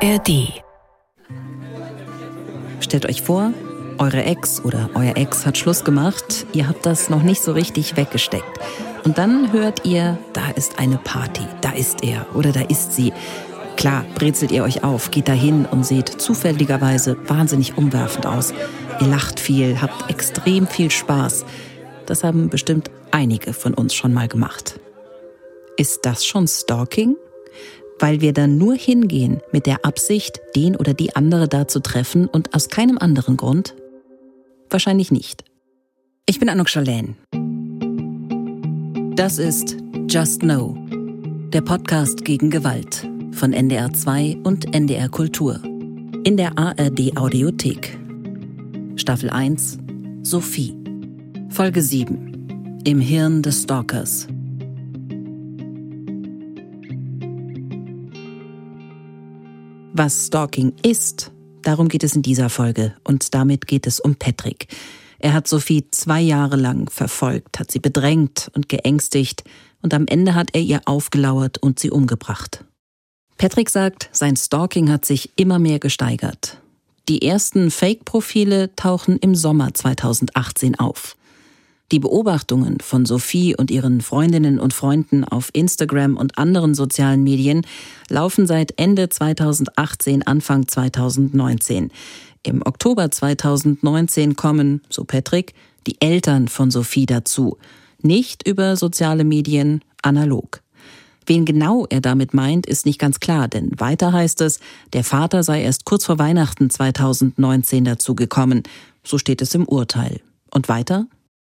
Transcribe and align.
ARD. 0.00 0.62
Stellt 2.78 3.06
euch 3.06 3.22
vor, 3.22 3.52
eure 3.98 4.22
Ex 4.22 4.64
oder 4.64 4.90
euer 4.94 5.16
Ex 5.16 5.44
hat 5.44 5.58
Schluss 5.58 5.82
gemacht, 5.82 6.46
ihr 6.52 6.68
habt 6.68 6.86
das 6.86 7.10
noch 7.10 7.22
nicht 7.22 7.42
so 7.42 7.50
richtig 7.50 7.96
weggesteckt. 7.96 8.60
Und 9.04 9.18
dann 9.18 9.52
hört 9.52 9.84
ihr, 9.84 10.16
da 10.34 10.50
ist 10.50 10.78
eine 10.78 10.98
Party, 10.98 11.42
da 11.62 11.72
ist 11.72 12.04
er 12.04 12.26
oder 12.36 12.52
da 12.52 12.60
ist 12.60 12.92
sie. 12.92 13.12
Klar, 13.76 14.04
brezelt 14.14 14.52
ihr 14.52 14.62
euch 14.62 14.84
auf, 14.84 15.10
geht 15.10 15.26
dahin 15.26 15.66
und 15.66 15.84
seht 15.84 16.08
zufälligerweise 16.08 17.16
wahnsinnig 17.28 17.76
umwerfend 17.76 18.26
aus. 18.26 18.54
Ihr 19.00 19.08
lacht 19.08 19.40
viel, 19.40 19.80
habt 19.80 20.08
extrem 20.10 20.68
viel 20.68 20.92
Spaß. 20.92 21.44
Das 22.06 22.22
haben 22.22 22.50
bestimmt 22.50 22.88
einige 23.10 23.52
von 23.52 23.74
uns 23.74 23.94
schon 23.94 24.14
mal 24.14 24.28
gemacht. 24.28 24.78
Ist 25.76 26.06
das 26.06 26.24
schon 26.24 26.46
Stalking? 26.46 27.16
Weil 28.00 28.20
wir 28.20 28.32
dann 28.32 28.58
nur 28.58 28.74
hingehen 28.74 29.40
mit 29.52 29.66
der 29.66 29.84
Absicht, 29.84 30.40
den 30.54 30.76
oder 30.76 30.94
die 30.94 31.16
andere 31.16 31.48
da 31.48 31.66
zu 31.66 31.80
treffen 31.80 32.26
und 32.26 32.54
aus 32.54 32.68
keinem 32.68 32.98
anderen 32.98 33.36
Grund? 33.36 33.74
Wahrscheinlich 34.70 35.10
nicht. 35.10 35.44
Ich 36.26 36.38
bin 36.38 36.48
Anuk 36.48 36.68
Schalän. 36.68 37.16
Das 39.16 39.38
ist 39.38 39.76
Just 40.08 40.40
Know, 40.40 40.76
der 41.52 41.62
Podcast 41.62 42.24
gegen 42.24 42.50
Gewalt 42.50 43.08
von 43.32 43.52
NDR 43.52 43.92
2 43.92 44.38
und 44.44 44.74
NDR 44.74 45.08
Kultur. 45.08 45.60
In 46.24 46.36
der 46.36 46.56
ARD 46.56 47.16
Audiothek. 47.16 47.98
Staffel 48.96 49.30
1 49.30 49.78
Sophie. 50.22 50.76
Folge 51.50 51.82
7 51.82 52.80
Im 52.84 53.00
Hirn 53.00 53.42
des 53.42 53.62
Stalkers. 53.62 54.28
Was 59.98 60.28
Stalking 60.28 60.74
ist, 60.84 61.32
darum 61.62 61.88
geht 61.88 62.04
es 62.04 62.14
in 62.14 62.22
dieser 62.22 62.50
Folge 62.50 62.94
und 63.02 63.34
damit 63.34 63.66
geht 63.66 63.84
es 63.84 63.98
um 63.98 64.14
Patrick. 64.14 64.68
Er 65.18 65.32
hat 65.32 65.48
Sophie 65.48 65.90
zwei 65.90 66.20
Jahre 66.20 66.54
lang 66.54 66.88
verfolgt, 66.88 67.58
hat 67.58 67.72
sie 67.72 67.80
bedrängt 67.80 68.48
und 68.54 68.68
geängstigt 68.68 69.42
und 69.82 69.92
am 69.94 70.06
Ende 70.06 70.36
hat 70.36 70.50
er 70.52 70.60
ihr 70.60 70.82
aufgelauert 70.84 71.58
und 71.58 71.80
sie 71.80 71.90
umgebracht. 71.90 72.64
Patrick 73.38 73.70
sagt, 73.70 74.08
sein 74.12 74.36
Stalking 74.36 74.88
hat 74.88 75.04
sich 75.04 75.32
immer 75.34 75.58
mehr 75.58 75.80
gesteigert. 75.80 76.58
Die 77.08 77.22
ersten 77.22 77.72
Fake-Profile 77.72 78.76
tauchen 78.76 79.18
im 79.18 79.34
Sommer 79.34 79.74
2018 79.74 80.78
auf. 80.78 81.16
Die 81.90 82.00
Beobachtungen 82.00 82.80
von 82.80 83.06
Sophie 83.06 83.56
und 83.56 83.70
ihren 83.70 84.02
Freundinnen 84.02 84.58
und 84.58 84.74
Freunden 84.74 85.24
auf 85.24 85.48
Instagram 85.54 86.18
und 86.18 86.36
anderen 86.36 86.74
sozialen 86.74 87.22
Medien 87.22 87.62
laufen 88.10 88.46
seit 88.46 88.78
Ende 88.78 89.08
2018, 89.08 90.26
Anfang 90.26 90.68
2019. 90.68 91.90
Im 92.42 92.60
Oktober 92.62 93.10
2019 93.10 94.36
kommen, 94.36 94.82
so 94.90 95.04
Patrick, 95.04 95.54
die 95.86 95.96
Eltern 96.00 96.48
von 96.48 96.70
Sophie 96.70 97.06
dazu. 97.06 97.56
Nicht 98.02 98.46
über 98.46 98.76
soziale 98.76 99.24
Medien, 99.24 99.82
analog. 100.02 100.60
Wen 101.24 101.46
genau 101.46 101.86
er 101.88 102.02
damit 102.02 102.34
meint, 102.34 102.66
ist 102.66 102.84
nicht 102.84 102.98
ganz 102.98 103.18
klar, 103.18 103.48
denn 103.48 103.70
weiter 103.78 104.12
heißt 104.12 104.42
es, 104.42 104.60
der 104.92 105.04
Vater 105.04 105.42
sei 105.42 105.62
erst 105.62 105.86
kurz 105.86 106.04
vor 106.04 106.18
Weihnachten 106.18 106.68
2019 106.68 107.84
dazu 107.84 108.14
gekommen. 108.14 108.62
So 109.04 109.16
steht 109.16 109.40
es 109.40 109.54
im 109.54 109.66
Urteil. 109.66 110.20
Und 110.50 110.68
weiter? 110.68 111.06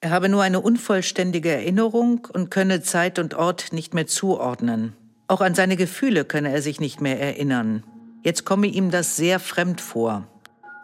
Er 0.01 0.11
habe 0.11 0.29
nur 0.29 0.43
eine 0.43 0.61
unvollständige 0.61 1.51
Erinnerung 1.51 2.29
und 2.33 2.51
könne 2.51 2.83
Zeit 2.83 3.19
und 3.19 3.35
Ort 3.35 3.73
nicht 3.73 3.95
mehr 3.95 4.07
zuordnen. 4.07 4.93
Auch 5.27 5.41
an 5.41 5.57
seine 5.57 5.77
Gefühle 5.77 6.25
könne 6.25 6.53
er 6.53 6.63
sich 6.63 6.79
nicht 6.79 7.01
mehr 7.01 7.21
erinnern. 7.21 7.83
Jetzt 8.23 8.45
komme 8.45 8.69
ihm 8.69 8.93
das 8.93 9.17
sehr 9.17 9.41
fremd 9.41 9.81
vor. 9.81 10.29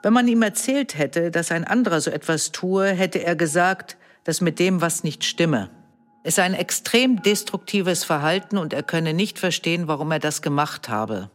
Wenn 0.02 0.12
man 0.12 0.26
ihm 0.26 0.42
erzählt 0.42 0.98
hätte, 0.98 1.30
dass 1.30 1.52
ein 1.52 1.64
anderer 1.64 2.00
so 2.00 2.10
etwas 2.10 2.50
tue, 2.50 2.88
hätte 2.88 3.22
er 3.22 3.36
gesagt, 3.36 3.96
dass 4.24 4.40
mit 4.40 4.58
dem 4.58 4.80
was 4.80 5.04
nicht 5.04 5.22
stimme. 5.22 5.70
Es 6.24 6.34
sei 6.34 6.42
ein 6.42 6.54
extrem 6.54 7.22
destruktives 7.22 8.02
Verhalten 8.02 8.58
und 8.58 8.72
er 8.72 8.82
könne 8.82 9.14
nicht 9.14 9.38
verstehen, 9.38 9.86
warum 9.86 10.10
er 10.10 10.18
das 10.18 10.42
gemacht 10.42 10.88
habe. 10.88 11.30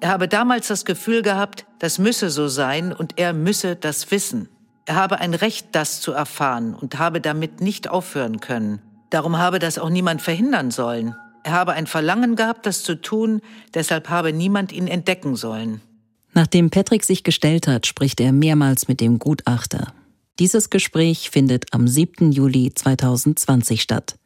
Er 0.00 0.10
habe 0.10 0.28
damals 0.28 0.68
das 0.68 0.84
Gefühl 0.84 1.22
gehabt, 1.22 1.66
das 1.80 1.98
müsse 1.98 2.30
so 2.30 2.46
sein 2.46 2.92
und 2.92 3.18
er 3.18 3.32
müsse 3.32 3.74
das 3.74 4.10
wissen. 4.10 4.48
Er 4.86 4.96
habe 4.96 5.18
ein 5.18 5.34
Recht, 5.34 5.68
das 5.72 6.00
zu 6.00 6.12
erfahren 6.12 6.74
und 6.74 6.98
habe 6.98 7.20
damit 7.20 7.60
nicht 7.60 7.88
aufhören 7.88 8.40
können. 8.40 8.80
Darum 9.10 9.38
habe 9.38 9.58
das 9.58 9.78
auch 9.78 9.90
niemand 9.90 10.20
verhindern 10.20 10.70
sollen. 10.70 11.14
Er 11.42 11.52
habe 11.52 11.72
ein 11.72 11.86
Verlangen 11.86 12.36
gehabt, 12.36 12.66
das 12.66 12.82
zu 12.82 13.00
tun, 13.00 13.40
deshalb 13.72 14.08
habe 14.08 14.32
niemand 14.32 14.72
ihn 14.72 14.88
entdecken 14.88 15.36
sollen. 15.36 15.80
Nachdem 16.32 16.70
Patrick 16.70 17.04
sich 17.04 17.22
gestellt 17.22 17.68
hat, 17.68 17.86
spricht 17.86 18.20
er 18.20 18.32
mehrmals 18.32 18.88
mit 18.88 19.00
dem 19.00 19.18
Gutachter. 19.18 19.92
Dieses 20.38 20.68
Gespräch 20.68 21.30
findet 21.30 21.72
am 21.72 21.86
7. 21.86 22.32
Juli 22.32 22.72
2020 22.74 23.80
statt. 23.80 24.16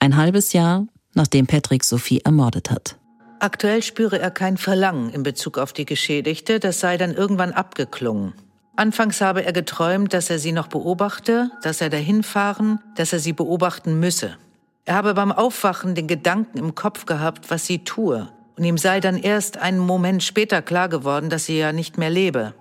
Ein 0.00 0.16
halbes 0.16 0.52
Jahr, 0.52 0.86
nachdem 1.14 1.46
Patrick 1.46 1.84
Sophie 1.84 2.20
ermordet 2.24 2.70
hat. 2.70 2.96
Aktuell 3.38 3.82
spüre 3.82 4.18
er 4.18 4.30
kein 4.30 4.56
Verlangen 4.56 5.10
in 5.10 5.22
Bezug 5.22 5.58
auf 5.58 5.72
die 5.72 5.84
Geschädigte, 5.84 6.58
das 6.60 6.80
sei 6.80 6.96
dann 6.96 7.14
irgendwann 7.14 7.52
abgeklungen. 7.52 8.32
Anfangs 8.76 9.20
habe 9.20 9.44
er 9.44 9.52
geträumt, 9.52 10.12
dass 10.12 10.30
er 10.30 10.40
sie 10.40 10.50
noch 10.50 10.66
beobachte, 10.66 11.50
dass 11.62 11.80
er 11.80 11.90
dahin 11.90 12.24
fahren, 12.24 12.80
dass 12.96 13.12
er 13.12 13.20
sie 13.20 13.32
beobachten 13.32 14.00
müsse. 14.00 14.36
Er 14.84 14.96
habe 14.96 15.14
beim 15.14 15.30
Aufwachen 15.30 15.94
den 15.94 16.08
Gedanken 16.08 16.58
im 16.58 16.74
Kopf 16.74 17.06
gehabt, 17.06 17.50
was 17.50 17.66
sie 17.66 17.84
tue, 17.84 18.28
und 18.56 18.64
ihm 18.64 18.76
sei 18.76 19.00
dann 19.00 19.16
erst 19.16 19.58
einen 19.58 19.78
Moment 19.78 20.22
später 20.22 20.60
klar 20.60 20.88
geworden, 20.88 21.30
dass 21.30 21.46
sie 21.46 21.58
ja 21.58 21.72
nicht 21.72 21.98
mehr 21.98 22.10
lebe. 22.10 22.52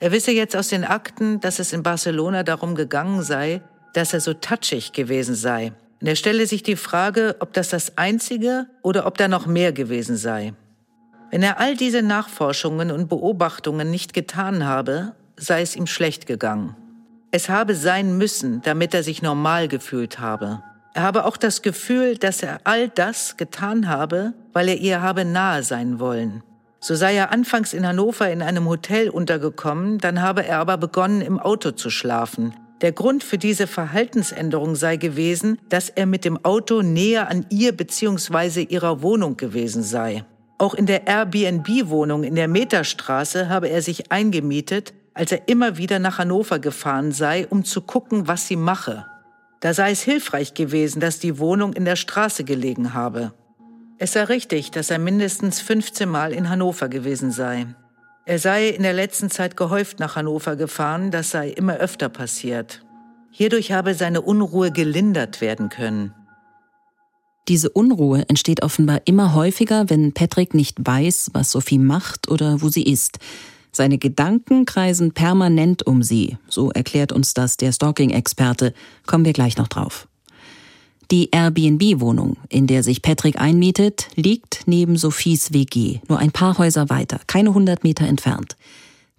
Er 0.00 0.12
wisse 0.12 0.32
jetzt 0.32 0.56
aus 0.56 0.68
den 0.68 0.84
Akten, 0.84 1.40
dass 1.40 1.58
es 1.58 1.74
in 1.74 1.82
Barcelona 1.82 2.42
darum 2.42 2.74
gegangen 2.74 3.22
sei, 3.22 3.60
dass 3.92 4.14
er 4.14 4.20
so 4.20 4.32
touchig 4.32 4.92
gewesen 4.92 5.34
sei. 5.34 5.72
Und 6.00 6.06
er 6.06 6.16
stelle 6.16 6.46
sich 6.46 6.62
die 6.62 6.76
Frage, 6.76 7.36
ob 7.40 7.52
das 7.52 7.68
das 7.68 7.98
Einzige 7.98 8.66
oder 8.82 9.06
ob 9.06 9.18
da 9.18 9.28
noch 9.28 9.46
mehr 9.46 9.72
gewesen 9.72 10.16
sei. 10.16 10.54
Wenn 11.30 11.42
er 11.42 11.60
all 11.60 11.76
diese 11.76 12.00
Nachforschungen 12.02 12.90
und 12.90 13.08
Beobachtungen 13.08 13.90
nicht 13.90 14.14
getan 14.14 14.64
habe, 14.64 15.12
sei 15.40 15.62
es 15.62 15.74
ihm 15.74 15.86
schlecht 15.86 16.26
gegangen. 16.26 16.76
Es 17.32 17.48
habe 17.48 17.74
sein 17.74 18.18
müssen, 18.18 18.60
damit 18.62 18.94
er 18.94 19.02
sich 19.02 19.22
normal 19.22 19.68
gefühlt 19.68 20.18
habe. 20.20 20.62
Er 20.94 21.02
habe 21.02 21.24
auch 21.24 21.36
das 21.36 21.62
Gefühl, 21.62 22.16
dass 22.16 22.42
er 22.42 22.60
all 22.64 22.88
das 22.88 23.36
getan 23.36 23.88
habe, 23.88 24.34
weil 24.52 24.68
er 24.68 24.76
ihr 24.76 25.00
habe 25.00 25.24
nahe 25.24 25.62
sein 25.62 26.00
wollen. 26.00 26.42
So 26.80 26.94
sei 26.94 27.14
er 27.14 27.30
anfangs 27.30 27.72
in 27.72 27.86
Hannover 27.86 28.30
in 28.30 28.42
einem 28.42 28.66
Hotel 28.68 29.10
untergekommen, 29.10 29.98
dann 29.98 30.22
habe 30.22 30.44
er 30.44 30.58
aber 30.58 30.78
begonnen, 30.78 31.20
im 31.20 31.38
Auto 31.38 31.72
zu 31.72 31.90
schlafen. 31.90 32.54
Der 32.80 32.92
Grund 32.92 33.22
für 33.22 33.36
diese 33.36 33.66
Verhaltensänderung 33.66 34.74
sei 34.74 34.96
gewesen, 34.96 35.58
dass 35.68 35.90
er 35.90 36.06
mit 36.06 36.24
dem 36.24 36.42
Auto 36.44 36.80
näher 36.80 37.28
an 37.28 37.44
ihr 37.50 37.76
bzw. 37.76 38.62
ihrer 38.62 39.02
Wohnung 39.02 39.36
gewesen 39.36 39.82
sei. 39.82 40.24
Auch 40.56 40.74
in 40.74 40.86
der 40.86 41.06
Airbnb-Wohnung 41.06 42.24
in 42.24 42.34
der 42.34 42.48
Meterstraße 42.48 43.48
habe 43.48 43.68
er 43.68 43.82
sich 43.82 44.10
eingemietet, 44.10 44.94
als 45.14 45.32
er 45.32 45.48
immer 45.48 45.76
wieder 45.76 45.98
nach 45.98 46.18
Hannover 46.18 46.58
gefahren 46.58 47.12
sei, 47.12 47.46
um 47.48 47.64
zu 47.64 47.80
gucken, 47.80 48.28
was 48.28 48.46
sie 48.46 48.56
mache. 48.56 49.06
Da 49.60 49.74
sei 49.74 49.90
es 49.90 50.02
hilfreich 50.02 50.54
gewesen, 50.54 51.00
dass 51.00 51.18
die 51.18 51.38
Wohnung 51.38 51.72
in 51.74 51.84
der 51.84 51.96
Straße 51.96 52.44
gelegen 52.44 52.94
habe. 52.94 53.32
Es 53.98 54.12
sei 54.12 54.24
richtig, 54.24 54.70
dass 54.70 54.90
er 54.90 54.98
mindestens 54.98 55.60
15 55.60 56.08
Mal 56.08 56.32
in 56.32 56.48
Hannover 56.48 56.88
gewesen 56.88 57.32
sei. 57.32 57.66
Er 58.24 58.38
sei 58.38 58.68
in 58.68 58.82
der 58.82 58.94
letzten 58.94 59.28
Zeit 59.28 59.56
gehäuft 59.56 59.98
nach 59.98 60.16
Hannover 60.16 60.56
gefahren, 60.56 61.10
das 61.10 61.30
sei 61.30 61.50
immer 61.50 61.76
öfter 61.76 62.08
passiert. 62.08 62.82
Hierdurch 63.30 63.72
habe 63.72 63.94
seine 63.94 64.22
Unruhe 64.22 64.70
gelindert 64.70 65.40
werden 65.40 65.68
können. 65.68 66.14
Diese 67.48 67.70
Unruhe 67.70 68.24
entsteht 68.28 68.62
offenbar 68.62 69.00
immer 69.06 69.34
häufiger, 69.34 69.90
wenn 69.90 70.14
Patrick 70.14 70.54
nicht 70.54 70.78
weiß, 70.80 71.30
was 71.32 71.50
Sophie 71.50 71.78
macht 71.78 72.30
oder 72.30 72.62
wo 72.62 72.68
sie 72.68 72.84
ist. 72.84 73.18
Seine 73.72 73.98
Gedanken 73.98 74.64
kreisen 74.64 75.12
permanent 75.12 75.86
um 75.86 76.02
sie, 76.02 76.38
so 76.48 76.70
erklärt 76.70 77.12
uns 77.12 77.34
das 77.34 77.56
der 77.56 77.72
Stalking-Experte. 77.72 78.74
Kommen 79.06 79.24
wir 79.24 79.32
gleich 79.32 79.56
noch 79.56 79.68
drauf. 79.68 80.08
Die 81.10 81.30
Airbnb-Wohnung, 81.32 82.36
in 82.48 82.66
der 82.66 82.82
sich 82.82 83.02
Patrick 83.02 83.40
einmietet, 83.40 84.08
liegt 84.14 84.62
neben 84.66 84.96
Sophies 84.96 85.52
WG, 85.52 85.98
nur 86.08 86.18
ein 86.18 86.30
paar 86.30 86.58
Häuser 86.58 86.88
weiter, 86.88 87.20
keine 87.26 87.54
hundert 87.54 87.82
Meter 87.82 88.06
entfernt. 88.06 88.56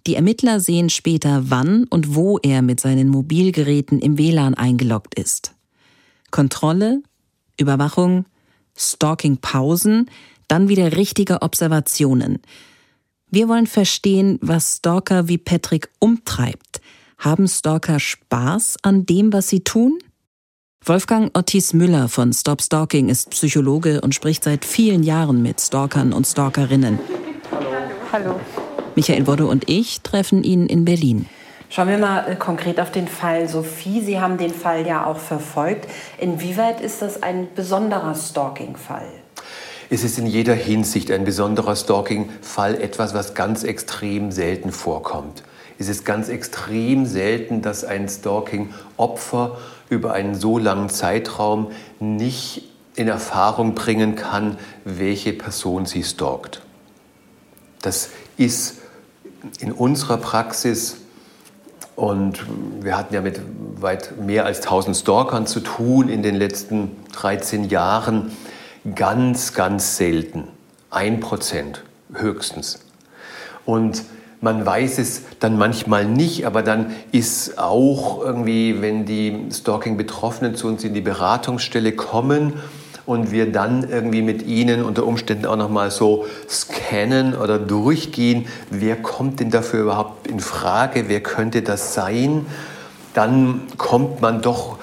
Die 0.06 0.14
Ermittler 0.14 0.58
sehen 0.58 0.90
später, 0.90 1.44
wann 1.50 1.84
und 1.84 2.14
wo 2.14 2.38
er 2.38 2.62
mit 2.62 2.80
seinen 2.80 3.08
Mobilgeräten 3.08 4.00
im 4.00 4.18
WLAN 4.18 4.54
eingeloggt 4.54 5.14
ist. 5.14 5.54
Kontrolle, 6.30 7.02
Überwachung, 7.58 8.24
Stalking-Pausen, 8.76 10.10
dann 10.48 10.68
wieder 10.68 10.96
richtige 10.96 11.40
Observationen– 11.40 12.38
wir 13.32 13.48
wollen 13.48 13.66
verstehen, 13.66 14.38
was 14.42 14.76
Stalker 14.76 15.26
wie 15.26 15.38
Patrick 15.38 15.88
umtreibt. 15.98 16.82
Haben 17.16 17.48
Stalker 17.48 17.98
Spaß 17.98 18.76
an 18.82 19.06
dem, 19.06 19.32
was 19.32 19.48
sie 19.48 19.60
tun? 19.60 19.98
Wolfgang 20.84 21.30
Ortiz 21.34 21.72
Müller 21.72 22.08
von 22.08 22.34
Stop 22.34 22.60
Stalking 22.60 23.08
ist 23.08 23.30
Psychologe 23.30 24.02
und 24.02 24.14
spricht 24.14 24.44
seit 24.44 24.66
vielen 24.66 25.02
Jahren 25.02 25.40
mit 25.40 25.62
Stalkern 25.62 26.12
und 26.12 26.26
Stalkerinnen. 26.26 26.98
Hallo. 28.12 28.38
Michael 28.96 29.26
Wodde 29.26 29.46
und 29.46 29.70
ich 29.70 30.02
treffen 30.02 30.44
ihn 30.44 30.66
in 30.66 30.84
Berlin. 30.84 31.24
Schauen 31.70 31.88
wir 31.88 31.96
mal 31.96 32.28
äh, 32.28 32.36
konkret 32.36 32.80
auf 32.80 32.92
den 32.92 33.08
Fall 33.08 33.48
Sophie. 33.48 34.02
Sie 34.02 34.20
haben 34.20 34.36
den 34.36 34.52
Fall 34.52 34.86
ja 34.86 35.06
auch 35.06 35.16
verfolgt. 35.16 35.88
Inwieweit 36.18 36.82
ist 36.82 37.00
das 37.00 37.22
ein 37.22 37.48
besonderer 37.54 38.14
Stalking-Fall? 38.14 39.21
Es 39.92 40.04
ist 40.04 40.18
in 40.18 40.26
jeder 40.26 40.54
Hinsicht 40.54 41.10
ein 41.10 41.26
besonderer 41.26 41.76
Stalking-Fall, 41.76 42.80
etwas, 42.80 43.12
was 43.12 43.34
ganz 43.34 43.62
extrem 43.62 44.32
selten 44.32 44.72
vorkommt. 44.72 45.42
Es 45.78 45.90
ist 45.90 46.06
ganz 46.06 46.30
extrem 46.30 47.04
selten, 47.04 47.60
dass 47.60 47.84
ein 47.84 48.08
Stalking-Opfer 48.08 49.58
über 49.90 50.14
einen 50.14 50.34
so 50.34 50.56
langen 50.56 50.88
Zeitraum 50.88 51.72
nicht 52.00 52.70
in 52.94 53.06
Erfahrung 53.06 53.74
bringen 53.74 54.16
kann, 54.16 54.56
welche 54.86 55.34
Person 55.34 55.84
sie 55.84 56.04
stalkt. 56.04 56.62
Das 57.82 58.08
ist 58.38 58.76
in 59.60 59.72
unserer 59.72 60.16
Praxis 60.16 60.96
und 61.96 62.46
wir 62.80 62.96
hatten 62.96 63.12
ja 63.12 63.20
mit 63.20 63.42
weit 63.74 64.18
mehr 64.18 64.46
als 64.46 64.62
1000 64.62 64.96
Stalkern 64.96 65.46
zu 65.46 65.60
tun 65.60 66.08
in 66.08 66.22
den 66.22 66.36
letzten 66.36 66.96
13 67.12 67.68
Jahren. 67.68 68.32
Ganz, 68.96 69.54
ganz 69.54 69.96
selten. 69.96 70.48
Ein 70.90 71.20
Prozent 71.20 71.84
höchstens. 72.12 72.80
Und 73.64 74.02
man 74.40 74.66
weiß 74.66 74.98
es 74.98 75.22
dann 75.38 75.56
manchmal 75.56 76.04
nicht, 76.04 76.46
aber 76.46 76.62
dann 76.62 76.92
ist 77.12 77.60
auch 77.60 78.20
irgendwie, 78.20 78.82
wenn 78.82 79.04
die 79.04 79.46
Stalking-Betroffenen 79.52 80.56
zu 80.56 80.66
uns 80.66 80.82
in 80.82 80.94
die 80.94 81.00
Beratungsstelle 81.00 81.92
kommen 81.92 82.54
und 83.06 83.30
wir 83.30 83.52
dann 83.52 83.88
irgendwie 83.88 84.22
mit 84.22 84.44
ihnen 84.44 84.82
unter 84.82 85.06
Umständen 85.06 85.46
auch 85.46 85.56
nochmal 85.56 85.92
so 85.92 86.26
scannen 86.48 87.36
oder 87.36 87.60
durchgehen, 87.60 88.46
wer 88.68 89.00
kommt 89.00 89.38
denn 89.38 89.50
dafür 89.50 89.82
überhaupt 89.82 90.26
in 90.26 90.40
Frage, 90.40 91.04
wer 91.06 91.20
könnte 91.20 91.62
das 91.62 91.94
sein, 91.94 92.46
dann 93.14 93.62
kommt 93.78 94.20
man 94.20 94.42
doch 94.42 94.78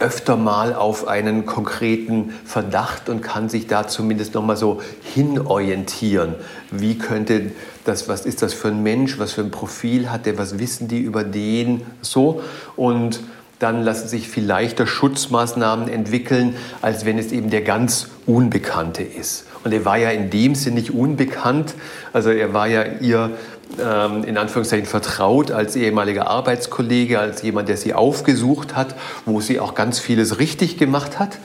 öfter 0.00 0.36
mal 0.36 0.74
auf 0.74 1.06
einen 1.06 1.46
konkreten 1.46 2.32
Verdacht 2.44 3.08
und 3.08 3.20
kann 3.20 3.48
sich 3.48 3.66
da 3.66 3.86
zumindest 3.86 4.34
noch 4.34 4.42
mal 4.42 4.56
so 4.56 4.80
hinorientieren. 5.02 6.34
Wie 6.70 6.98
könnte 6.98 7.52
das, 7.84 8.08
was 8.08 8.26
ist 8.26 8.42
das 8.42 8.54
für 8.54 8.68
ein 8.68 8.82
Mensch, 8.82 9.18
was 9.18 9.32
für 9.32 9.42
ein 9.42 9.50
Profil 9.50 10.10
hat 10.10 10.26
der, 10.26 10.38
was 10.38 10.58
wissen 10.58 10.88
die 10.88 11.00
über 11.00 11.22
den, 11.22 11.82
so 12.00 12.42
und 12.76 13.20
dann 13.58 13.82
lassen 13.82 14.08
sich 14.08 14.28
viel 14.28 14.44
leichter 14.44 14.86
Schutzmaßnahmen 14.86 15.88
entwickeln, 15.88 16.56
als 16.80 17.04
wenn 17.04 17.18
es 17.18 17.30
eben 17.30 17.50
der 17.50 17.60
ganz 17.60 18.08
Unbekannte 18.26 19.02
ist. 19.02 19.44
Und 19.64 19.72
er 19.72 19.84
war 19.84 19.98
ja 19.98 20.08
in 20.10 20.30
dem 20.30 20.54
Sinne 20.54 20.76
nicht 20.76 20.92
unbekannt, 20.92 21.74
also 22.14 22.30
er 22.30 22.54
war 22.54 22.66
ja 22.66 22.84
ihr 23.00 23.32
ähm, 23.78 24.24
in 24.24 24.36
Anführungszeichen 24.36 24.86
vertraut 24.86 25.50
als 25.50 25.76
ehemaliger 25.76 26.28
Arbeitskollege, 26.28 27.18
als 27.18 27.42
jemand, 27.42 27.68
der 27.68 27.76
sie 27.76 27.94
aufgesucht 27.94 28.74
hat, 28.76 28.94
wo 29.26 29.40
sie 29.40 29.60
auch 29.60 29.74
ganz 29.74 29.98
vieles 29.98 30.38
richtig 30.38 30.78
gemacht 30.78 31.18
hat 31.18 31.38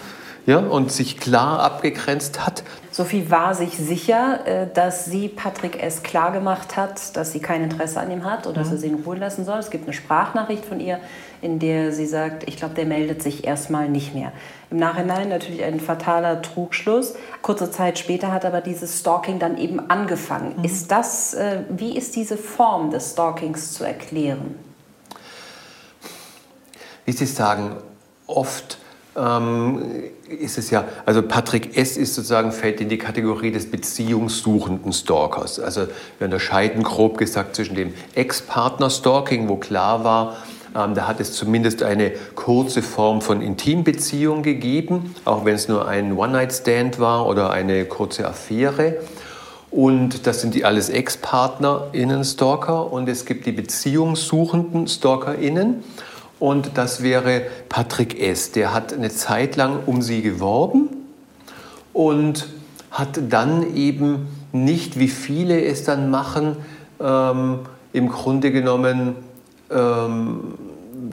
ja, 0.46 0.58
und 0.58 0.92
sich 0.92 1.18
klar 1.18 1.60
abgegrenzt 1.60 2.46
hat. 2.46 2.64
Sophie 2.96 3.30
war 3.30 3.54
sich 3.56 3.76
sicher, 3.78 4.48
äh, 4.48 4.68
dass 4.74 5.04
sie 5.04 5.28
Patrick 5.28 5.84
S. 5.84 6.02
klargemacht 6.02 6.78
hat, 6.78 7.18
dass 7.18 7.34
sie 7.34 7.42
kein 7.42 7.62
Interesse 7.62 8.00
an 8.00 8.10
ihm 8.10 8.24
hat 8.24 8.48
oder 8.48 8.62
dass 8.62 8.70
er 8.70 8.76
mhm. 8.76 8.80
sie 8.80 8.88
in 8.88 9.04
Ruhe 9.04 9.18
lassen 9.18 9.44
soll. 9.44 9.60
Es 9.60 9.70
gibt 9.70 9.84
eine 9.84 9.92
Sprachnachricht 9.92 10.64
von 10.64 10.80
ihr, 10.80 11.02
in 11.42 11.60
der 11.60 11.92
sie 11.92 12.06
sagt, 12.06 12.48
ich 12.48 12.56
glaube, 12.56 12.74
der 12.74 12.86
meldet 12.86 13.22
sich 13.22 13.44
erstmal 13.44 13.90
nicht 13.90 14.16
mehr. 14.16 14.32
Im 14.72 14.78
Nachhinein 14.78 15.28
natürlich 15.28 15.62
ein 15.62 15.82
fataler 15.82 16.42
Trugschluss. 16.42 17.16
Kurze 17.42 17.70
Zeit 17.70 18.00
später 18.00 18.32
hat 18.32 18.46
aber 18.46 18.62
dieses 18.62 18.98
Stalking 18.98 19.40
dann 19.40 19.58
eben 19.58 19.90
angefangen. 19.90 20.54
Mhm. 20.60 20.64
Ist 20.64 20.90
das, 20.90 21.34
äh, 21.34 21.64
wie 21.68 21.98
ist 21.98 22.16
diese 22.16 22.38
Form 22.38 22.92
des 22.92 23.12
Stalkings 23.12 23.74
zu 23.74 23.84
erklären? 23.84 24.56
Wie 27.04 27.12
Sie 27.12 27.26
sagen, 27.26 27.76
oft 28.26 28.78
ähm, 29.16 29.82
ist 30.28 30.58
es 30.58 30.70
ja, 30.70 30.86
also 31.06 31.22
Patrick 31.22 31.78
S. 31.78 31.98
ist 31.98 32.16
sozusagen, 32.16 32.52
fällt 32.52 32.82
in 32.82 32.90
die 32.90 32.98
Kategorie 32.98 33.52
des 33.52 33.70
beziehungssuchenden 33.70 34.92
Stalkers. 34.92 35.60
Also 35.60 35.88
wir 36.18 36.26
unterscheiden 36.26 36.84
grob 36.84 37.18
gesagt 37.18 37.56
zwischen 37.56 37.76
dem 37.76 37.94
Ex-Partner-Stalking, 38.16 39.48
wo 39.48 39.56
klar 39.56 40.04
war, 40.04 40.36
ähm, 40.76 40.94
da 40.94 41.08
hat 41.08 41.20
es 41.20 41.34
zumindest 41.34 41.84
eine 41.84 42.12
kurze 42.36 42.82
Form 42.82 43.22
von 43.22 43.42
Intimbeziehung 43.42 44.44
gegeben, 44.44 45.16
auch 45.24 45.46
wenn 45.46 45.56
es 45.56 45.70
nur 45.70 45.88
ein 45.88 46.18
One-Night-Stand 46.18 47.00
war 47.00 47.28
oder 47.28 47.52
eine 47.52 47.86
kurze 47.86 48.28
Affäre. 48.28 48.98
Und 49.72 50.28
das 50.28 50.42
sind 50.42 50.56
die 50.56 50.66
alles 50.66 50.90
Ex-PartnerInnen-Stalker 50.90 52.92
und 52.92 53.10
es 53.10 53.26
gibt 53.26 53.46
die 53.46 53.52
beziehungssuchenden 53.52 54.88
StalkerInnen. 54.88 55.84
Und 56.40 56.72
das 56.76 57.02
wäre 57.02 57.44
Patrick 57.70 58.20
S. 58.20 58.52
Der 58.52 58.74
hat 58.74 58.94
eine 58.94 59.10
Zeit 59.10 59.56
lang 59.56 59.80
um 59.86 60.02
sie 60.02 60.22
geworben 60.22 60.90
und 61.94 62.48
hat 62.92 63.20
dann 63.30 63.76
eben 63.76 64.28
nicht, 64.52 65.00
wie 65.00 65.08
viele 65.08 65.64
es 65.64 65.84
dann 65.84 66.10
machen, 66.10 66.58
ähm, 67.00 67.60
im 67.94 68.10
Grunde 68.10 68.52
genommen, 68.52 69.16
ähm, 69.72 70.54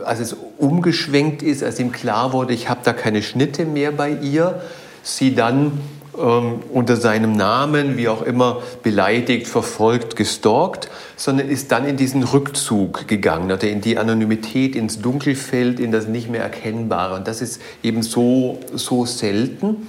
als 0.05 0.21
es 0.21 0.37
umgeschwenkt 0.59 1.43
ist, 1.43 1.63
als 1.63 1.79
ihm 1.79 1.93
klar 1.93 2.33
wurde, 2.33 2.55
ich 2.55 2.69
habe 2.69 2.81
da 2.83 2.93
keine 2.93 3.23
Schnitte 3.23 3.65
mehr 3.65 3.93
bei 3.93 4.11
ihr, 4.11 4.61
sie 5.03 5.35
dann 5.35 5.81
ähm, 6.19 6.63
unter 6.73 6.97
seinem 6.97 7.33
Namen, 7.33 7.97
wie 7.97 8.09
auch 8.09 8.23
immer, 8.23 8.63
beleidigt, 8.83 9.47
verfolgt, 9.47 10.17
gestalkt, 10.17 10.91
sondern 11.17 11.49
ist 11.49 11.73
dann 11.73 11.87
in 11.87 11.97
diesen 11.97 12.23
Rückzug 12.23 13.09
gegangen, 13.09 13.51
oder 13.51 13.69
in 13.69 13.81
die 13.81 13.97
Anonymität, 13.97 14.77
ins 14.77 15.01
Dunkelfeld, 15.01 15.81
in 15.81 15.91
das 15.91 16.09
nicht 16.09 16.31
mehr 16.31 16.43
Erkennbare. 16.43 17.15
Und 17.15 17.29
das 17.29 17.41
ist 17.41 17.61
eben 17.83 18.03
so, 18.03 18.59
so 18.75 19.07
selten. 19.07 19.87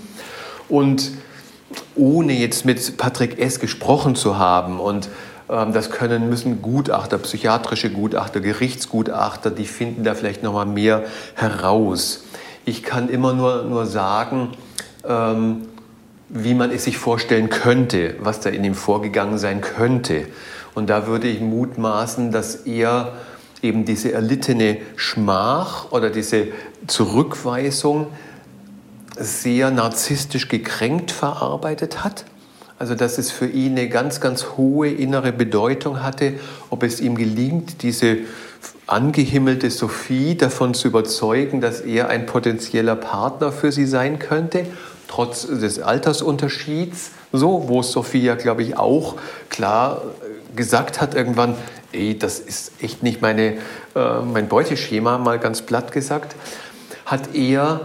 Und 0.70 1.12
ohne 1.96 2.34
jetzt 2.34 2.66
mit 2.66 2.98
Patrick 2.98 3.40
S. 3.40 3.60
gesprochen 3.60 4.16
zu 4.16 4.38
haben 4.38 4.80
und 4.80 5.10
ähm, 5.50 5.74
das 5.74 5.92
können 5.92 6.30
müssen 6.30 6.62
Gutachter, 6.62 7.18
psychiatrische 7.18 7.90
Gutachter, 7.90 8.40
Gerichtsgutachter, 8.40 9.52
die 9.52 9.66
finden 9.66 10.04
da 10.04 10.16
vielleicht 10.16 10.44
noch 10.44 10.54
mal 10.54 10.66
mehr 10.66 11.04
heraus. 11.36 12.24
Ich 12.66 12.84
kann 12.84 13.10
immer 13.10 13.34
nur, 13.34 13.64
nur 13.64 13.86
sagen, 13.86 14.50
ähm, 15.06 15.68
wie 16.34 16.56
man 16.56 16.72
es 16.72 16.86
sich 16.86 16.98
vorstellen 16.98 17.50
könnte, 17.50 18.16
was 18.20 18.40
da 18.40 18.50
in 18.50 18.64
ihm 18.64 18.74
vorgegangen 18.74 19.38
sein 19.38 19.62
könnte. 19.62 20.26
Und 20.74 20.90
da 20.90 21.06
würde 21.06 21.28
ich 21.28 21.40
mutmaßen, 21.40 22.32
dass 22.32 22.56
er 22.56 23.14
eben 23.62 23.86
diese 23.86 24.12
erlittene 24.12 24.78
Schmach 24.96 25.92
oder 25.92 26.10
diese 26.10 26.48
Zurückweisung 26.88 28.08
sehr 29.16 29.70
narzisstisch 29.70 30.48
gekränkt 30.48 31.12
verarbeitet 31.12 32.04
hat. 32.04 32.26
Also 32.80 32.96
dass 32.96 33.20
es 33.20 33.30
für 33.30 33.46
ihn 33.46 33.74
eine 33.74 33.88
ganz, 33.88 34.20
ganz 34.20 34.58
hohe 34.58 34.90
innere 34.90 35.32
Bedeutung 35.32 36.02
hatte, 36.02 36.34
ob 36.72 36.82
es 36.82 37.00
ihm 37.00 37.16
gelingt, 37.16 37.84
diese 37.84 38.18
angehimmelte 38.88 39.70
Sophie 39.70 40.36
davon 40.36 40.74
zu 40.74 40.88
überzeugen, 40.88 41.62
dass 41.62 41.82
er 41.82 42.10
ein 42.10 42.26
potenzieller 42.26 42.96
Partner 42.96 43.52
für 43.52 43.72
sie 43.72 43.86
sein 43.86 44.18
könnte 44.18 44.66
trotz 45.08 45.48
des 45.48 45.80
Altersunterschieds, 45.80 47.12
so, 47.32 47.68
wo 47.68 47.82
Sophia, 47.82 48.36
glaube 48.36 48.64
ich, 48.64 48.78
auch 48.78 49.16
klar 49.50 50.02
äh, 50.22 50.56
gesagt 50.56 51.02
hat 51.02 51.16
irgendwann, 51.16 51.56
ey, 51.92 52.18
das 52.18 52.40
ist 52.40 52.72
echt 52.82 53.04
nicht 53.04 53.22
meine, 53.22 53.58
äh, 53.96 54.20
mein 54.32 54.48
Beuteschema, 54.48 55.18
mal 55.18 55.40
ganz 55.40 55.62
platt 55.64 55.92
gesagt, 55.92 56.36
hat 57.06 57.36
er 57.36 57.82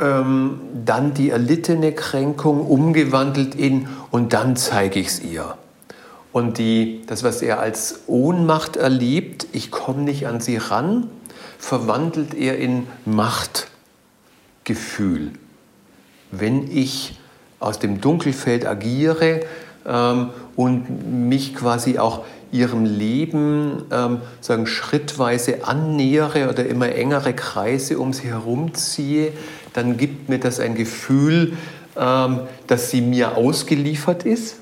ähm, 0.00 0.60
dann 0.84 1.14
die 1.14 1.30
erlittene 1.30 1.92
Kränkung 1.92 2.66
umgewandelt 2.66 3.54
in 3.54 3.88
und 4.10 4.32
dann 4.32 4.56
zeige 4.56 5.00
ich 5.00 5.06
es 5.08 5.22
ihr. 5.22 5.56
Und 6.32 6.58
die, 6.58 7.02
das, 7.06 7.22
was 7.22 7.42
er 7.42 7.60
als 7.60 8.00
Ohnmacht 8.06 8.76
erlebt, 8.76 9.46
ich 9.52 9.70
komme 9.70 10.02
nicht 10.02 10.26
an 10.26 10.40
sie 10.40 10.56
ran, 10.56 11.08
verwandelt 11.58 12.34
er 12.34 12.58
in 12.58 12.88
Machtgefühl 13.04 13.70
wenn 16.40 16.70
ich 16.70 17.18
aus 17.60 17.78
dem 17.78 18.00
Dunkelfeld 18.00 18.66
agiere 18.66 19.40
ähm, 19.86 20.30
und 20.56 21.28
mich 21.28 21.54
quasi 21.54 21.98
auch 21.98 22.24
ihrem 22.52 22.84
Leben 22.84 23.82
ähm, 23.90 24.18
sagen, 24.40 24.66
schrittweise 24.66 25.64
annähere 25.66 26.48
oder 26.48 26.64
immer 26.66 26.88
engere 26.90 27.34
Kreise 27.34 27.98
um 27.98 28.12
sie 28.12 28.28
herumziehe, 28.28 29.32
dann 29.72 29.96
gibt 29.96 30.28
mir 30.28 30.38
das 30.38 30.60
ein 30.60 30.76
Gefühl, 30.76 31.56
ähm, 31.96 32.40
dass 32.66 32.90
sie 32.90 33.00
mir 33.00 33.36
ausgeliefert 33.36 34.24
ist, 34.24 34.56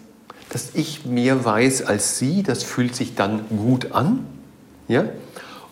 dass 0.49 0.71
ich 0.75 1.05
mehr 1.05 1.45
weiß 1.45 1.83
als 1.85 2.19
sie. 2.19 2.43
Das 2.43 2.63
fühlt 2.63 2.95
sich 2.95 3.15
dann 3.15 3.43
gut 3.49 3.93
an. 3.93 4.27
Ja? 4.89 5.05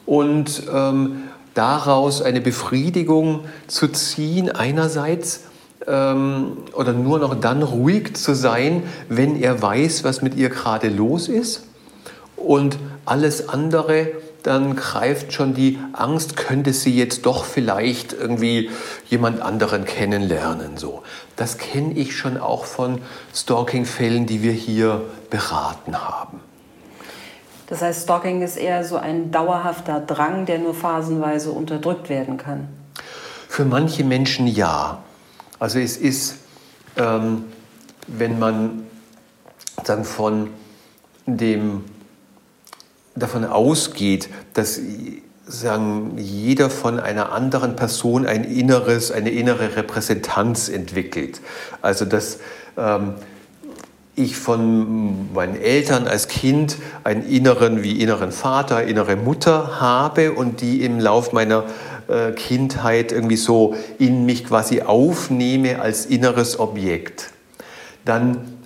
Und 0.04 0.62
ähm, 0.72 1.22
daraus 1.54 2.22
eine 2.22 2.40
Befriedigung 2.40 3.40
zu 3.66 3.88
ziehen, 3.88 4.50
einerseits 4.50 5.44
ähm, 5.86 6.58
oder 6.74 6.92
nur 6.92 7.18
noch 7.18 7.34
dann 7.38 7.62
ruhig 7.62 8.14
zu 8.16 8.34
sein, 8.34 8.82
wenn 9.08 9.40
er 9.40 9.60
weiß, 9.60 10.04
was 10.04 10.22
mit 10.22 10.34
ihr 10.34 10.48
gerade 10.48 10.88
los 10.88 11.28
ist. 11.28 11.66
Und 12.36 12.78
alles 13.04 13.48
andere, 13.48 14.08
dann 14.42 14.76
greift 14.76 15.32
schon 15.32 15.54
die 15.54 15.78
Angst, 15.92 16.36
könnte 16.36 16.72
sie 16.72 16.96
jetzt 16.96 17.26
doch 17.26 17.44
vielleicht 17.44 18.12
irgendwie 18.12 18.70
jemand 19.08 19.40
anderen 19.42 19.84
kennenlernen. 19.84 20.76
So. 20.76 21.02
Das 21.36 21.58
kenne 21.58 21.92
ich 21.94 22.16
schon 22.16 22.38
auch 22.38 22.64
von 22.64 23.00
Stalking-Fällen, 23.34 24.26
die 24.26 24.42
wir 24.42 24.52
hier 24.52 25.02
beraten 25.28 26.00
haben. 26.00 26.40
Das 27.66 27.82
heißt, 27.82 28.02
Stalking 28.02 28.42
ist 28.42 28.56
eher 28.56 28.84
so 28.84 28.96
ein 28.96 29.30
dauerhafter 29.30 30.00
Drang, 30.00 30.44
der 30.44 30.58
nur 30.58 30.74
phasenweise 30.74 31.52
unterdrückt 31.52 32.08
werden 32.08 32.36
kann. 32.36 32.68
Für 33.48 33.64
manche 33.64 34.04
Menschen 34.04 34.46
ja. 34.46 34.98
Also 35.60 35.78
es 35.78 35.96
ist, 35.96 36.36
ähm, 36.96 37.44
wenn 38.08 38.38
man 38.38 38.86
dann 39.84 40.04
von 40.04 40.48
dem 41.26 41.84
davon 43.14 43.44
ausgeht, 43.44 44.28
dass 44.54 44.80
sagen, 45.46 46.12
jeder 46.16 46.70
von 46.70 46.98
einer 46.98 47.32
anderen 47.32 47.76
Person 47.76 48.26
ein 48.26 48.44
inneres, 48.44 49.10
eine 49.10 49.30
innere 49.30 49.76
Repräsentanz 49.76 50.68
entwickelt. 50.68 51.40
Also 51.82 52.04
dass 52.04 52.38
ähm, 52.76 53.14
ich 54.16 54.36
von 54.36 55.32
meinen 55.32 55.56
Eltern 55.56 56.06
als 56.06 56.28
Kind 56.28 56.76
einen 57.04 57.26
inneren 57.26 57.82
wie 57.82 58.00
inneren 58.00 58.32
Vater, 58.32 58.84
innere 58.84 59.16
Mutter 59.16 59.80
habe 59.80 60.32
und 60.32 60.60
die 60.60 60.84
im 60.84 61.00
Lauf 61.00 61.32
meiner 61.32 61.64
äh, 62.10 62.32
Kindheit 62.32 63.12
irgendwie 63.12 63.36
so 63.36 63.74
in 63.98 64.26
mich 64.26 64.44
quasi 64.44 64.82
aufnehme 64.82 65.80
als 65.80 66.06
inneres 66.06 66.58
Objekt. 66.58 67.30
Dann 68.04 68.60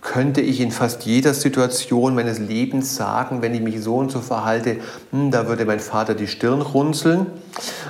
könnte 0.00 0.40
ich 0.40 0.60
in 0.60 0.70
fast 0.70 1.04
jeder 1.04 1.34
Situation 1.34 2.14
meines 2.14 2.38
Lebens 2.38 2.96
sagen, 2.96 3.42
wenn 3.42 3.54
ich 3.54 3.60
mich 3.60 3.82
so 3.82 3.96
und 3.96 4.10
so 4.10 4.20
verhalte, 4.20 4.78
hm, 5.10 5.30
da 5.30 5.46
würde 5.46 5.64
mein 5.66 5.80
Vater 5.80 6.14
die 6.14 6.26
Stirn 6.26 6.62
runzeln, 6.62 7.26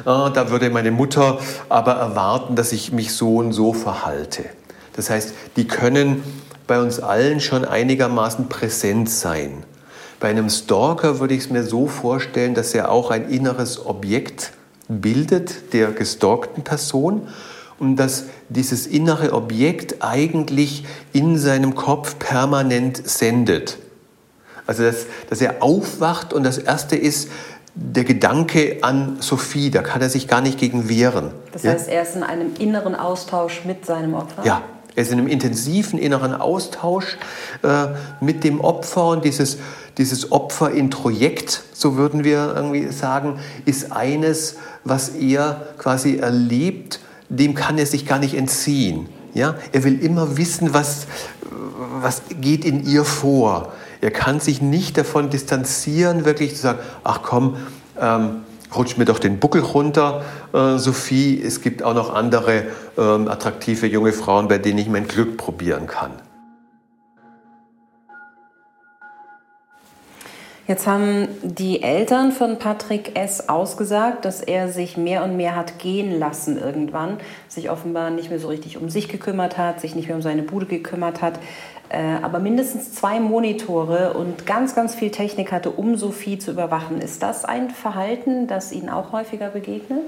äh, 0.00 0.04
da 0.04 0.50
würde 0.50 0.70
meine 0.70 0.90
Mutter 0.90 1.38
aber 1.68 1.92
erwarten, 1.92 2.56
dass 2.56 2.72
ich 2.72 2.92
mich 2.92 3.14
so 3.14 3.36
und 3.36 3.52
so 3.52 3.72
verhalte. 3.72 4.44
Das 4.94 5.08
heißt, 5.08 5.32
die 5.56 5.66
können 5.66 6.22
bei 6.66 6.80
uns 6.80 7.00
allen 7.00 7.40
schon 7.40 7.64
einigermaßen 7.64 8.48
präsent 8.48 9.08
sein. 9.08 9.64
Bei 10.20 10.28
einem 10.28 10.50
Stalker 10.50 11.18
würde 11.18 11.34
ich 11.34 11.44
es 11.44 11.50
mir 11.50 11.64
so 11.64 11.86
vorstellen, 11.86 12.54
dass 12.54 12.74
er 12.74 12.92
auch 12.92 13.10
ein 13.10 13.30
inneres 13.30 13.86
Objekt 13.86 14.52
bildet 14.86 15.72
der 15.72 15.92
gestalkten 15.92 16.62
Person 16.62 17.28
und 17.78 17.96
dass 17.96 18.24
dieses 18.50 18.86
innere 18.86 19.32
Objekt 19.32 20.02
eigentlich 20.02 20.84
in 21.14 21.38
seinem 21.38 21.74
Kopf 21.74 22.18
permanent 22.18 23.08
sendet. 23.08 23.78
Also 24.66 24.82
dass, 24.82 25.06
dass 25.30 25.40
er 25.40 25.62
aufwacht 25.62 26.34
und 26.34 26.44
das 26.44 26.58
Erste 26.58 26.96
ist 26.96 27.30
der 27.74 28.04
Gedanke 28.04 28.78
an 28.82 29.16
Sophie, 29.20 29.70
da 29.70 29.80
kann 29.80 30.02
er 30.02 30.10
sich 30.10 30.28
gar 30.28 30.42
nicht 30.42 30.58
gegen 30.58 30.90
wehren. 30.90 31.30
Das 31.52 31.64
heißt, 31.64 31.88
er 31.88 32.02
ist 32.02 32.14
in 32.16 32.24
einem 32.24 32.50
inneren 32.58 32.94
Austausch 32.94 33.64
mit 33.64 33.86
seinem 33.86 34.12
Opfer? 34.12 34.44
Ja, 34.44 34.62
er 34.94 35.02
ist 35.02 35.12
in 35.12 35.18
einem 35.18 35.28
intensiven 35.28 35.98
inneren 35.98 36.34
Austausch 36.34 37.16
äh, 37.62 37.86
mit 38.20 38.44
dem 38.44 38.60
Opfer 38.60 39.06
und 39.06 39.24
dieses, 39.24 39.58
dieses 39.98 40.32
Opferintrojekt, 40.32 41.62
so 41.72 41.96
würden 41.96 42.24
wir 42.24 42.52
irgendwie 42.54 42.88
sagen, 42.90 43.38
ist 43.64 43.92
eines, 43.92 44.56
was 44.84 45.10
er 45.10 45.68
quasi 45.78 46.16
erlebt 46.16 47.00
dem 47.30 47.54
kann 47.54 47.78
er 47.78 47.86
sich 47.86 48.06
gar 48.06 48.18
nicht 48.18 48.34
entziehen. 48.34 49.08
Ja? 49.32 49.54
Er 49.72 49.84
will 49.84 49.98
immer 50.04 50.36
wissen, 50.36 50.74
was, 50.74 51.06
was 52.00 52.22
geht 52.40 52.64
in 52.64 52.84
ihr 52.84 53.04
vor. 53.04 53.72
Er 54.02 54.10
kann 54.10 54.40
sich 54.40 54.60
nicht 54.60 54.98
davon 54.98 55.30
distanzieren, 55.30 56.24
wirklich 56.24 56.56
zu 56.56 56.62
sagen, 56.62 56.80
ach 57.04 57.20
komm, 57.22 57.56
ähm, 57.98 58.40
rutsch 58.74 58.96
mir 58.96 59.04
doch 59.04 59.18
den 59.18 59.38
Buckel 59.38 59.62
runter, 59.62 60.22
äh, 60.52 60.76
Sophie. 60.76 61.40
Es 61.40 61.60
gibt 61.60 61.82
auch 61.82 61.94
noch 61.94 62.12
andere 62.12 62.64
ähm, 62.98 63.28
attraktive 63.28 63.86
junge 63.86 64.12
Frauen, 64.12 64.48
bei 64.48 64.58
denen 64.58 64.78
ich 64.78 64.88
mein 64.88 65.06
Glück 65.06 65.36
probieren 65.36 65.86
kann. 65.86 66.12
Jetzt 70.70 70.86
haben 70.86 71.26
die 71.42 71.82
Eltern 71.82 72.30
von 72.30 72.60
Patrick 72.60 73.18
S. 73.18 73.48
ausgesagt, 73.48 74.24
dass 74.24 74.40
er 74.40 74.70
sich 74.70 74.96
mehr 74.96 75.24
und 75.24 75.36
mehr 75.36 75.56
hat 75.56 75.80
gehen 75.80 76.16
lassen 76.16 76.56
irgendwann, 76.56 77.16
sich 77.48 77.70
offenbar 77.70 78.10
nicht 78.10 78.30
mehr 78.30 78.38
so 78.38 78.46
richtig 78.46 78.76
um 78.76 78.88
sich 78.88 79.08
gekümmert 79.08 79.58
hat, 79.58 79.80
sich 79.80 79.96
nicht 79.96 80.06
mehr 80.06 80.14
um 80.14 80.22
seine 80.22 80.44
Bude 80.44 80.66
gekümmert 80.66 81.22
hat, 81.22 81.40
äh, 81.88 82.00
aber 82.22 82.38
mindestens 82.38 82.94
zwei 82.94 83.18
Monitore 83.18 84.12
und 84.12 84.46
ganz, 84.46 84.76
ganz 84.76 84.94
viel 84.94 85.10
Technik 85.10 85.50
hatte, 85.50 85.72
um 85.72 85.96
Sophie 85.96 86.38
zu 86.38 86.52
überwachen. 86.52 87.00
Ist 87.00 87.20
das 87.24 87.44
ein 87.44 87.70
Verhalten, 87.70 88.46
das 88.46 88.70
Ihnen 88.70 88.90
auch 88.90 89.10
häufiger 89.10 89.48
begegnet? 89.48 90.04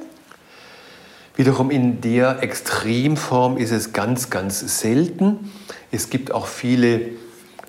Wiederum 1.34 1.72
in 1.72 2.00
der 2.00 2.40
Extremform 2.40 3.56
ist 3.56 3.72
es 3.72 3.92
ganz, 3.92 4.30
ganz 4.30 4.78
selten. 4.78 5.50
Es 5.90 6.08
gibt 6.08 6.32
auch 6.32 6.46
viele 6.46 7.00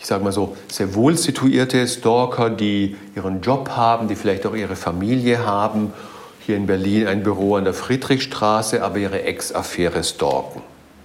ich 0.04 0.10
sage 0.10 0.22
mal 0.22 0.34
so, 0.34 0.58
sehr 0.68 0.96
wohl 0.96 1.18
situierte 1.18 1.88
Stalker, 1.88 2.50
die 2.50 2.98
ihren 3.16 3.40
Job 3.40 3.70
haben, 3.70 4.10
die 4.10 4.16
vielleicht 4.16 4.46
auch 4.46 4.54
ihre 4.54 4.76
Familie 4.76 5.46
haben, 5.46 5.94
hier 6.42 6.58
in 6.58 6.68
Berlin 6.68 7.08
ein 7.08 7.24
Büro 7.24 7.56
an 7.56 7.64
der 7.64 7.74
Friedrichstraße, 7.74 8.84
aber 8.84 8.98
ihre 8.98 9.24
Ex-Affäre 9.24 10.04
stalken. 10.04 10.62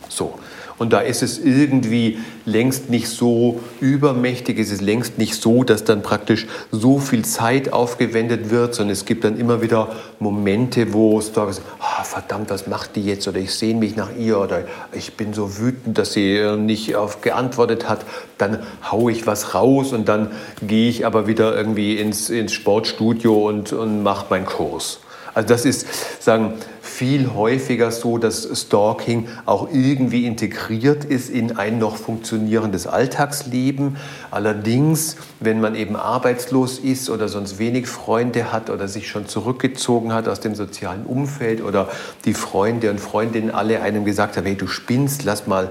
So. 0.09 0.37
Und 0.79 0.93
da 0.93 1.01
ist 1.01 1.23
es 1.23 1.39
irgendwie 1.39 2.19
längst 2.45 2.89
nicht 2.89 3.09
so 3.09 3.61
übermächtig, 3.81 4.59
es 4.59 4.71
ist 4.71 4.81
längst 4.81 5.19
nicht 5.19 5.35
so, 5.35 5.65
dass 5.65 5.85
dann 5.85 6.03
praktisch 6.03 6.47
so 6.71 6.99
viel 6.99 7.25
Zeit 7.25 7.73
aufgewendet 7.73 8.51
wird, 8.51 8.75
sondern 8.75 8.93
es 8.93 9.05
gibt 9.05 9.25
dann 9.25 9.39
immer 9.39 9.61
wieder 9.61 9.89
Momente, 10.21 10.93
wo 10.93 11.19
es 11.19 11.33
da 11.33 11.49
ist, 11.49 11.63
oh, 11.81 12.05
verdammt, 12.05 12.51
was 12.51 12.67
macht 12.67 12.97
die 12.97 13.05
jetzt? 13.05 13.27
Oder 13.27 13.39
ich 13.39 13.55
sehne 13.55 13.81
mich 13.81 13.97
nach 13.97 14.11
ihr 14.17 14.39
oder 14.39 14.63
ich 14.93 15.15
bin 15.15 15.35
so 15.35 15.59
wütend, 15.59 15.99
dass 15.99 16.13
sie 16.13 16.57
nicht 16.57 16.95
auf 16.97 17.21
geantwortet 17.21 17.89
hat. 17.89 18.05
Dann 18.39 18.61
haue 18.91 19.11
ich 19.13 19.27
was 19.27 19.55
raus 19.55 19.93
und 19.93 20.09
dann 20.09 20.31
gehe 20.63 20.89
ich 20.89 21.05
aber 21.05 21.27
wieder 21.27 21.57
irgendwie 21.57 21.97
ins, 21.99 22.31
ins 22.31 22.53
Sportstudio 22.53 23.49
und, 23.49 23.73
und 23.73 24.03
mache 24.03 24.27
meinen 24.31 24.47
Kurs. 24.47 25.01
Also 25.39 25.51
das 25.51 25.65
ist, 25.65 25.87
sagen, 26.21 26.55
viel 26.83 27.33
häufiger 27.33 27.93
so, 27.93 28.19
dass 28.19 28.49
Stalking 28.61 29.29
auch 29.47 29.69
irgendwie 29.73 30.27
integriert 30.27 31.05
ist 31.05 31.31
in 31.31 31.57
ein 31.57 31.79
noch 31.79 31.97
funktionierendes 31.97 32.89
Alltagsleben. 32.89 33.99
Allerdings, 34.33 35.15
wenn 35.39 35.61
man 35.61 35.77
eben 35.77 35.95
arbeitslos 35.95 36.81
ist 36.81 37.09
oder 37.09 37.29
sonst 37.29 37.61
wenig 37.61 37.87
Freunde 37.87 38.51
hat 38.51 38.69
oder 38.69 38.89
sich 38.89 39.07
schon 39.07 39.29
zurückgezogen 39.29 40.13
hat 40.13 40.27
aus 40.27 40.41
dem 40.41 40.57
sozialen 40.57 41.07
Umfeld 41.07 41.63
oder 41.63 41.89
die 42.25 42.35
Freunde 42.35 42.91
und 42.91 42.99
Freundinnen 42.99 43.53
alle 43.53 43.81
einem 43.81 44.05
gesagt 44.05 44.37
haben, 44.37 44.45
hey, 44.45 44.57
du 44.57 44.67
spinnst, 44.67 45.23
lass 45.23 45.47
mal, 45.47 45.71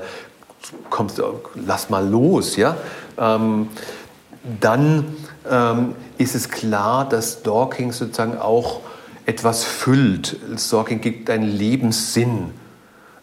kommst, 0.90 1.22
lass 1.56 1.90
mal 1.90 2.08
los, 2.08 2.56
ja, 2.56 2.78
ähm, 3.18 3.68
dann 4.62 5.04
ähm, 5.52 5.94
ist 6.18 6.36
es 6.36 6.48
klar, 6.48 7.10
dass 7.10 7.40
Stalking 7.42 7.92
sozusagen 7.92 8.38
auch 8.38 8.80
etwas 9.28 9.66
füllt. 9.66 10.38
Stalking 10.58 11.02
gibt 11.02 11.30
einen 11.30 11.48
Lebenssinn. 11.48 12.52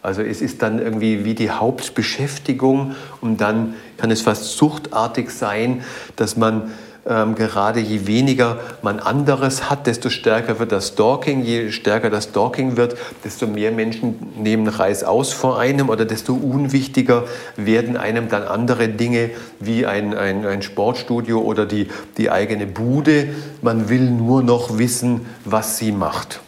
Also 0.02 0.20
es 0.20 0.42
ist 0.42 0.60
dann 0.60 0.78
irgendwie 0.78 1.24
wie 1.24 1.34
die 1.34 1.50
Hauptbeschäftigung 1.50 2.94
und 3.22 3.40
dann 3.40 3.74
kann 3.96 4.10
es 4.10 4.20
fast 4.20 4.58
suchtartig 4.58 5.30
sein, 5.30 5.82
dass 6.16 6.36
man 6.36 6.70
ähm, 7.06 7.34
gerade 7.34 7.80
je 7.80 8.06
weniger 8.06 8.58
man 8.82 8.98
anderes 8.98 9.68
hat, 9.68 9.86
desto 9.86 10.08
stärker 10.10 10.58
wird 10.58 10.72
das 10.72 10.88
Stalking. 10.88 11.42
Je 11.42 11.70
stärker 11.70 12.10
das 12.10 12.24
Stalking 12.24 12.76
wird, 12.76 12.96
desto 13.24 13.46
mehr 13.46 13.72
Menschen 13.72 14.32
nehmen 14.36 14.68
Reis 14.68 15.04
aus 15.04 15.32
vor 15.32 15.58
einem 15.58 15.90
oder 15.90 16.04
desto 16.04 16.34
unwichtiger 16.34 17.24
werden 17.56 17.96
einem 17.96 18.28
dann 18.28 18.44
andere 18.44 18.88
Dinge 18.88 19.30
wie 19.60 19.86
ein, 19.86 20.14
ein, 20.14 20.46
ein 20.46 20.62
Sportstudio 20.62 21.40
oder 21.40 21.66
die, 21.66 21.88
die 22.16 22.30
eigene 22.30 22.66
Bude. 22.66 23.28
Man 23.60 23.88
will 23.88 24.10
nur 24.10 24.42
noch 24.42 24.78
wissen, 24.78 25.26
was 25.44 25.78
sie 25.78 25.92
macht. 25.92 26.40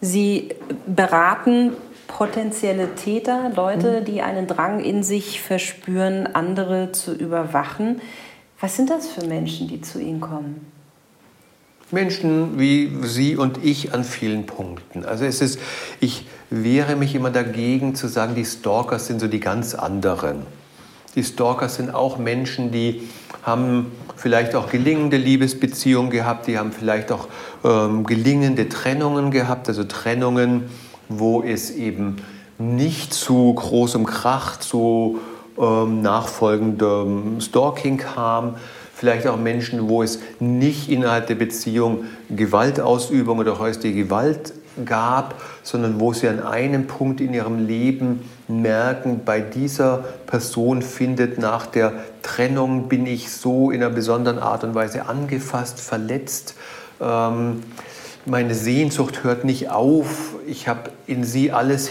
Sie 0.00 0.50
beraten 0.86 1.72
potenzielle 2.06 2.94
Täter, 2.94 3.50
Leute, 3.54 4.00
mhm. 4.00 4.04
die 4.04 4.20
einen 4.20 4.46
Drang 4.46 4.80
in 4.80 5.02
sich 5.02 5.40
verspüren, 5.40 6.28
andere 6.34 6.92
zu 6.92 7.14
überwachen. 7.14 8.00
Was 8.62 8.76
sind 8.76 8.90
das 8.90 9.08
für 9.08 9.26
Menschen, 9.26 9.66
die 9.66 9.80
zu 9.80 10.00
Ihnen 10.00 10.20
kommen? 10.20 10.64
Menschen 11.90 12.60
wie 12.60 12.92
Sie 13.02 13.36
und 13.36 13.62
ich 13.64 13.92
an 13.92 14.04
vielen 14.04 14.46
Punkten. 14.46 15.04
Also 15.04 15.24
es 15.24 15.40
ist, 15.40 15.58
ich 15.98 16.26
wehre 16.48 16.94
mich 16.94 17.16
immer 17.16 17.30
dagegen 17.30 17.96
zu 17.96 18.06
sagen, 18.06 18.36
die 18.36 18.44
Stalkers 18.44 19.08
sind 19.08 19.20
so 19.20 19.26
die 19.26 19.40
ganz 19.40 19.74
anderen. 19.74 20.46
Die 21.16 21.24
Stalkers 21.24 21.74
sind 21.74 21.92
auch 21.92 22.18
Menschen, 22.18 22.70
die 22.70 23.08
haben 23.42 23.90
vielleicht 24.14 24.54
auch 24.54 24.70
gelingende 24.70 25.16
Liebesbeziehungen 25.16 26.12
gehabt, 26.12 26.46
die 26.46 26.56
haben 26.56 26.70
vielleicht 26.70 27.10
auch 27.10 27.26
ähm, 27.64 28.04
gelingende 28.04 28.68
Trennungen 28.68 29.32
gehabt, 29.32 29.68
also 29.68 29.82
Trennungen, 29.82 30.70
wo 31.08 31.42
es 31.42 31.72
eben 31.72 32.18
nicht 32.58 33.12
zu 33.12 33.52
großem 33.52 34.06
Krach, 34.06 34.56
zu 34.56 35.18
ähm, 35.58 36.02
nachfolgendem 36.02 37.40
Stalking 37.40 37.98
kam. 37.98 38.56
Vielleicht 38.94 39.26
auch 39.26 39.36
Menschen, 39.36 39.88
wo 39.88 40.02
es 40.02 40.20
nicht 40.38 40.88
innerhalb 40.88 41.26
der 41.26 41.34
Beziehung 41.34 42.04
Gewaltausübung 42.30 43.38
oder 43.38 43.58
häusliche 43.58 43.96
Gewalt 43.96 44.52
gab, 44.84 45.34
sondern 45.62 46.00
wo 46.00 46.12
sie 46.12 46.28
an 46.28 46.40
einem 46.42 46.86
Punkt 46.86 47.20
in 47.20 47.34
ihrem 47.34 47.66
Leben 47.66 48.20
merken, 48.48 49.22
bei 49.24 49.40
dieser 49.40 50.04
Person 50.26 50.82
findet 50.82 51.38
nach 51.38 51.66
der 51.66 51.92
Trennung, 52.22 52.88
bin 52.88 53.06
ich 53.06 53.30
so 53.30 53.70
in 53.70 53.82
einer 53.82 53.92
besonderen 53.92 54.38
Art 54.38 54.64
und 54.64 54.74
Weise 54.74 55.06
angefasst, 55.06 55.80
verletzt. 55.80 56.54
Ähm, 57.00 57.62
meine 58.24 58.54
Sehnsucht 58.54 59.24
hört 59.24 59.44
nicht 59.44 59.70
auf. 59.70 60.36
Ich 60.46 60.68
habe 60.68 60.90
in 61.06 61.24
sie 61.24 61.50
alles 61.50 61.88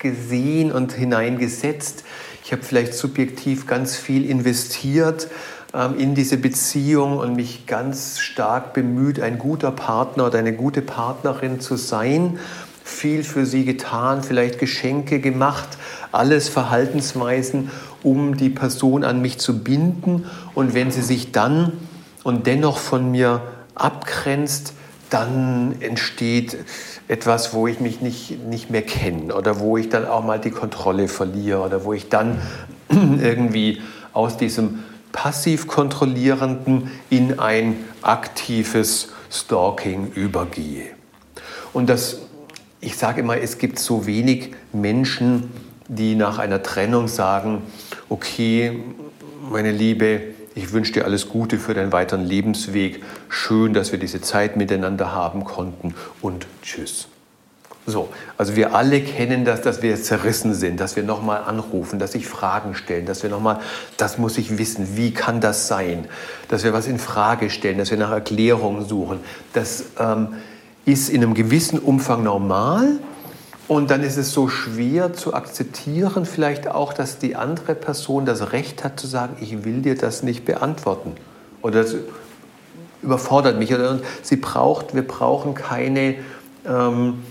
hineingesehen 0.00 0.72
und 0.72 0.92
hineingesetzt. 0.92 2.04
Ich 2.44 2.52
habe 2.52 2.62
vielleicht 2.62 2.94
subjektiv 2.94 3.66
ganz 3.66 3.96
viel 3.96 4.28
investiert 4.28 5.28
ähm, 5.74 5.98
in 5.98 6.14
diese 6.14 6.36
Beziehung 6.38 7.18
und 7.18 7.36
mich 7.36 7.66
ganz 7.66 8.18
stark 8.18 8.72
bemüht, 8.72 9.20
ein 9.20 9.38
guter 9.38 9.70
Partner 9.70 10.26
oder 10.26 10.38
eine 10.38 10.54
gute 10.54 10.82
Partnerin 10.82 11.60
zu 11.60 11.76
sein. 11.76 12.38
Viel 12.82 13.22
für 13.22 13.46
sie 13.46 13.64
getan, 13.64 14.22
vielleicht 14.22 14.58
Geschenke 14.58 15.20
gemacht, 15.20 15.68
alles 16.12 16.48
Verhaltensweisen, 16.48 17.70
um 18.02 18.36
die 18.36 18.50
Person 18.50 19.04
an 19.04 19.20
mich 19.20 19.38
zu 19.38 19.62
binden. 19.62 20.26
Und 20.54 20.74
wenn 20.74 20.90
sie 20.90 21.02
sich 21.02 21.30
dann 21.30 21.74
und 22.24 22.46
dennoch 22.46 22.78
von 22.78 23.10
mir 23.10 23.42
abgrenzt, 23.74 24.74
dann 25.10 25.76
entsteht 25.80 26.56
etwas, 27.08 27.52
wo 27.52 27.66
ich 27.66 27.80
mich 27.80 28.00
nicht, 28.00 28.42
nicht 28.46 28.70
mehr 28.70 28.82
kenne 28.82 29.34
oder 29.34 29.60
wo 29.60 29.76
ich 29.76 29.88
dann 29.88 30.06
auch 30.06 30.24
mal 30.24 30.38
die 30.38 30.50
Kontrolle 30.50 31.08
verliere 31.08 31.60
oder 31.60 31.84
wo 31.84 31.92
ich 31.92 32.08
dann 32.08 32.40
irgendwie 32.88 33.82
aus 34.12 34.36
diesem 34.36 34.84
passiv 35.12 35.66
kontrollierenden 35.66 36.90
in 37.10 37.38
ein 37.38 37.76
aktives 38.02 39.12
Stalking 39.30 40.12
übergehe. 40.14 40.86
Und 41.72 41.88
das, 41.88 42.20
ich 42.80 42.96
sage 42.96 43.20
immer, 43.20 43.38
es 43.38 43.58
gibt 43.58 43.78
so 43.78 44.06
wenig 44.06 44.54
Menschen, 44.72 45.50
die 45.88 46.14
nach 46.14 46.38
einer 46.38 46.62
Trennung 46.62 47.08
sagen, 47.08 47.62
okay, 48.08 48.80
meine 49.50 49.72
Liebe, 49.72 50.20
ich 50.54 50.72
wünsche 50.72 50.92
dir 50.92 51.04
alles 51.04 51.28
Gute 51.28 51.58
für 51.58 51.74
deinen 51.74 51.92
weiteren 51.92 52.24
Lebensweg. 52.24 53.02
Schön, 53.28 53.72
dass 53.72 53.92
wir 53.92 53.98
diese 53.98 54.20
Zeit 54.20 54.56
miteinander 54.56 55.12
haben 55.12 55.44
konnten 55.44 55.94
und 56.20 56.46
tschüss. 56.62 57.08
So, 57.86 58.08
also 58.36 58.56
wir 58.56 58.74
alle 58.74 59.00
kennen 59.00 59.44
das, 59.44 59.62
dass 59.62 59.82
wir 59.82 60.00
zerrissen 60.00 60.54
sind, 60.54 60.80
dass 60.80 60.96
wir 60.96 61.02
nochmal 61.02 61.42
anrufen, 61.44 61.98
dass 61.98 62.12
sich 62.12 62.26
Fragen 62.26 62.74
stellen, 62.74 63.06
dass 63.06 63.22
wir 63.22 63.30
nochmal, 63.30 63.58
das 63.96 64.18
muss 64.18 64.38
ich 64.38 64.58
wissen, 64.58 64.96
wie 64.96 65.12
kann 65.12 65.40
das 65.40 65.66
sein, 65.66 66.06
dass 66.48 66.62
wir 66.62 66.72
was 66.72 66.86
in 66.86 66.98
Frage 66.98 67.48
stellen, 67.48 67.78
dass 67.78 67.90
wir 67.90 67.98
nach 67.98 68.10
Erklärungen 68.10 68.86
suchen. 68.86 69.20
Das 69.54 69.84
ähm, 69.98 70.28
ist 70.84 71.08
in 71.08 71.22
einem 71.22 71.34
gewissen 71.34 71.78
Umfang 71.78 72.22
normal 72.22 72.98
und 73.70 73.92
dann 73.92 74.02
ist 74.02 74.16
es 74.16 74.32
so 74.32 74.48
schwer 74.48 75.12
zu 75.12 75.32
akzeptieren, 75.32 76.26
vielleicht 76.26 76.66
auch, 76.66 76.92
dass 76.92 77.18
die 77.18 77.36
andere 77.36 77.76
Person 77.76 78.26
das 78.26 78.50
Recht 78.50 78.82
hat 78.82 78.98
zu 78.98 79.06
sagen, 79.06 79.36
ich 79.40 79.64
will 79.64 79.80
dir 79.80 79.94
das 79.94 80.24
nicht 80.24 80.44
beantworten 80.44 81.12
oder 81.62 81.84
das 81.84 81.94
überfordert 83.00 83.60
mich. 83.60 83.72
Und 83.72 84.02
sie 84.22 84.34
braucht, 84.34 84.92
wir 84.96 85.06
brauchen 85.06 85.54
keine 85.54 86.16
ähm, 86.66 87.22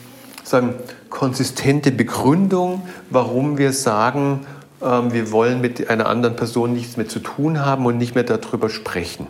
sagen, 0.45 0.75
konsistente 1.09 1.91
Begründung, 1.91 2.87
warum 3.09 3.57
wir 3.57 3.73
sagen, 3.73 4.47
ähm, 4.81 5.11
wir 5.11 5.33
wollen 5.33 5.59
mit 5.59 5.89
einer 5.89 6.05
anderen 6.05 6.37
Person 6.37 6.71
nichts 6.71 6.95
mehr 6.95 7.09
zu 7.09 7.19
tun 7.19 7.65
haben 7.65 7.85
und 7.85 7.97
nicht 7.97 8.15
mehr 8.15 8.23
darüber 8.23 8.69
sprechen. 8.69 9.27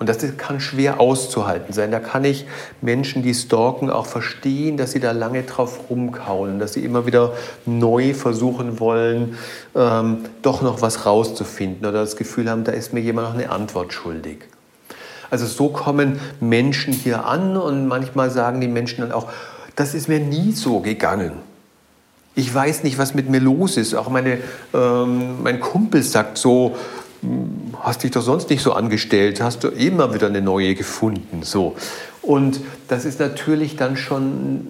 Und 0.00 0.08
das 0.08 0.16
kann 0.38 0.60
schwer 0.60 0.98
auszuhalten 0.98 1.74
sein. 1.74 1.90
Da 1.90 2.00
kann 2.00 2.24
ich 2.24 2.46
Menschen, 2.80 3.22
die 3.22 3.34
stalken, 3.34 3.90
auch 3.90 4.06
verstehen, 4.06 4.78
dass 4.78 4.92
sie 4.92 4.98
da 4.98 5.12
lange 5.12 5.42
drauf 5.42 5.90
rumkauen, 5.90 6.58
dass 6.58 6.72
sie 6.72 6.82
immer 6.82 7.04
wieder 7.04 7.34
neu 7.66 8.14
versuchen 8.14 8.80
wollen, 8.80 9.36
ähm, 9.76 10.20
doch 10.40 10.62
noch 10.62 10.80
was 10.80 11.04
rauszufinden 11.04 11.86
oder 11.86 12.00
das 12.00 12.16
Gefühl 12.16 12.48
haben, 12.48 12.64
da 12.64 12.72
ist 12.72 12.94
mir 12.94 13.00
jemand 13.00 13.28
noch 13.28 13.34
eine 13.34 13.50
Antwort 13.50 13.92
schuldig. 13.92 14.38
Also 15.28 15.44
so 15.44 15.68
kommen 15.68 16.18
Menschen 16.40 16.94
hier 16.94 17.26
an 17.26 17.58
und 17.58 17.86
manchmal 17.86 18.30
sagen 18.30 18.62
die 18.62 18.68
Menschen 18.68 19.02
dann 19.02 19.12
auch, 19.12 19.28
das 19.76 19.92
ist 19.92 20.08
mir 20.08 20.18
nie 20.18 20.52
so 20.52 20.80
gegangen. 20.80 21.32
Ich 22.34 22.52
weiß 22.54 22.84
nicht, 22.84 22.96
was 22.96 23.12
mit 23.12 23.28
mir 23.28 23.40
los 23.40 23.76
ist. 23.76 23.94
Auch 23.94 24.08
meine, 24.08 24.38
ähm, 24.72 25.42
mein 25.42 25.60
Kumpel 25.60 26.02
sagt 26.02 26.38
so, 26.38 26.76
hast 27.82 28.02
dich 28.02 28.10
doch 28.10 28.22
sonst 28.22 28.50
nicht 28.50 28.62
so 28.62 28.72
angestellt, 28.72 29.42
hast 29.42 29.64
du 29.64 29.68
immer 29.68 30.14
wieder 30.14 30.26
eine 30.26 30.40
neue 30.40 30.74
gefunden. 30.74 31.42
So. 31.42 31.76
Und 32.22 32.60
das 32.88 33.04
ist 33.04 33.20
natürlich 33.20 33.76
dann 33.76 33.96
schon 33.96 34.68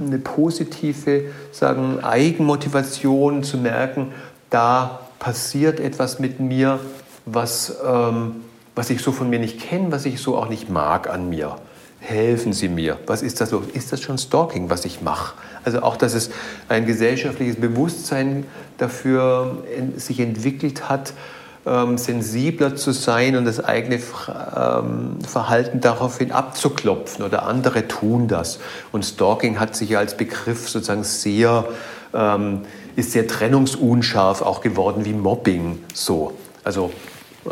eine 0.00 0.18
positive 0.18 1.22
sagen, 1.52 2.02
Eigenmotivation 2.02 3.42
zu 3.42 3.58
merken, 3.58 4.12
da 4.50 5.00
passiert 5.18 5.80
etwas 5.80 6.18
mit 6.18 6.40
mir, 6.40 6.80
was, 7.26 7.76
ähm, 7.86 8.36
was 8.74 8.90
ich 8.90 9.02
so 9.02 9.12
von 9.12 9.28
mir 9.28 9.38
nicht 9.38 9.60
kenne, 9.60 9.90
was 9.90 10.06
ich 10.06 10.20
so 10.20 10.36
auch 10.36 10.48
nicht 10.48 10.70
mag 10.70 11.10
an 11.10 11.28
mir 11.28 11.56
helfen 12.00 12.52
Sie 12.52 12.68
mir. 12.68 12.98
Was 13.06 13.22
ist 13.22 13.40
das? 13.40 13.52
Ist 13.52 13.92
das 13.92 14.00
schon 14.00 14.18
Stalking, 14.18 14.70
was 14.70 14.84
ich 14.84 15.02
mache? 15.02 15.34
Also 15.64 15.82
auch, 15.82 15.96
dass 15.96 16.14
es 16.14 16.30
ein 16.68 16.86
gesellschaftliches 16.86 17.56
Bewusstsein 17.56 18.46
dafür 18.78 19.64
sich 19.96 20.20
entwickelt 20.20 20.88
hat, 20.88 21.12
ähm, 21.66 21.98
sensibler 21.98 22.76
zu 22.76 22.92
sein 22.92 23.36
und 23.36 23.44
das 23.44 23.62
eigene 23.62 23.96
ähm, 23.96 25.18
Verhalten 25.26 25.80
daraufhin 25.80 26.32
abzuklopfen 26.32 27.24
oder 27.24 27.44
andere 27.44 27.88
tun 27.88 28.28
das. 28.28 28.58
Und 28.92 29.04
Stalking 29.04 29.60
hat 29.60 29.76
sich 29.76 29.90
ja 29.90 29.98
als 29.98 30.16
Begriff 30.16 30.68
sozusagen 30.68 31.04
sehr, 31.04 31.64
ähm, 32.14 32.62
ist 32.96 33.12
sehr 33.12 33.26
trennungsunscharf 33.26 34.42
auch 34.42 34.60
geworden 34.60 35.04
wie 35.04 35.12
Mobbing 35.12 35.84
so. 35.94 36.32
Also 36.64 36.90
äh, 37.46 37.50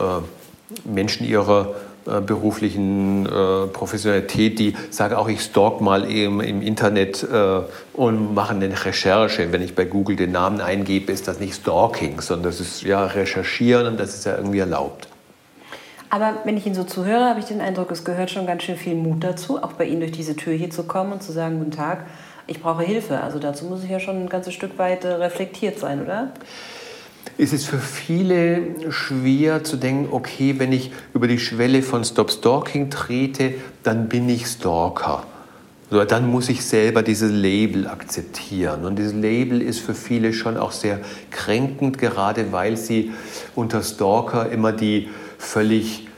Menschen 0.85 1.27
ihrer 1.27 1.75
beruflichen 2.21 3.27
äh, 3.27 3.67
Professionalität, 3.67 4.59
die 4.59 4.75
sagen 4.91 5.15
auch, 5.15 5.29
ich 5.29 5.43
stalk 5.43 5.81
mal 5.81 6.11
eben 6.11 6.41
im 6.41 6.63
Internet 6.63 7.23
äh, 7.23 7.61
und 7.93 8.35
mache 8.35 8.55
eine 8.55 8.85
Recherche. 8.85 9.53
Wenn 9.53 9.63
ich 9.63 9.75
bei 9.75 9.85
Google 9.85 10.17
den 10.17 10.33
Namen 10.33 10.61
eingebe, 10.61 11.13
ist 11.13 11.29
das 11.29 11.41
nicht 11.41 11.55
Stalking, 11.55 12.21
sondern 12.21 12.51
das 12.51 12.61
ist 12.61 12.83
ja 12.83 13.05
Recherchieren 13.05 13.87
und 13.87 14.01
das 14.01 14.15
ist 14.15 14.25
ja 14.25 14.37
irgendwie 14.37 14.61
erlaubt. 14.61 15.09
Aber 16.09 16.35
wenn 16.45 16.57
ich 16.57 16.67
Ihnen 16.67 16.75
so 16.75 16.85
zuhöre, 16.85 17.25
habe 17.25 17.41
ich 17.41 17.47
den 17.47 17.61
Eindruck, 17.61 17.91
es 17.91 18.05
gehört 18.05 18.31
schon 18.31 18.47
ganz 18.47 18.63
schön 18.63 18.77
viel 18.77 18.95
Mut 18.95 19.25
dazu, 19.25 19.63
auch 19.63 19.73
bei 19.73 19.85
Ihnen 19.85 20.01
durch 20.01 20.13
diese 20.13 20.37
Tür 20.37 20.55
hier 20.55 20.71
zu 20.71 20.85
kommen 20.85 21.13
und 21.13 21.23
zu 21.23 21.33
sagen, 21.33 21.59
guten 21.59 21.73
Tag, 21.73 22.07
ich 22.47 22.63
brauche 22.63 22.83
Hilfe. 22.83 23.21
Also 23.21 23.39
dazu 23.39 23.65
muss 23.65 23.83
ich 23.83 23.91
ja 23.91 23.99
schon 23.99 24.23
ein 24.23 24.29
ganzes 24.29 24.55
Stück 24.55 24.79
weit 24.79 25.05
äh, 25.05 25.09
reflektiert 25.09 25.79
sein, 25.79 26.03
oder? 26.03 26.33
Ist 27.39 27.53
es 27.53 27.65
für 27.65 27.79
viele 27.79 28.91
schwer 28.91 29.65
zu 29.65 29.77
denken, 29.77 30.09
okay, 30.11 30.55
wenn 30.59 30.73
ich 30.73 30.91
über 31.15 31.29
die 31.29 31.39
Schwelle 31.39 31.83
von 31.83 32.05
Stop 32.05 32.31
Stalking 32.31 32.91
trete, 32.91 33.55
dann 33.83 34.09
bin 34.09 34.29
ich 34.29 34.47
Stalker. 34.47 35.25
So, 35.91 36.03
dann 36.05 36.29
muss 36.29 36.49
ich 36.49 36.65
selber 36.65 37.03
dieses 37.03 37.31
Label 37.31 37.87
akzeptieren. 37.87 38.85
Und 38.85 38.99
dieses 38.99 39.15
Label 39.15 39.63
ist 39.63 39.79
für 39.79 39.95
viele 39.95 40.33
schon 40.33 40.57
auch 40.57 40.73
sehr 40.73 41.01
kränkend, 41.31 41.99
gerade 41.99 42.51
weil 42.51 42.77
sie 42.77 43.13
unter 43.55 43.83
Stalker 43.83 44.51
immer 44.51 44.73
die 44.73 45.09
völlig 45.39 46.09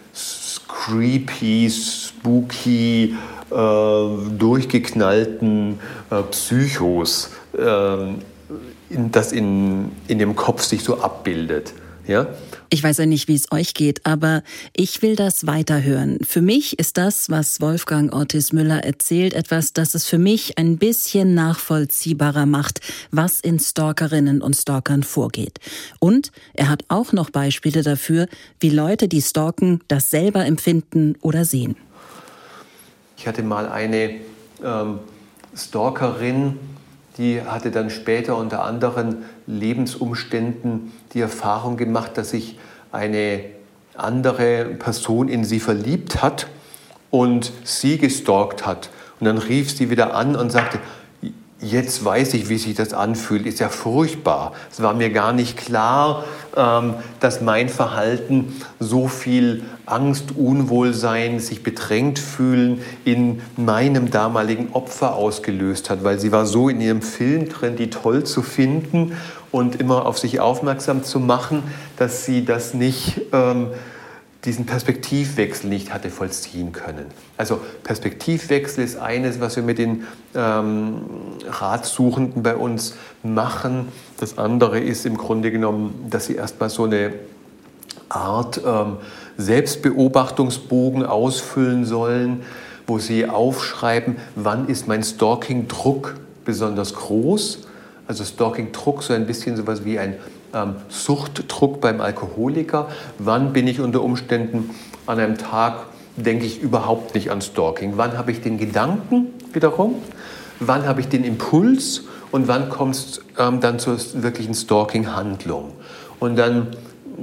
creepy, 0.69 1.71
spooky, 1.71 3.15
äh, 3.51 4.37
durchgeknallten 4.39 5.81
äh, 6.11 6.23
Psychos 6.31 7.31
äh, 7.53 7.97
das 8.91 9.33
in, 9.33 9.93
in 10.07 10.19
dem 10.19 10.37
Kopf 10.37 10.63
sich 10.63 10.83
so 10.83 11.01
abbildet. 11.01 11.73
Ja? 12.07 12.27
Ich 12.71 12.83
weiß 12.83 12.99
ja 12.99 13.07
nicht, 13.07 13.29
wie 13.29 13.35
es 13.35 13.53
euch 13.53 13.75
geht, 13.75 14.05
aber 14.05 14.43
ich 14.75 15.03
will 15.03 15.15
das 15.15 15.47
weiterhören. 15.47 16.19
Für 16.27 16.41
mich 16.41 16.79
ist 16.79 16.97
das, 16.97 17.31
was 17.31 17.61
Wolfgang 17.61 18.13
Ortiz 18.13 18.53
Müller 18.53 18.83
erzählt, 18.83 19.35
etwas, 19.35 19.75
das 19.75 19.95
es 19.95 20.07
für 20.07 20.19
mich 20.19 20.59
ein 20.59 20.79
bisschen 20.79 21.35
nachvollziehbarer 21.35 22.47
macht, 22.47 22.81
was 23.11 23.41
in 23.41 23.59
Stalkerinnen 23.59 24.43
und 24.43 24.55
Stalkern 24.55 25.03
vorgeht. 25.03 25.61
Und 25.99 26.33
er 26.55 26.71
hat 26.71 26.85
auch 26.89 27.13
noch 27.13 27.31
Beispiele 27.31 27.83
dafür, 27.83 28.27
wie 28.59 28.71
Leute, 28.71 29.07
die 29.07 29.23
stalken, 29.23 29.81
das 29.89 30.11
selber 30.11 30.45
empfinden 30.47 31.17
oder 31.21 31.45
sehen. 31.45 31.77
Ich 33.19 33.27
hatte 33.27 33.43
mal 33.43 33.69
eine 33.69 34.17
ähm, 34.65 35.01
Stalkerin, 35.55 36.59
die 37.19 37.43
hatte 37.43 37.71
dann 37.71 37.91
später 37.91 38.37
unter 38.37 38.65
anderen 38.65 39.25
Lebensumständen 39.47 40.93
die 41.13 41.21
Erfahrung 41.21 41.77
gemacht, 41.77 42.17
dass 42.17 42.31
sich 42.31 42.59
eine 42.93 43.41
andere 43.95 44.65
Person 44.79 45.29
in 45.29 45.45
sie 45.45 45.59
verliebt 45.59 46.23
hat 46.23 46.47
und 47.11 47.53
sie 47.65 47.99
gestalkt 47.99 48.65
hat. 48.65 48.91
Und 49.19 49.27
dann 49.27 49.39
rief 49.39 49.77
sie 49.77 49.91
wieder 49.91 50.15
an 50.15 50.37
und 50.37 50.51
sagte, 50.51 50.79
jetzt 51.61 52.05
weiß 52.05 52.35
ich, 52.35 52.49
wie 52.49 52.59
sich 52.59 52.75
das 52.75 52.93
anfühlt, 52.93 53.47
ist 53.47 53.59
ja 53.59 53.69
furchtbar. 53.69 54.53
Es 54.71 54.83
war 54.83 54.95
mir 54.95 55.11
gar 55.11 55.33
nicht 55.33 55.57
klar, 55.57 56.25
ähm, 56.57 56.95
dass 57.21 57.41
mein 57.41 57.69
Verhalten 57.69 58.57
so 58.79 59.09
viel 59.09 59.65
Angst, 59.87 60.37
Unwohlsein, 60.37 61.41
sich 61.41 61.63
bedrängt 61.63 62.19
fühlen 62.19 62.83
in 63.05 63.41
meinem 63.57 64.11
damaligen 64.11 64.73
Opfer 64.73 65.15
ausgelöst 65.15 65.91
hat, 65.91 66.05
weil 66.05 66.19
sie 66.19 66.31
war 66.31 66.47
so 66.47 66.69
in 66.69 66.81
ihrem 66.81 67.03
Film 67.03 67.49
drin, 67.49 67.77
die 67.77 67.91
toll 67.91 68.25
zu 68.25 68.43
finden 68.43 69.17
und 69.51 69.81
immer 69.81 70.07
auf 70.07 70.19
sich 70.19 70.41
aufmerksam 70.41 71.03
zu 71.03 71.21
machen, 71.21 71.63
dass 71.97 72.25
sie 72.25 72.45
das 72.45 72.75
nicht 72.75 73.23
ähm, 73.33 73.69
diesen 74.45 74.67
Perspektivwechsel 74.67 75.69
nicht 75.69 75.93
hatte 75.93 76.11
vollziehen 76.11 76.73
können. 76.73 77.07
Also 77.37 77.61
Perspektivwechsel 77.83 78.85
ist 78.85 78.97
eines, 78.97 79.41
was 79.41 79.57
wir 79.57 79.65
mit 79.65 79.79
den 79.79 80.05
ähm, 80.35 81.03
Ratsuchenden 81.49 82.43
bei 82.43 82.57
uns 82.57 82.95
machen. 83.23 83.89
Das 84.19 84.39
andere 84.39 84.79
ist 84.79 85.07
im 85.07 85.17
Grunde 85.17 85.51
genommen, 85.51 86.07
dass 86.09 86.27
sie 86.27 86.37
erstmal 86.37 86.71
so 86.71 86.85
eine 86.85 87.15
Art 88.09 88.61
ähm, 88.65 88.99
Selbstbeobachtungsbogen 89.39 91.05
ausfüllen 91.05 91.85
sollen, 91.85 92.43
wo 92.87 92.99
sie 92.99 93.27
aufschreiben, 93.27 94.17
wann 94.37 94.69
ist 94.69 94.87
mein 94.87 95.03
Stalking-Druck 95.03 96.15
besonders 96.45 96.95
groß. 96.95 97.67
Also 98.07 98.25
Stalking-Druck 98.25 99.03
so 99.03 99.13
ein 99.13 99.27
bisschen 99.27 99.57
sowas 99.57 99.85
wie 99.85 99.99
ein 99.99 100.15
ähm, 100.55 100.77
Suchtdruck 100.89 101.81
beim 101.81 102.01
Alkoholiker. 102.01 102.89
Wann 103.19 103.53
bin 103.53 103.67
ich 103.67 103.81
unter 103.81 104.03
Umständen 104.03 104.71
an 105.07 105.19
einem 105.19 105.39
Tag, 105.39 105.87
denke 106.17 106.47
ich 106.47 106.61
überhaupt 106.61 107.15
nicht 107.15 107.31
an 107.31 107.41
Stalking? 107.41 107.95
Wann 107.97 108.17
habe 108.17 108.33
ich 108.33 108.41
den 108.41 108.59
Gedanken 108.59 109.29
wiederum? 109.53 109.97
Wann 110.61 110.87
habe 110.87 111.01
ich 111.01 111.09
den 111.09 111.25
Impuls? 111.25 112.05
Und 112.31 112.47
wann 112.47 112.69
kommt 112.69 112.95
es 112.95 113.21
ähm, 113.39 113.61
dann 113.61 113.79
zur 113.79 113.97
wirklichen 114.15 114.55
Stalking-Handlung? 114.55 115.73
Und 116.21 116.37
dann 116.37 116.69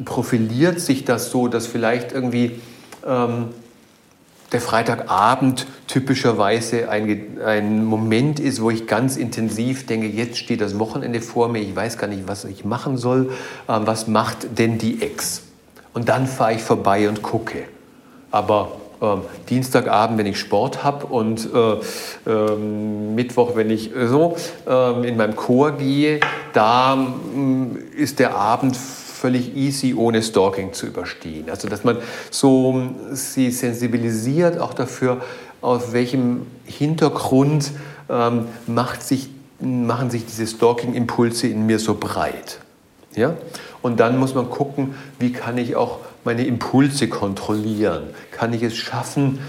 profiliert 0.03 0.79
sich 0.79 1.05
das 1.05 1.29
so, 1.31 1.47
dass 1.47 1.67
vielleicht 1.67 2.11
irgendwie 2.11 2.59
ähm, 3.05 3.49
der 4.55 4.61
Freitagabend 4.61 5.67
typischerweise 5.87 6.87
ein, 6.87 7.37
ein 7.45 7.83
Moment 7.83 8.39
ist, 8.39 8.61
wo 8.61 8.69
ich 8.69 8.87
ganz 8.87 9.17
intensiv 9.17 9.85
denke, 9.85 10.07
jetzt 10.07 10.37
steht 10.37 10.61
das 10.61 10.79
Wochenende 10.79 11.19
vor 11.19 11.49
mir, 11.49 11.59
ich 11.59 11.75
weiß 11.75 11.97
gar 11.97 12.07
nicht, 12.07 12.25
was 12.27 12.45
ich 12.45 12.63
machen 12.63 12.95
soll, 12.95 13.31
äh, 13.67 13.73
was 13.81 14.07
macht 14.07 14.57
denn 14.57 14.77
die 14.77 15.01
Ex? 15.01 15.41
Und 15.93 16.07
dann 16.07 16.25
fahre 16.25 16.53
ich 16.53 16.61
vorbei 16.61 17.09
und 17.09 17.21
gucke. 17.21 17.63
Aber 18.31 18.77
äh, 19.01 19.17
Dienstagabend, 19.49 20.17
wenn 20.17 20.25
ich 20.25 20.39
Sport 20.39 20.85
habe 20.85 21.07
und 21.07 21.49
äh, 21.53 22.31
äh, 22.31 22.55
Mittwoch, 22.55 23.57
wenn 23.57 23.69
ich 23.69 23.91
so 24.05 24.37
ähm, 24.65 25.03
in 25.03 25.17
meinem 25.17 25.35
Chor 25.35 25.73
gehe, 25.73 26.21
da 26.53 26.95
mm, 26.95 27.77
ist 27.97 28.19
der 28.19 28.37
Abend 28.37 28.77
völlig 29.25 29.55
easy, 29.55 29.95
ohne 29.95 30.21
Stalking 30.21 30.71
zu 30.73 30.85
überstehen. 30.85 31.49
Also 31.49 31.67
dass 31.67 31.83
man 31.83 31.97
so 32.29 32.91
sie 33.11 33.49
sensibilisiert 33.49 34.59
auch 34.59 34.75
dafür, 34.75 35.19
auf 35.61 35.93
welchem 35.93 36.45
Hintergrund 36.65 37.71
ähm, 38.07 38.45
macht 38.67 39.01
sich, 39.01 39.29
machen 39.59 40.11
sich 40.11 40.27
diese 40.27 40.45
Stalking-Impulse 40.45 41.47
in 41.47 41.65
mir 41.65 41.79
so 41.79 41.95
breit. 41.95 42.59
Ja? 43.15 43.35
Und 43.81 43.99
dann 43.99 44.19
muss 44.19 44.35
man 44.35 44.51
gucken, 44.51 44.93
wie 45.17 45.31
kann 45.31 45.57
ich 45.57 45.75
auch 45.75 45.97
meine 46.23 46.45
Impulse 46.45 47.07
kontrollieren? 47.07 48.03
Kann 48.29 48.53
ich 48.53 48.61
es 48.61 48.75
schaffen, 48.75 49.39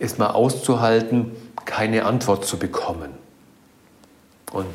es 0.00 0.18
mal 0.18 0.30
auszuhalten, 0.30 1.30
keine 1.66 2.04
Antwort 2.04 2.46
zu 2.46 2.56
bekommen? 2.58 3.10
Und 4.52 4.66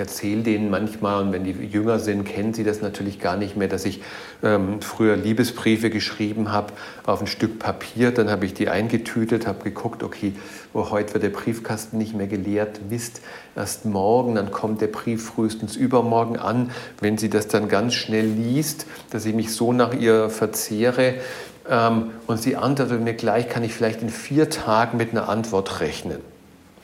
erzähle 0.00 0.42
denen 0.42 0.70
manchmal, 0.70 1.22
und 1.22 1.32
wenn 1.32 1.44
die 1.44 1.52
jünger 1.52 2.00
sind, 2.00 2.24
kennen 2.24 2.54
sie 2.54 2.64
das 2.64 2.80
natürlich 2.80 3.20
gar 3.20 3.36
nicht 3.36 3.56
mehr, 3.56 3.68
dass 3.68 3.84
ich 3.84 4.02
ähm, 4.42 4.80
früher 4.82 5.16
Liebesbriefe 5.16 5.90
geschrieben 5.90 6.50
habe 6.50 6.72
auf 7.06 7.20
ein 7.20 7.28
Stück 7.28 7.58
Papier. 7.60 8.10
Dann 8.10 8.30
habe 8.30 8.46
ich 8.46 8.54
die 8.54 8.68
eingetütet, 8.68 9.46
habe 9.46 9.62
geguckt, 9.62 10.02
okay, 10.02 10.32
oh, 10.72 10.90
heute 10.90 11.14
wird 11.14 11.22
der 11.22 11.30
Briefkasten 11.30 11.98
nicht 11.98 12.14
mehr 12.14 12.26
geleert. 12.26 12.80
Mist, 12.90 13.20
erst 13.54 13.84
morgen, 13.84 14.34
dann 14.34 14.50
kommt 14.50 14.80
der 14.80 14.88
Brief 14.88 15.24
frühestens 15.24 15.76
übermorgen 15.76 16.36
an. 16.36 16.70
Wenn 17.00 17.18
sie 17.18 17.30
das 17.30 17.46
dann 17.46 17.68
ganz 17.68 17.94
schnell 17.94 18.26
liest, 18.26 18.86
dass 19.10 19.24
ich 19.26 19.34
mich 19.34 19.52
so 19.52 19.72
nach 19.72 19.94
ihr 19.94 20.30
verzehre, 20.30 21.14
ähm, 21.68 22.10
und 22.26 22.42
sie 22.42 22.56
antwortet 22.56 23.00
mir 23.00 23.14
gleich, 23.14 23.48
kann 23.48 23.62
ich 23.62 23.74
vielleicht 23.74 24.02
in 24.02 24.08
vier 24.08 24.50
Tagen 24.50 24.96
mit 24.96 25.10
einer 25.10 25.28
Antwort 25.28 25.80
rechnen. 25.80 26.18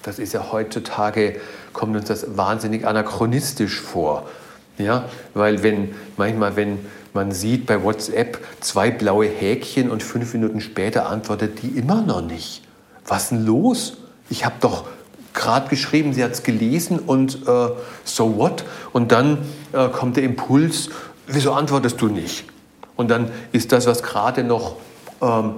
Das 0.06 0.20
ist 0.20 0.32
ja 0.32 0.52
heutzutage, 0.52 1.40
kommt 1.72 1.96
uns 1.96 2.06
das 2.06 2.36
wahnsinnig 2.36 2.86
anachronistisch 2.86 3.80
vor. 3.80 4.28
Ja, 4.78 5.06
weil 5.34 5.64
wenn, 5.64 5.96
manchmal, 6.16 6.54
wenn 6.54 6.78
man 7.12 7.32
sieht 7.32 7.66
bei 7.66 7.82
WhatsApp 7.82 8.38
zwei 8.60 8.92
blaue 8.92 9.26
Häkchen 9.26 9.90
und 9.90 10.04
fünf 10.04 10.32
Minuten 10.32 10.60
später 10.60 11.08
antwortet 11.08 11.60
die 11.62 11.70
immer 11.70 12.02
noch 12.02 12.20
nicht. 12.20 12.62
Was 13.04 13.30
denn 13.30 13.44
los? 13.44 13.96
Ich 14.30 14.44
habe 14.44 14.54
doch 14.60 14.84
gerade 15.34 15.68
geschrieben, 15.68 16.12
sie 16.12 16.22
hat 16.22 16.32
es 16.32 16.44
gelesen 16.44 17.00
und 17.00 17.46
äh, 17.48 17.68
so 18.04 18.36
what? 18.36 18.64
Und 18.92 19.10
dann 19.10 19.38
äh, 19.72 19.88
kommt 19.88 20.16
der 20.16 20.22
Impuls, 20.22 20.90
wieso 21.26 21.52
antwortest 21.52 22.00
du 22.00 22.06
nicht? 22.06 22.44
Und 22.94 23.10
dann 23.10 23.30
ist 23.50 23.72
das, 23.72 23.88
was 23.88 24.04
gerade 24.04 24.44
noch 24.44 24.76
ähm, 25.20 25.56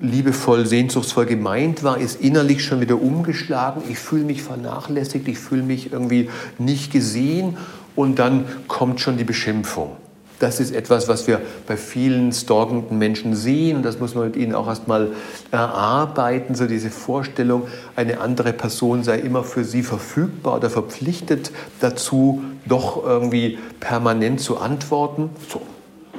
liebevoll, 0.00 0.66
sehnsuchtsvoll 0.66 1.26
gemeint 1.26 1.82
war, 1.82 1.98
ist 1.98 2.20
innerlich 2.20 2.64
schon 2.64 2.80
wieder 2.80 3.00
umgeschlagen. 3.00 3.82
Ich 3.88 3.98
fühle 3.98 4.24
mich 4.24 4.42
vernachlässigt, 4.42 5.28
ich 5.28 5.38
fühle 5.38 5.62
mich 5.62 5.92
irgendwie 5.92 6.30
nicht 6.58 6.92
gesehen 6.92 7.56
und 7.96 8.18
dann 8.18 8.46
kommt 8.66 9.00
schon 9.00 9.18
die 9.18 9.24
Beschimpfung. 9.24 9.96
Das 10.38 10.58
ist 10.58 10.74
etwas, 10.74 11.06
was 11.06 11.26
wir 11.26 11.38
bei 11.66 11.76
vielen 11.76 12.32
stalkenden 12.32 12.96
Menschen 12.96 13.36
sehen 13.36 13.76
und 13.76 13.82
das 13.82 14.00
muss 14.00 14.14
man 14.14 14.24
mit 14.24 14.36
ihnen 14.36 14.54
auch 14.54 14.68
erstmal 14.68 15.08
erarbeiten, 15.50 16.54
so 16.54 16.66
diese 16.66 16.88
Vorstellung, 16.88 17.68
eine 17.94 18.20
andere 18.20 18.54
Person 18.54 19.04
sei 19.04 19.18
immer 19.18 19.44
für 19.44 19.64
sie 19.64 19.82
verfügbar 19.82 20.56
oder 20.56 20.70
verpflichtet 20.70 21.52
dazu, 21.80 22.42
doch 22.64 23.04
irgendwie 23.04 23.58
permanent 23.80 24.40
zu 24.40 24.56
antworten. 24.56 25.28
So. 25.46 25.60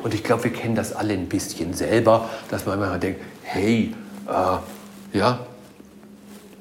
Und 0.03 0.13
ich 0.13 0.23
glaube, 0.23 0.43
wir 0.45 0.53
kennen 0.53 0.75
das 0.75 0.93
alle 0.93 1.13
ein 1.13 1.27
bisschen 1.27 1.73
selber, 1.73 2.29
dass 2.51 2.67
man 2.67 2.77
immer 2.77 2.99
denkt, 2.99 3.21
hey, 3.53 3.93
äh, 4.29 5.17
ja, 5.17 5.39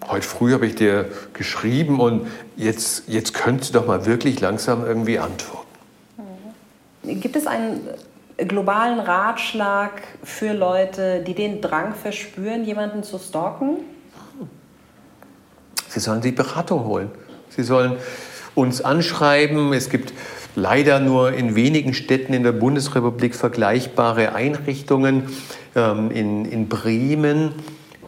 heute 0.08 0.26
früh 0.26 0.52
habe 0.52 0.66
ich 0.66 0.74
dir 0.74 1.08
geschrieben 1.34 2.00
und 2.00 2.26
jetzt, 2.56 3.04
jetzt 3.06 3.32
könntest 3.32 3.72
du 3.72 3.78
doch 3.78 3.86
mal 3.86 4.06
wirklich 4.06 4.40
langsam 4.40 4.84
irgendwie 4.84 5.20
antworten. 5.20 5.68
Gibt 7.04 7.36
es 7.36 7.46
einen 7.46 7.88
globalen 8.36 8.98
Ratschlag 8.98 10.02
für 10.24 10.52
Leute, 10.52 11.22
die 11.24 11.34
den 11.34 11.60
Drang 11.60 11.94
verspüren, 11.94 12.64
jemanden 12.64 13.04
zu 13.04 13.18
stalken? 13.18 13.78
Sie 15.86 16.00
sollen 16.00 16.22
sich 16.22 16.34
Beratung 16.34 16.84
holen. 16.86 17.10
Sie 17.50 17.62
sollen 17.62 17.98
uns 18.56 18.82
anschreiben. 18.82 19.72
Es 19.72 19.90
gibt 19.90 20.12
leider 20.54 21.00
nur 21.00 21.32
in 21.32 21.54
wenigen 21.54 21.94
Städten 21.94 22.32
in 22.32 22.42
der 22.42 22.52
Bundesrepublik 22.52 23.34
vergleichbare 23.34 24.34
Einrichtungen. 24.34 25.24
Ähm, 25.74 26.10
in, 26.10 26.44
in 26.44 26.68
Bremen, 26.68 27.52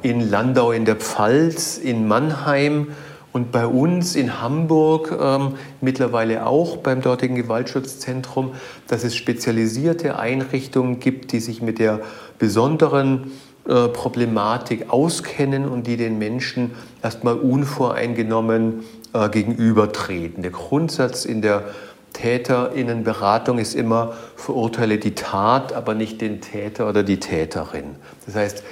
in 0.02 0.28
Landau 0.28 0.72
in 0.72 0.84
der 0.84 0.96
Pfalz, 0.96 1.78
in 1.78 2.08
Mannheim 2.08 2.88
und 3.32 3.50
bei 3.50 3.66
uns 3.66 4.14
in 4.14 4.42
Hamburg 4.42 5.16
ähm, 5.18 5.54
mittlerweile 5.80 6.46
auch 6.46 6.78
beim 6.78 7.00
dortigen 7.00 7.34
Gewaltschutzzentrum, 7.36 8.52
dass 8.88 9.04
es 9.04 9.14
spezialisierte 9.14 10.18
Einrichtungen 10.18 11.00
gibt, 11.00 11.32
die 11.32 11.40
sich 11.40 11.62
mit 11.62 11.78
der 11.78 12.00
besonderen 12.38 13.32
äh, 13.66 13.88
Problematik 13.88 14.90
auskennen 14.90 15.66
und 15.66 15.86
die 15.86 15.96
den 15.96 16.18
Menschen 16.18 16.72
erstmal 17.02 17.36
unvoreingenommen 17.36 18.82
äh, 19.14 19.28
gegenübertreten. 19.28 20.42
Der 20.42 20.52
Grundsatz 20.52 21.24
in 21.24 21.42
der 21.42 21.64
Täterinnenberatung 22.12 23.58
ist 23.58 23.74
immer, 23.74 24.14
verurteile 24.36 24.98
die 24.98 25.14
Tat, 25.14 25.72
aber 25.72 25.94
nicht 25.94 26.20
den 26.20 26.40
Täter 26.40 26.88
oder 26.88 27.02
die 27.02 27.20
Täterin. 27.20 27.96
Das 28.26 28.34
heißt, 28.34 28.62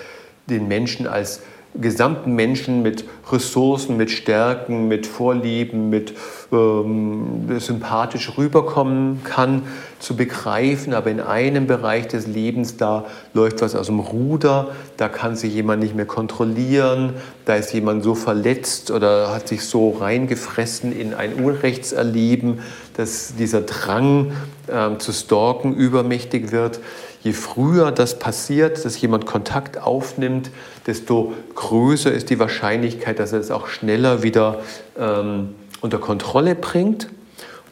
den 0.49 0.69
Menschen 0.69 1.07
als 1.07 1.41
gesamten 1.75 2.35
Menschen 2.35 2.83
mit 2.83 3.05
Ressourcen, 3.31 3.97
mit 3.97 4.11
Stärken, 4.11 4.89
mit 4.89 5.07
Vorlieben, 5.07 5.89
mit 5.89 6.15
ähm, 6.53 7.47
sympathisch 7.61 8.37
rüberkommen 8.37 9.23
kann, 9.23 9.63
zu 10.01 10.17
begreifen. 10.17 10.95
Aber 10.95 11.11
in 11.11 11.21
einem 11.21 11.69
Bereich 11.69 12.09
des 12.09 12.27
Lebens, 12.27 12.77
da 12.77 13.05
läuft 13.35 13.63
was 13.63 13.77
aus 13.77 13.87
dem 13.87 14.01
Ruder, 14.01 14.69
da 14.97 15.09
kann 15.09 15.37
sich 15.37 15.55
jemand 15.55 15.83
nicht 15.83 15.95
mehr 15.95 16.07
kontrollieren, 16.07 17.15
da 17.45 17.55
ist 17.55 17.73
jemand 17.73 18.03
so 18.03 18.17
verletzt 18.17 18.91
oder 18.91 19.33
hat 19.33 19.47
sich 19.47 19.63
so 19.63 19.91
reingefressen 19.91 20.99
in 20.99 21.15
ein 21.15 21.35
Unrechtserleben, 21.35 22.61
dass 23.01 23.35
dieser 23.37 23.63
Drang 23.63 24.33
ähm, 24.71 25.01
zu 25.01 25.13
stalken 25.13 25.75
übermächtig 25.75 26.53
wird 26.53 26.81
je 27.23 27.33
früher 27.33 27.93
das 27.93 28.19
passiert, 28.19 28.85
dass 28.85 29.01
jemand 29.01 29.27
Kontakt 29.27 29.79
aufnimmt, 29.79 30.51
desto 30.87 31.35
größer 31.55 32.13
ist 32.13 32.31
die 32.31 32.39
Wahrscheinlichkeit, 32.39 33.19
dass 33.19 33.33
er 33.33 33.41
es 33.41 33.51
auch 33.51 33.69
schneller 33.69 34.23
wieder 34.23 34.61
ähm, 34.99 35.51
unter 35.81 35.99
Kontrolle 35.99 36.55
bringt. 36.55 37.09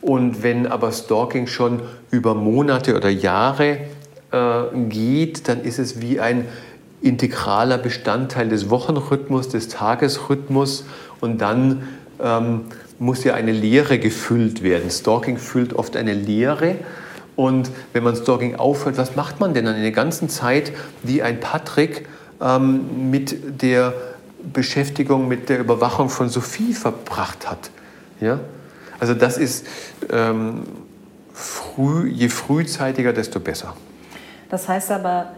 Und 0.00 0.42
wenn 0.42 0.66
aber 0.66 0.92
Stalking 0.92 1.46
schon 1.46 1.80
über 2.10 2.34
Monate 2.34 2.94
oder 2.94 3.08
Jahre 3.08 3.78
äh, 4.30 4.62
geht, 4.88 5.48
dann 5.48 5.62
ist 5.62 5.78
es 5.78 6.00
wie 6.00 6.20
ein 6.20 6.46
integraler 7.00 7.78
Bestandteil 7.78 8.48
des 8.48 8.70
Wochenrhythmus, 8.70 9.48
des 9.48 9.68
Tagesrhythmus 9.68 10.84
und 11.20 11.40
dann 11.40 11.88
ähm, 12.22 12.62
muss 12.98 13.24
ja 13.24 13.34
eine 13.34 13.52
Leere 13.52 13.98
gefüllt 13.98 14.62
werden. 14.62 14.90
Stalking 14.90 15.38
füllt 15.38 15.72
oft 15.72 15.96
eine 15.96 16.14
Leere 16.14 16.76
und 17.38 17.70
wenn 17.92 18.02
man 18.02 18.16
Stalking 18.16 18.56
aufhört, 18.56 18.98
was 18.98 19.14
macht 19.14 19.38
man 19.38 19.54
denn 19.54 19.64
dann 19.64 19.76
in 19.76 19.82
der 19.82 19.92
ganzen 19.92 20.28
Zeit, 20.28 20.72
die 21.04 21.22
ein 21.22 21.38
Patrick 21.38 22.08
ähm, 22.40 23.10
mit 23.10 23.62
der 23.62 23.94
Beschäftigung 24.52 25.28
mit 25.28 25.48
der 25.48 25.60
Überwachung 25.60 26.08
von 26.08 26.28
Sophie 26.28 26.72
verbracht 26.72 27.48
hat? 27.48 27.70
Ja? 28.20 28.40
Also 28.98 29.14
das 29.14 29.38
ist 29.38 29.66
ähm, 30.10 30.62
früh, 31.32 32.08
je 32.08 32.28
frühzeitiger, 32.28 33.12
desto 33.12 33.38
besser. 33.38 33.74
Das 34.50 34.66
heißt 34.68 34.90
aber, 34.90 35.30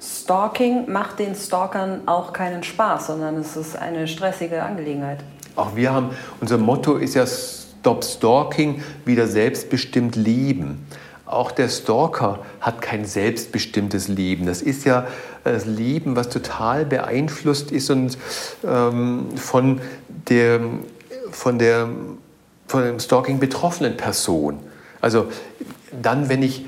Stalking 0.00 0.90
macht 0.90 1.18
den 1.18 1.34
Stalkern 1.34 2.00
auch 2.06 2.32
keinen 2.32 2.62
Spaß, 2.62 3.08
sondern 3.08 3.36
es 3.36 3.54
ist 3.56 3.76
eine 3.76 4.08
stressige 4.08 4.62
Angelegenheit. 4.62 5.18
Auch 5.56 5.76
wir 5.76 5.92
haben, 5.92 6.10
unser 6.40 6.58
Motto 6.58 6.96
ist 6.96 7.14
ja 7.14 7.26
Stop 7.26 8.04
Stalking, 8.04 8.82
wieder 9.04 9.26
selbstbestimmt 9.26 10.16
leben. 10.16 10.86
Auch 11.26 11.50
der 11.50 11.68
Stalker 11.68 12.40
hat 12.60 12.82
kein 12.82 13.04
selbstbestimmtes 13.04 14.08
Leben. 14.08 14.46
Das 14.46 14.62
ist 14.62 14.84
ja 14.84 15.06
das 15.44 15.64
Leben, 15.64 16.14
was 16.14 16.28
total 16.28 16.84
beeinflusst 16.84 17.72
ist 17.72 17.90
und 17.90 18.18
ähm, 18.64 19.26
von 19.36 19.80
der, 20.28 20.60
von 21.30 21.58
der 21.58 21.88
von 22.72 22.84
dem 22.84 23.00
Stalking 23.00 23.38
betroffenen 23.38 23.98
Person. 23.98 24.58
Also 25.02 25.26
dann, 26.00 26.30
wenn 26.30 26.42
ich 26.42 26.64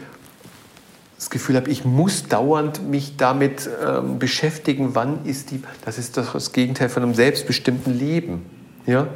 das 1.17 1.31
Gefühl 1.31 1.57
habe, 1.57 1.71
ich 1.71 1.87
muss 1.87 2.25
dauernd 2.25 2.87
mich 2.91 3.17
damit 3.17 3.69
ähm, 3.83 4.19
beschäftigen, 4.19 4.95
wann 4.95 5.25
ist 5.25 5.51
die, 5.51 5.63
das 5.87 5.97
ist 5.97 6.19
das 6.19 6.53
Gegenteil 6.53 6.91
von 6.91 7.03
einem 7.03 7.15
selbstbestimmten 7.15 7.99
Leben. 7.99 8.45
Ja? 8.87 9.09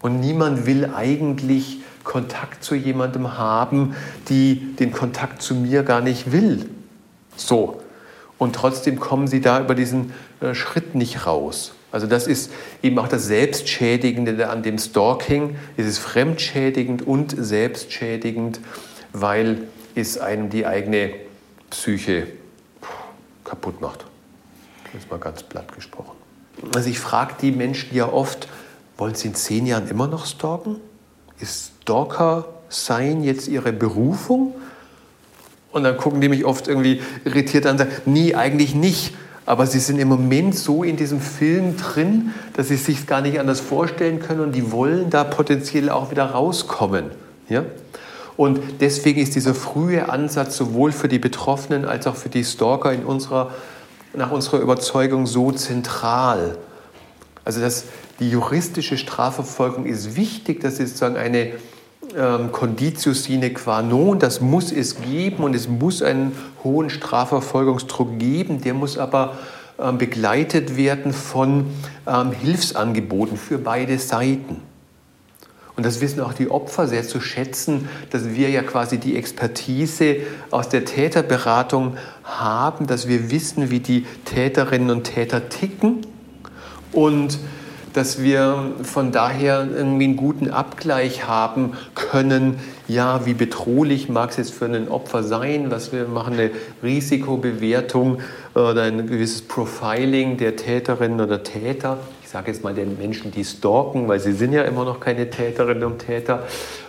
Und 0.00 0.20
niemand 0.20 0.66
will 0.66 0.90
eigentlich 0.94 1.78
Kontakt 2.04 2.62
zu 2.62 2.74
jemandem 2.74 3.36
haben, 3.36 3.96
die 4.28 4.74
den 4.76 4.92
Kontakt 4.92 5.42
zu 5.42 5.54
mir 5.54 5.82
gar 5.82 6.00
nicht 6.00 6.32
will. 6.32 6.70
So. 7.36 7.82
Und 8.38 8.54
trotzdem 8.54 9.00
kommen 9.00 9.26
sie 9.26 9.40
da 9.40 9.60
über 9.60 9.74
diesen 9.74 10.12
äh, 10.40 10.54
Schritt 10.54 10.94
nicht 10.94 11.26
raus. 11.26 11.72
Also 11.90 12.06
das 12.06 12.26
ist 12.26 12.52
eben 12.82 12.98
auch 12.98 13.08
das 13.08 13.26
Selbstschädigende 13.26 14.48
an 14.50 14.62
dem 14.62 14.78
Stalking. 14.78 15.56
Es 15.76 15.86
ist 15.86 15.98
fremdschädigend 15.98 17.06
und 17.06 17.34
selbstschädigend, 17.36 18.60
weil 19.12 19.62
es 19.94 20.18
einem 20.18 20.50
die 20.50 20.66
eigene 20.66 21.12
Psyche 21.70 22.26
kaputt 23.44 23.80
macht. 23.80 24.04
Ist 24.96 25.10
mal 25.10 25.18
ganz 25.18 25.42
platt 25.42 25.72
gesprochen. 25.74 26.16
Also 26.74 26.88
ich 26.88 26.98
frage 26.98 27.34
die 27.40 27.52
Menschen 27.52 27.94
ja 27.94 28.10
oft, 28.10 28.48
wollen 28.96 29.14
sie 29.14 29.28
in 29.28 29.34
zehn 29.34 29.66
Jahren 29.66 29.88
immer 29.88 30.06
noch 30.06 30.26
stalken? 30.26 30.76
Ist 31.38 31.72
Stalker 31.82 32.46
sein 32.68 33.22
jetzt 33.22 33.48
ihre 33.48 33.72
Berufung? 33.72 34.54
Und 35.70 35.84
dann 35.84 35.96
gucken 35.96 36.20
die 36.20 36.28
mich 36.28 36.44
oft 36.44 36.68
irgendwie 36.68 37.02
irritiert 37.24 37.66
an 37.66 37.72
und 37.72 37.78
sagen, 37.78 37.92
nie, 38.06 38.34
eigentlich 38.34 38.74
nicht. 38.74 39.14
Aber 39.44 39.66
sie 39.66 39.78
sind 39.78 39.98
im 39.98 40.08
Moment 40.08 40.56
so 40.56 40.82
in 40.82 40.96
diesem 40.96 41.20
Film 41.20 41.76
drin, 41.76 42.32
dass 42.54 42.68
sie 42.68 42.76
sich 42.76 43.06
gar 43.06 43.20
nicht 43.20 43.38
anders 43.38 43.60
vorstellen 43.60 44.18
können 44.18 44.40
und 44.40 44.52
die 44.52 44.72
wollen 44.72 45.10
da 45.10 45.22
potenziell 45.22 45.88
auch 45.90 46.10
wieder 46.10 46.24
rauskommen. 46.24 47.10
Ja? 47.48 47.64
Und 48.36 48.60
deswegen 48.80 49.20
ist 49.20 49.34
dieser 49.34 49.54
frühe 49.54 50.08
Ansatz 50.08 50.56
sowohl 50.56 50.92
für 50.92 51.08
die 51.08 51.18
Betroffenen 51.18 51.84
als 51.84 52.06
auch 52.06 52.16
für 52.16 52.28
die 52.28 52.44
Stalker 52.44 52.92
in 52.92 53.04
unserer, 53.04 53.50
nach 54.14 54.30
unserer 54.30 54.58
Überzeugung 54.58 55.26
so 55.26 55.52
zentral. 55.52 56.58
Also 57.44 57.60
das, 57.60 57.84
die 58.20 58.30
juristische 58.30 58.96
Strafverfolgung 58.96 59.86
ist 59.86 60.16
wichtig, 60.16 60.60
das 60.60 60.74
ist 60.74 60.98
sozusagen 60.98 61.16
eine 61.16 61.52
ähm, 62.16 62.52
Conditio 62.52 63.12
sine 63.12 63.52
qua 63.52 63.82
non, 63.82 64.18
das 64.18 64.40
muss 64.40 64.72
es 64.72 65.00
geben 65.00 65.44
und 65.44 65.54
es 65.54 65.68
muss 65.68 66.02
einen 66.02 66.32
hohen 66.64 66.90
Strafverfolgungsdruck 66.90 68.18
geben, 68.18 68.60
der 68.60 68.74
muss 68.74 68.96
aber 68.96 69.36
ähm, 69.78 69.98
begleitet 69.98 70.76
werden 70.76 71.12
von 71.12 71.66
ähm, 72.06 72.32
Hilfsangeboten 72.32 73.36
für 73.36 73.58
beide 73.58 73.98
Seiten. 73.98 74.62
Und 75.76 75.84
das 75.84 76.00
wissen 76.00 76.20
auch 76.20 76.32
die 76.32 76.50
Opfer 76.50 76.88
sehr 76.88 77.06
zu 77.06 77.20
schätzen, 77.20 77.86
dass 78.08 78.30
wir 78.30 78.48
ja 78.48 78.62
quasi 78.62 78.96
die 78.96 79.14
Expertise 79.16 80.16
aus 80.50 80.70
der 80.70 80.86
Täterberatung 80.86 81.98
haben, 82.24 82.86
dass 82.86 83.08
wir 83.08 83.30
wissen, 83.30 83.70
wie 83.70 83.80
die 83.80 84.06
Täterinnen 84.24 84.88
und 84.88 85.04
Täter 85.04 85.50
ticken 85.50 86.06
und 86.92 87.38
dass 87.96 88.22
wir 88.22 88.72
von 88.82 89.10
daher 89.10 89.66
irgendwie 89.74 90.04
einen 90.04 90.16
guten 90.16 90.50
Abgleich 90.50 91.26
haben 91.26 91.72
können, 91.94 92.58
ja, 92.88 93.24
wie 93.24 93.32
bedrohlich 93.32 94.10
mag 94.10 94.30
es 94.30 94.36
jetzt 94.36 94.52
für 94.52 94.66
ein 94.66 94.88
Opfer 94.88 95.22
sein, 95.22 95.70
was 95.70 95.92
wir 95.92 96.06
machen 96.06 96.34
eine 96.34 96.50
Risikobewertung 96.82 98.20
oder 98.54 98.82
ein 98.82 99.06
gewisses 99.06 99.40
Profiling 99.40 100.36
der 100.36 100.56
Täterinnen 100.56 101.22
oder 101.22 101.42
Täter. 101.42 101.96
Ich 102.22 102.28
sage 102.28 102.50
jetzt 102.52 102.62
mal 102.62 102.74
den 102.74 102.98
Menschen, 102.98 103.30
die 103.30 103.46
stalken, 103.46 104.08
weil 104.08 104.20
sie 104.20 104.32
sind 104.32 104.52
ja 104.52 104.64
immer 104.64 104.84
noch 104.84 105.00
keine 105.00 105.30
Täterinnen 105.30 105.84
und 105.84 106.00
Täter, 106.00 106.42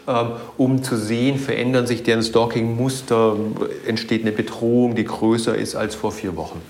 ähm, 0.10 0.32
um 0.58 0.84
zu 0.84 0.98
sehen, 0.98 1.40
verändern 1.40 1.88
sich 1.88 2.04
deren 2.04 2.22
Stalking-Muster, 2.22 3.38
entsteht 3.88 4.24
eine 4.24 4.34
Bedrohung, 4.34 4.96
die 4.96 5.06
größer 5.06 5.56
ist 5.56 5.76
als 5.76 5.96
vor 5.96 6.12
vier 6.12 6.36
Wochen. 6.36 6.62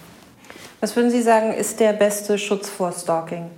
Was 0.80 0.96
würden 0.96 1.10
Sie 1.10 1.24
sagen, 1.24 1.54
ist 1.54 1.80
der 1.80 1.94
beste 1.94 2.38
Schutz 2.38 2.70
vor 2.70 2.92
Stalking? 2.92 3.50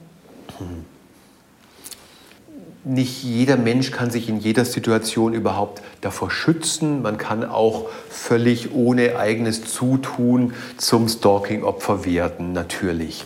Nicht 2.85 3.23
jeder 3.23 3.57
Mensch 3.57 3.91
kann 3.91 4.09
sich 4.09 4.29
in 4.29 4.39
jeder 4.39 4.63
Situation 4.63 5.33
überhaupt 5.33 5.81
davor 6.01 6.31
schützen. 6.31 7.01
Man 7.01 7.17
kann 7.17 7.43
auch 7.43 7.89
völlig 8.09 8.73
ohne 8.73 9.17
eigenes 9.17 9.65
Zutun 9.65 10.53
zum 10.77 11.07
Stalking-Opfer 11.07 12.05
werden, 12.05 12.53
natürlich. 12.53 13.25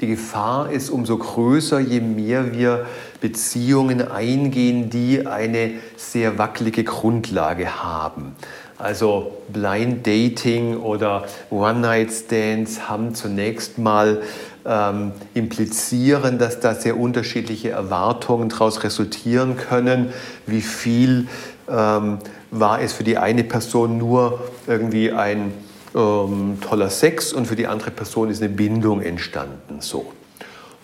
Die 0.00 0.06
Gefahr 0.06 0.70
ist 0.72 0.90
umso 0.90 1.16
größer, 1.18 1.78
je 1.78 2.00
mehr 2.00 2.52
wir 2.52 2.86
Beziehungen 3.20 4.02
eingehen, 4.10 4.90
die 4.90 5.26
eine 5.26 5.74
sehr 5.96 6.38
wackelige 6.38 6.82
Grundlage 6.82 7.82
haben. 7.82 8.34
Also 8.78 9.38
Blind 9.52 10.04
Dating 10.04 10.76
oder 10.76 11.26
One-Night-Stands 11.50 12.88
haben 12.88 13.14
zunächst 13.14 13.78
mal 13.78 14.22
ähm, 14.64 15.12
implizieren, 15.34 16.38
dass 16.38 16.60
da 16.60 16.74
sehr 16.74 16.98
unterschiedliche 16.98 17.70
Erwartungen 17.70 18.48
daraus 18.48 18.84
resultieren 18.84 19.56
können. 19.56 20.12
Wie 20.46 20.60
viel 20.62 21.28
ähm, 21.68 22.18
war 22.50 22.80
es 22.80 22.92
für 22.92 23.04
die 23.04 23.18
eine 23.18 23.44
Person 23.44 23.98
nur 23.98 24.40
irgendwie 24.66 25.12
ein 25.12 25.52
ähm, 25.94 26.58
toller 26.60 26.90
Sex 26.90 27.32
und 27.32 27.46
für 27.46 27.56
die 27.56 27.66
andere 27.66 27.90
Person 27.90 28.30
ist 28.30 28.42
eine 28.42 28.52
Bindung 28.52 29.02
entstanden. 29.02 29.80
So. 29.80 30.12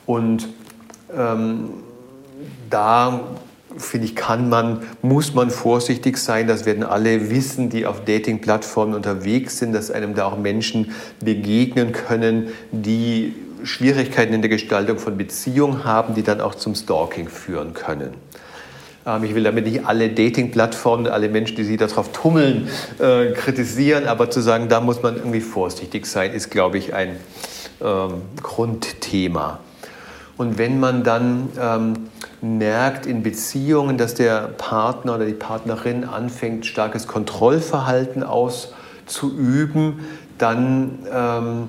Und 0.06 0.48
ähm, 1.16 1.70
da 2.70 3.20
finde 3.76 4.06
ich, 4.06 4.16
kann 4.16 4.48
man, 4.48 4.82
muss 5.02 5.34
man 5.34 5.50
vorsichtig 5.50 6.18
sein. 6.18 6.48
Das 6.48 6.66
werden 6.66 6.82
alle 6.82 7.30
wissen, 7.30 7.70
die 7.70 7.86
auf 7.86 8.04
Dating-Plattformen 8.04 8.94
unterwegs 8.94 9.58
sind, 9.58 9.72
dass 9.72 9.90
einem 9.90 10.14
da 10.14 10.26
auch 10.26 10.38
Menschen 10.38 10.92
begegnen 11.20 11.92
können, 11.92 12.48
die 12.72 13.34
Schwierigkeiten 13.64 14.32
in 14.32 14.42
der 14.42 14.48
Gestaltung 14.48 14.98
von 14.98 15.16
Beziehungen 15.16 15.84
haben, 15.84 16.14
die 16.14 16.22
dann 16.22 16.40
auch 16.40 16.54
zum 16.54 16.74
Stalking 16.74 17.28
führen 17.28 17.74
können. 17.74 18.14
Ähm, 19.06 19.24
ich 19.24 19.34
will 19.34 19.42
damit 19.42 19.66
nicht 19.66 19.86
alle 19.86 20.10
Dating-Plattformen, 20.10 21.06
alle 21.06 21.28
Menschen, 21.28 21.56
die 21.56 21.64
sich 21.64 21.78
darauf 21.78 22.12
tummeln, 22.12 22.68
äh, 22.98 23.32
kritisieren, 23.32 24.06
aber 24.06 24.30
zu 24.30 24.40
sagen, 24.40 24.68
da 24.68 24.80
muss 24.80 25.02
man 25.02 25.16
irgendwie 25.16 25.40
vorsichtig 25.40 26.06
sein, 26.06 26.32
ist, 26.32 26.50
glaube 26.50 26.78
ich, 26.78 26.94
ein 26.94 27.16
ähm, 27.80 28.22
Grundthema. 28.42 29.60
Und 30.36 30.56
wenn 30.56 30.78
man 30.78 31.02
dann 31.02 31.48
ähm, 31.60 31.94
merkt 32.40 33.06
in 33.06 33.22
Beziehungen, 33.24 33.98
dass 33.98 34.14
der 34.14 34.42
Partner 34.56 35.16
oder 35.16 35.26
die 35.26 35.32
Partnerin 35.32 36.04
anfängt, 36.04 36.64
starkes 36.64 37.08
Kontrollverhalten 37.08 38.22
auszuüben, 38.22 40.00
dann 40.38 41.00
ähm, 41.12 41.68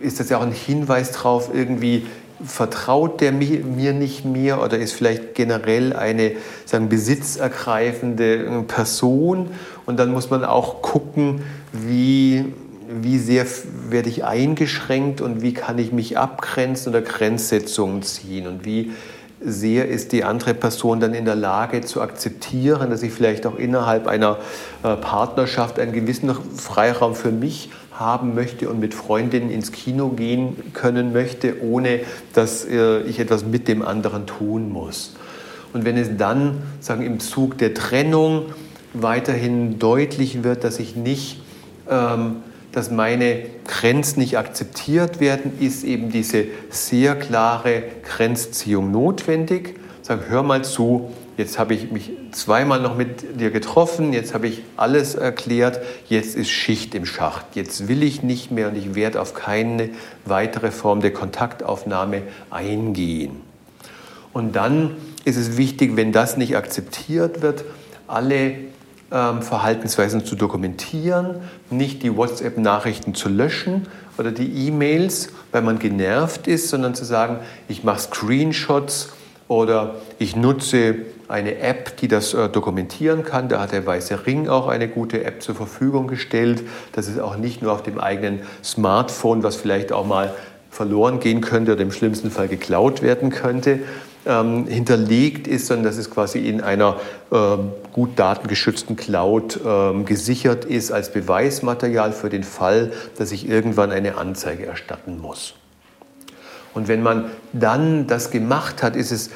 ist 0.00 0.20
das 0.20 0.28
ja 0.28 0.38
auch 0.38 0.42
ein 0.42 0.52
Hinweis 0.52 1.12
darauf, 1.12 1.50
irgendwie 1.54 2.06
vertraut 2.44 3.20
der 3.20 3.32
mir 3.32 3.92
nicht 3.92 4.24
mehr 4.24 4.62
oder 4.62 4.78
ist 4.78 4.92
vielleicht 4.92 5.34
generell 5.34 5.92
eine 5.92 6.32
sagen, 6.64 6.88
besitzergreifende 6.88 8.64
Person. 8.66 9.50
Und 9.86 9.98
dann 9.98 10.10
muss 10.12 10.30
man 10.30 10.44
auch 10.44 10.80
gucken, 10.80 11.42
wie, 11.72 12.46
wie 12.88 13.18
sehr 13.18 13.46
werde 13.90 14.08
ich 14.08 14.24
eingeschränkt 14.24 15.20
und 15.20 15.42
wie 15.42 15.52
kann 15.52 15.78
ich 15.78 15.92
mich 15.92 16.16
abgrenzen 16.16 16.90
oder 16.90 17.02
Grenzsetzungen 17.02 18.02
ziehen 18.02 18.46
und 18.46 18.64
wie 18.64 18.92
sehr 19.42 19.88
ist 19.88 20.12
die 20.12 20.24
andere 20.24 20.52
Person 20.52 21.00
dann 21.00 21.14
in 21.14 21.24
der 21.24 21.34
Lage 21.34 21.80
zu 21.80 22.02
akzeptieren, 22.02 22.90
dass 22.90 23.02
ich 23.02 23.12
vielleicht 23.12 23.46
auch 23.46 23.56
innerhalb 23.56 24.06
einer 24.06 24.38
äh, 24.82 24.96
Partnerschaft 24.96 25.78
einen 25.78 25.92
gewissen 25.92 26.34
Freiraum 26.56 27.14
für 27.14 27.32
mich 27.32 27.70
haben 28.00 28.34
möchte 28.34 28.68
und 28.68 28.80
mit 28.80 28.94
Freundinnen 28.94 29.50
ins 29.50 29.70
Kino 29.70 30.08
gehen 30.08 30.56
können 30.72 31.12
möchte, 31.12 31.62
ohne 31.62 32.00
dass 32.34 32.64
äh, 32.64 33.02
ich 33.02 33.20
etwas 33.20 33.44
mit 33.44 33.68
dem 33.68 33.82
anderen 33.82 34.26
tun 34.26 34.70
muss. 34.70 35.14
Und 35.72 35.84
wenn 35.84 35.96
es 35.96 36.16
dann 36.16 36.62
sagen, 36.80 37.02
im 37.02 37.20
Zug 37.20 37.58
der 37.58 37.74
Trennung 37.74 38.46
weiterhin 38.94 39.78
deutlich 39.78 40.42
wird, 40.42 40.64
dass 40.64 40.80
ich 40.80 40.96
nicht 40.96 41.42
ähm, 41.88 42.36
dass 42.72 42.90
meine 42.90 43.42
Grenzen 43.66 44.20
nicht 44.20 44.38
akzeptiert 44.38 45.20
werden, 45.20 45.52
ist 45.58 45.84
eben 45.84 46.10
diese 46.10 46.44
sehr 46.70 47.16
klare 47.16 47.82
Grenzziehung 48.04 48.90
notwendig. 48.90 49.74
Sag, 50.02 50.28
hör 50.28 50.42
mal 50.42 50.62
zu, 50.62 51.10
jetzt 51.40 51.58
habe 51.58 51.72
ich 51.72 51.90
mich 51.90 52.12
zweimal 52.32 52.80
noch 52.80 52.96
mit 52.96 53.40
dir 53.40 53.50
getroffen, 53.50 54.12
jetzt 54.12 54.34
habe 54.34 54.46
ich 54.46 54.62
alles 54.76 55.14
erklärt, 55.14 55.80
jetzt 56.06 56.36
ist 56.36 56.50
Schicht 56.50 56.94
im 56.94 57.06
Schacht, 57.06 57.46
jetzt 57.54 57.88
will 57.88 58.02
ich 58.02 58.22
nicht 58.22 58.50
mehr 58.50 58.68
und 58.68 58.76
ich 58.76 58.94
werde 58.94 59.20
auf 59.20 59.32
keine 59.32 59.88
weitere 60.26 60.70
Form 60.70 61.00
der 61.00 61.14
Kontaktaufnahme 61.14 62.22
eingehen. 62.50 63.40
Und 64.34 64.54
dann 64.54 64.96
ist 65.24 65.36
es 65.36 65.56
wichtig, 65.56 65.96
wenn 65.96 66.12
das 66.12 66.36
nicht 66.36 66.56
akzeptiert 66.56 67.40
wird, 67.40 67.64
alle 68.06 68.56
ähm, 69.10 69.40
Verhaltensweisen 69.40 70.24
zu 70.24 70.36
dokumentieren, 70.36 71.36
nicht 71.70 72.02
die 72.02 72.14
WhatsApp-Nachrichten 72.16 73.14
zu 73.14 73.30
löschen 73.30 73.86
oder 74.18 74.30
die 74.30 74.66
E-Mails, 74.68 75.30
weil 75.52 75.62
man 75.62 75.78
genervt 75.78 76.46
ist, 76.46 76.68
sondern 76.68 76.94
zu 76.94 77.06
sagen, 77.06 77.38
ich 77.66 77.82
mache 77.82 78.00
Screenshots 78.00 79.14
oder 79.48 79.96
ich 80.18 80.36
nutze 80.36 80.96
eine 81.30 81.58
App, 81.58 81.96
die 81.98 82.08
das 82.08 82.34
äh, 82.34 82.48
dokumentieren 82.48 83.24
kann. 83.24 83.48
Da 83.48 83.60
hat 83.60 83.72
der 83.72 83.86
Weiße 83.86 84.26
Ring 84.26 84.48
auch 84.48 84.68
eine 84.68 84.88
gute 84.88 85.24
App 85.24 85.42
zur 85.42 85.54
Verfügung 85.54 86.06
gestellt. 86.06 86.62
Das 86.92 87.08
ist 87.08 87.20
auch 87.20 87.36
nicht 87.36 87.62
nur 87.62 87.72
auf 87.72 87.82
dem 87.82 87.98
eigenen 87.98 88.40
Smartphone, 88.62 89.42
was 89.42 89.56
vielleicht 89.56 89.92
auch 89.92 90.06
mal 90.06 90.34
verloren 90.70 91.20
gehen 91.20 91.40
könnte 91.40 91.72
oder 91.72 91.82
im 91.82 91.92
schlimmsten 91.92 92.30
Fall 92.30 92.48
geklaut 92.48 93.02
werden 93.02 93.30
könnte, 93.30 93.80
ähm, 94.26 94.66
hinterlegt 94.66 95.48
ist, 95.48 95.66
sondern 95.66 95.84
dass 95.84 95.96
es 95.96 96.10
quasi 96.10 96.38
in 96.40 96.60
einer 96.60 96.96
äh, 97.30 97.36
gut 97.92 98.18
datengeschützten 98.18 98.96
Cloud 98.96 99.60
äh, 99.64 100.02
gesichert 100.04 100.64
ist 100.64 100.92
als 100.92 101.12
Beweismaterial 101.12 102.12
für 102.12 102.28
den 102.28 102.44
Fall, 102.44 102.92
dass 103.18 103.32
ich 103.32 103.48
irgendwann 103.48 103.90
eine 103.90 104.16
Anzeige 104.16 104.66
erstatten 104.66 105.18
muss. 105.20 105.54
Und 106.72 106.86
wenn 106.86 107.02
man 107.02 107.30
dann 107.52 108.06
das 108.06 108.30
gemacht 108.30 108.82
hat, 108.82 108.94
ist 108.94 109.10
es 109.10 109.30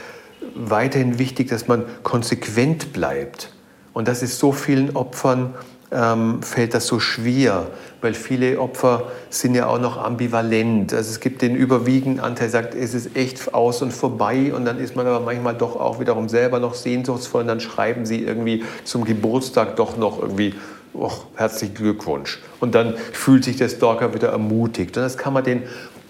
weiterhin 0.55 1.19
wichtig, 1.19 1.49
dass 1.49 1.69
man 1.69 1.85
konsequent 2.03 2.93
bleibt. 2.93 3.51
Und 3.93 4.09
das 4.09 4.23
ist 4.23 4.39
so 4.39 4.53
vielen 4.53 4.97
Opfern 4.97 5.55
ähm, 5.95 6.43
fällt 6.43 6.75
das 6.75 6.87
so 6.87 6.99
schwer, 6.99 7.69
weil 8.01 8.15
viele 8.15 8.61
Opfer 8.61 9.05
sind 9.31 9.55
ja 9.55 9.67
auch 9.69 9.79
noch 9.79 9.97
ambivalent. 9.97 10.93
Also 10.93 11.11
es 11.11 11.21
gibt 11.21 11.41
den 11.41 11.55
überwiegenden 11.55 12.23
Anteil, 12.23 12.51
sagt, 12.51 12.75
es 12.75 12.95
ist 12.95 13.17
echt 13.17 13.55
aus 13.55 13.81
und 13.81 13.93
vorbei 13.93 14.53
und 14.53 14.65
dann 14.65 14.79
ist 14.79 14.97
man 14.97 15.07
aber 15.07 15.21
manchmal 15.21 15.55
doch 15.55 15.77
auch 15.77 16.01
wiederum 16.01 16.29
selber 16.29 16.59
noch 16.59 16.75
sehnsuchtsvoll 16.75 17.43
und 17.43 17.49
dann 17.49 17.61
schreiben 17.61 18.05
sie 18.07 18.25
irgendwie 18.25 18.65
zum 18.83 19.05
Geburtstag 19.05 19.77
doch 19.77 19.97
noch 19.97 20.21
irgendwie 20.21 20.55
oh, 20.95 21.13
herzlichen 21.37 21.75
Glückwunsch. 21.75 22.41
Und 22.59 22.75
dann 22.75 22.95
fühlt 23.13 23.45
sich 23.45 23.57
der 23.57 23.69
Stalker 23.69 24.15
wieder 24.15 24.29
ermutigt. 24.29 24.97
Und 24.97 25.03
das 25.05 25.17
kann 25.17 25.33
man 25.33 25.45
den 25.45 25.63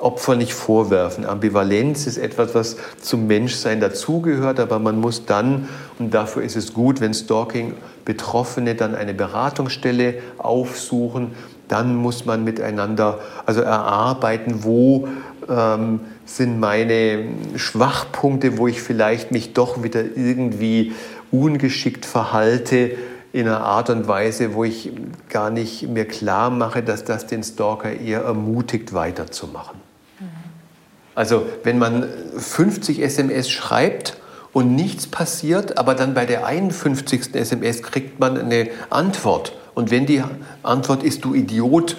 Opfer 0.05 0.37
nicht 0.37 0.53
vorwerfen. 0.53 1.25
Ambivalenz 1.25 2.07
ist 2.07 2.19
etwas, 2.19 2.55
was 2.55 2.77
zum 3.01 3.27
Menschsein 3.27 3.81
dazugehört, 3.81 4.61
aber 4.61 4.79
man 4.79 5.01
muss 5.01 5.25
dann, 5.25 5.67
und 5.99 6.12
dafür 6.12 6.43
ist 6.43 6.57
es 6.57 6.75
gut, 6.75 7.01
wenn 7.01 7.14
Stalking 7.14 7.73
Betroffene 8.05 8.75
dann 8.75 8.95
eine 8.95 9.14
Beratungsstelle 9.14 10.17
aufsuchen, 10.37 11.33
dann 11.69 11.97
muss 11.97 12.27
man 12.27 12.45
miteinander 12.45 13.21
also 13.47 13.62
erarbeiten, 13.62 14.62
wo 14.62 15.09
ähm, 15.49 16.01
sind 16.27 16.61
meine 16.61 17.25
Schwachpunkte, 17.57 18.59
wo 18.59 18.69
ich 18.69 18.83
vielleicht 18.83 19.33
mich 19.33 19.55
doch 19.55 19.83
wieder 19.83 20.03
irgendwie 20.03 20.93
ungeschickt 21.31 22.05
verhalte 22.05 22.93
in 23.33 23.49
einer 23.49 23.62
Art 23.62 23.88
und 23.88 24.07
Weise, 24.07 24.53
wo 24.53 24.64
ich 24.64 24.93
gar 25.31 25.49
nicht 25.49 25.88
mir 25.88 26.05
klar 26.05 26.51
mache, 26.51 26.83
dass 26.83 27.05
das 27.05 27.27
den 27.27 27.43
Stalker 27.43 27.90
eher 27.90 28.21
ermutigt, 28.21 28.93
weiterzumachen. 28.93 29.94
Also 31.14 31.46
wenn 31.62 31.79
man 31.79 32.09
50 32.37 33.03
SMS 33.03 33.50
schreibt 33.50 34.16
und 34.53 34.74
nichts 34.74 35.07
passiert, 35.07 35.79
aber 35.79 35.94
dann 35.94 36.14
bei 36.14 36.27
der 36.27 36.46
51. 36.46 37.35
SMS 37.35 37.83
kriegt 37.83 38.20
man 38.20 38.38
eine 38.38 38.68
Antwort. 38.90 39.53
Und 39.74 39.90
wenn 39.90 40.07
die 40.07 40.22
Antwort 40.62 41.03
ist, 41.03 41.24
du 41.24 41.35
Idiot, 41.35 41.96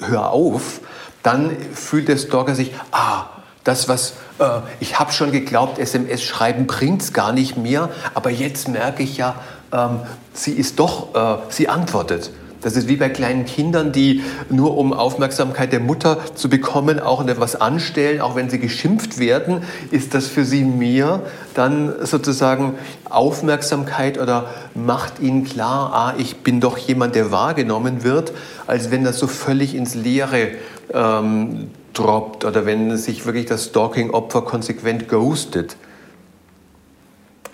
hör 0.00 0.30
auf, 0.30 0.80
dann 1.22 1.56
fühlt 1.72 2.08
der 2.08 2.18
Stalker 2.18 2.54
sich, 2.54 2.72
ah, 2.92 3.26
das, 3.64 3.88
was 3.88 4.12
äh, 4.38 4.60
ich 4.80 4.98
habe 4.98 5.12
schon 5.12 5.32
geglaubt, 5.32 5.78
SMS 5.78 6.22
schreiben 6.22 6.66
bringt 6.66 7.00
es 7.00 7.12
gar 7.14 7.32
nicht 7.32 7.56
mehr, 7.56 7.88
aber 8.12 8.30
jetzt 8.30 8.68
merke 8.68 9.02
ich 9.02 9.16
ja, 9.16 9.36
ähm, 9.72 10.00
sie 10.34 10.52
ist 10.52 10.78
doch, 10.78 11.14
äh, 11.14 11.42
sie 11.48 11.68
antwortet. 11.68 12.30
Das 12.64 12.76
ist 12.76 12.88
wie 12.88 12.96
bei 12.96 13.10
kleinen 13.10 13.44
Kindern, 13.44 13.92
die 13.92 14.22
nur 14.48 14.78
um 14.78 14.94
Aufmerksamkeit 14.94 15.70
der 15.70 15.80
Mutter 15.80 16.18
zu 16.34 16.48
bekommen, 16.48 16.98
auch 16.98 17.26
etwas 17.26 17.56
anstellen, 17.60 18.22
auch 18.22 18.36
wenn 18.36 18.48
sie 18.48 18.58
geschimpft 18.58 19.18
werden, 19.18 19.62
ist 19.90 20.14
das 20.14 20.28
für 20.28 20.46
sie 20.46 20.64
mehr 20.64 21.20
dann 21.52 21.92
sozusagen 22.06 22.78
Aufmerksamkeit 23.10 24.18
oder 24.18 24.48
macht 24.74 25.20
ihnen 25.20 25.44
klar, 25.44 25.92
ah, 25.92 26.14
ich 26.16 26.38
bin 26.38 26.62
doch 26.62 26.78
jemand, 26.78 27.14
der 27.14 27.30
wahrgenommen 27.30 28.02
wird, 28.02 28.32
als 28.66 28.90
wenn 28.90 29.04
das 29.04 29.18
so 29.18 29.26
völlig 29.26 29.74
ins 29.74 29.94
Leere 29.94 30.48
ähm, 30.94 31.70
droppt 31.92 32.46
oder 32.46 32.64
wenn 32.64 32.96
sich 32.96 33.26
wirklich 33.26 33.44
das 33.44 33.66
Stalking-Opfer 33.66 34.40
konsequent 34.40 35.06
ghostet. 35.10 35.76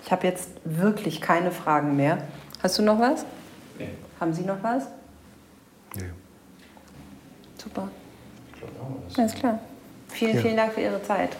Ich 0.05 0.11
habe 0.13 0.25
jetzt 0.25 0.51
wirklich 0.63 1.19
keine 1.19 1.51
Fragen 1.51 1.97
mehr. 1.97 2.19
Hast 2.63 2.79
du 2.79 2.81
noch 2.81 2.99
was? 2.99 3.25
Nee. 3.77 3.89
Haben 4.21 4.33
Sie 4.33 4.43
noch 4.43 4.63
was? 4.63 4.87
Nee. 5.95 6.03
Super. 7.61 7.89
Alles 9.17 9.33
klar. 9.33 9.59
Vielen, 10.09 10.35
ja. 10.35 10.41
vielen 10.41 10.57
Dank 10.57 10.73
für 10.73 10.81
Ihre 10.81 11.01
Zeit. 11.03 11.37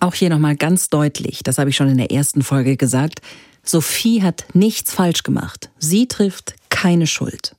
Auch 0.00 0.14
hier 0.14 0.30
nochmal 0.30 0.56
ganz 0.56 0.90
deutlich, 0.90 1.42
das 1.44 1.58
habe 1.58 1.70
ich 1.70 1.76
schon 1.76 1.88
in 1.88 1.98
der 1.98 2.10
ersten 2.10 2.42
Folge 2.42 2.76
gesagt, 2.76 3.20
Sophie 3.62 4.22
hat 4.22 4.46
nichts 4.52 4.92
falsch 4.92 5.22
gemacht. 5.22 5.70
Sie 5.78 6.08
trifft 6.08 6.54
keine 6.68 7.06
Schuld. 7.06 7.54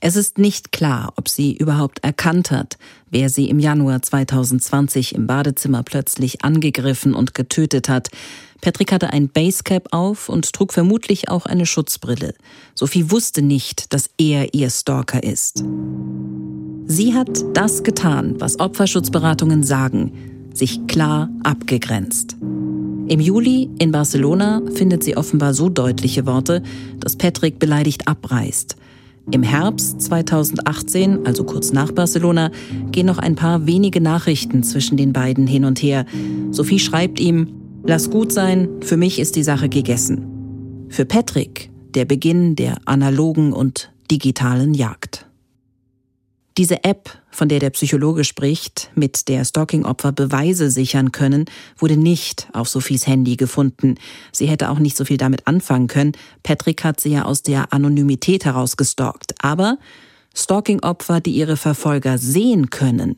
Es 0.00 0.16
ist 0.16 0.38
nicht 0.38 0.72
klar, 0.72 1.12
ob 1.16 1.28
sie 1.28 1.54
überhaupt 1.54 2.02
erkannt 2.02 2.50
hat, 2.50 2.78
wer 3.10 3.28
sie 3.28 3.50
im 3.50 3.58
Januar 3.58 4.00
2020 4.00 5.14
im 5.14 5.26
Badezimmer 5.26 5.82
plötzlich 5.82 6.42
angegriffen 6.42 7.12
und 7.12 7.34
getötet 7.34 7.90
hat. 7.90 8.08
Patrick 8.60 8.92
hatte 8.92 9.12
ein 9.12 9.28
Basecap 9.28 9.88
auf 9.92 10.28
und 10.28 10.52
trug 10.52 10.72
vermutlich 10.72 11.28
auch 11.28 11.46
eine 11.46 11.66
Schutzbrille. 11.66 12.34
Sophie 12.74 13.10
wusste 13.10 13.42
nicht, 13.42 13.92
dass 13.92 14.10
er 14.18 14.54
ihr 14.54 14.70
Stalker 14.70 15.22
ist. 15.22 15.64
Sie 16.86 17.14
hat 17.14 17.44
das 17.54 17.82
getan, 17.82 18.34
was 18.38 18.58
Opferschutzberatungen 18.58 19.62
sagen, 19.62 20.50
sich 20.52 20.86
klar 20.88 21.30
abgegrenzt. 21.44 22.36
Im 23.10 23.20
Juli 23.20 23.68
in 23.78 23.92
Barcelona 23.92 24.62
findet 24.74 25.02
sie 25.02 25.16
offenbar 25.16 25.54
so 25.54 25.68
deutliche 25.68 26.26
Worte, 26.26 26.62
dass 26.98 27.16
Patrick 27.16 27.58
beleidigt 27.58 28.06
abreißt. 28.06 28.76
Im 29.32 29.42
Herbst 29.42 30.00
2018, 30.00 31.26
also 31.26 31.44
kurz 31.44 31.72
nach 31.72 31.92
Barcelona, 31.92 32.50
gehen 32.90 33.06
noch 33.06 33.18
ein 33.18 33.36
paar 33.36 33.66
wenige 33.66 34.00
Nachrichten 34.00 34.62
zwischen 34.62 34.96
den 34.96 35.12
beiden 35.12 35.46
hin 35.46 35.64
und 35.64 35.80
her. 35.82 36.04
Sophie 36.50 36.80
schreibt 36.80 37.20
ihm, 37.20 37.59
Lass 37.82 38.10
gut 38.10 38.32
sein, 38.32 38.68
für 38.82 38.96
mich 38.96 39.18
ist 39.18 39.36
die 39.36 39.42
Sache 39.42 39.68
gegessen. 39.68 40.86
Für 40.90 41.04
Patrick 41.04 41.70
der 41.94 42.04
Beginn 42.04 42.56
der 42.56 42.76
analogen 42.84 43.52
und 43.52 43.90
digitalen 44.10 44.74
Jagd. 44.74 45.26
Diese 46.56 46.84
App, 46.84 47.18
von 47.30 47.48
der 47.48 47.58
der 47.58 47.70
Psychologe 47.70 48.24
spricht, 48.24 48.90
mit 48.94 49.28
der 49.28 49.44
Stalking-Opfer 49.44 50.12
Beweise 50.12 50.70
sichern 50.70 51.10
können, 51.10 51.46
wurde 51.78 51.96
nicht 51.96 52.48
auf 52.52 52.68
Sophies 52.68 53.06
Handy 53.06 53.36
gefunden. 53.36 53.94
Sie 54.30 54.46
hätte 54.46 54.68
auch 54.68 54.78
nicht 54.78 54.96
so 54.96 55.04
viel 55.04 55.16
damit 55.16 55.46
anfangen 55.46 55.86
können. 55.86 56.12
Patrick 56.42 56.84
hat 56.84 57.00
sie 57.00 57.12
ja 57.12 57.24
aus 57.24 57.42
der 57.42 57.72
Anonymität 57.72 58.44
heraus 58.44 58.76
gestalkt. 58.76 59.34
Aber 59.42 59.78
Stalking-Opfer, 60.36 61.20
die 61.20 61.32
ihre 61.32 61.56
Verfolger 61.56 62.18
sehen 62.18 62.68
können, 62.68 63.16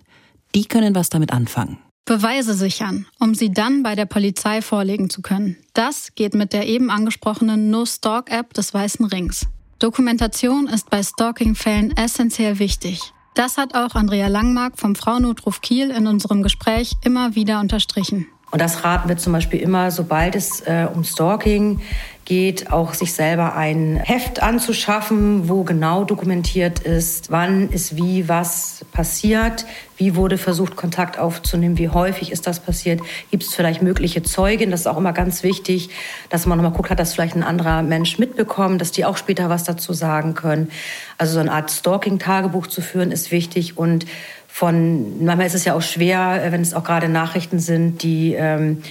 die 0.55 0.67
können 0.67 0.95
was 0.95 1.09
damit 1.09 1.33
anfangen. 1.33 1.79
Beweise 2.05 2.55
sichern, 2.55 3.07
um 3.21 3.35
sie 3.35 3.53
dann 3.53 3.83
bei 3.83 3.95
der 3.95 4.07
Polizei 4.07 4.61
vorlegen 4.61 5.09
zu 5.09 5.23
können. 5.23 5.57
Das 5.73 6.15
geht 6.15 6.35
mit 6.35 6.53
der 6.53 6.67
eben 6.67 6.91
angesprochenen 6.91 7.71
No-Stalk-App 7.71 8.53
des 8.55 8.75
Weißen 8.75 9.07
Rings. 9.07 9.47
Dokumentation 9.79 10.67
ist 10.67 10.91
bei 10.91 11.03
Stalking-Fällen 11.03 11.97
essentiell 11.97 12.59
wichtig. 12.59 13.13
Das 13.35 13.57
hat 13.57 13.75
auch 13.75 13.95
Andrea 13.95 14.27
Langmark 14.27 14.79
vom 14.79 14.95
Frauennotruf 14.95 15.61
Kiel 15.61 15.91
in 15.91 16.07
unserem 16.07 16.43
Gespräch 16.43 16.93
immer 17.03 17.35
wieder 17.35 17.61
unterstrichen. 17.61 18.27
Und 18.51 18.61
das 18.61 18.85
raten 18.85 19.09
wir 19.09 19.17
zum 19.17 19.33
Beispiel 19.33 19.61
immer, 19.61 19.91
sobald 19.91 20.37
es 20.37 20.61
äh, 20.61 20.87
um 20.93 21.05
Stalking 21.05 21.81
geht, 22.25 22.73
auch 22.73 22.95
sich 22.95 23.13
selber 23.15 23.55
ein 23.55 23.97
Heft 23.97 24.43
anzuschaffen, 24.43 25.49
wo 25.49 25.65
genau 25.65 26.05
dokumentiert 26.05 26.79
ist, 26.81 27.31
wann 27.31 27.69
ist 27.71 27.97
wie 27.97 28.29
was 28.29 28.85
passiert, 28.93 29.67
wie 29.97 30.15
wurde 30.15 30.39
versucht, 30.39 30.77
Kontakt 30.77 31.19
aufzunehmen, 31.19 31.79
wie 31.79 31.89
häufig 31.89 32.31
ist 32.31 32.47
das 32.47 32.61
passiert, 32.61 33.01
gibt 33.31 33.43
es 33.43 33.55
vielleicht 33.55 33.83
mögliche 33.83 34.23
Zeugen, 34.23 34.71
das 34.71 34.81
ist 34.81 34.87
auch 34.87 34.99
immer 34.99 35.13
ganz 35.13 35.43
wichtig, 35.43 35.91
dass 36.29 36.47
man 36.47 36.59
nochmal 36.59 36.73
guckt, 36.73 36.91
hat 36.91 37.01
das 37.01 37.15
vielleicht 37.15 37.35
ein 37.35 37.43
anderer 37.43 37.83
Mensch 37.83 38.19
mitbekommen, 38.19 38.79
dass 38.79 38.93
die 38.93 39.05
auch 39.05 39.17
später 39.17 39.51
was 39.51 39.65
dazu 39.65 39.93
sagen 39.93 40.35
können. 40.35 40.71
Also 41.19 41.35
so 41.35 41.41
eine 41.41 41.53
Art 41.53 41.71
Stalking-Tagebuch 41.71 42.69
zu 42.69 42.83
führen 42.83 43.11
ist 43.11 43.33
wichtig 43.33 43.77
und 43.77 44.07
von, 44.47 45.25
manchmal 45.25 45.47
ist 45.47 45.55
es 45.55 45.65
ja 45.65 45.75
auch 45.75 45.83
schwer, 45.83 46.43
wenn 46.51 46.61
es 46.61 46.75
auch 46.75 46.85
gerade 46.85 47.09
Nachrichten 47.09 47.59
sind, 47.59 48.03
die 48.03 48.35
ähm, 48.35 48.83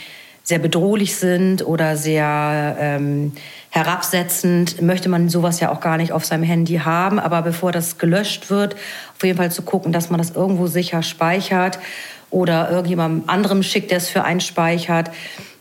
sehr 0.44 0.60
bedrohlich 0.60 1.16
sind 1.16 1.66
oder 1.66 1.96
sehr 1.98 2.76
ähm, 2.80 3.34
herabsetzend, 3.70 4.82
möchte 4.82 5.08
man 5.08 5.30
sowas 5.30 5.60
ja 5.60 5.72
auch 5.72 5.80
gar 5.80 5.98
nicht 5.98 6.12
auf 6.12 6.26
seinem 6.26 6.44
Handy 6.44 6.78
haben. 6.78 7.20
Aber 7.20 7.42
bevor 7.42 7.72
das 7.72 7.98
gelöscht 7.98 8.50
wird, 8.50 8.76
auf 9.16 9.24
jeden 9.24 9.38
Fall 9.38 9.52
zu 9.52 9.62
gucken, 9.62 9.94
dass 9.94 10.10
man 10.10 10.18
das 10.18 10.32
irgendwo 10.32 10.68
sicher 10.68 11.04
speichert 11.04 11.80
oder 12.30 12.70
irgendjemandem 12.70 13.30
anderem 13.30 13.64
schickt, 13.64 13.92
der 13.92 13.98
es 13.98 14.10
für 14.10 14.24
einen 14.24 14.42
speichert. 14.42 15.12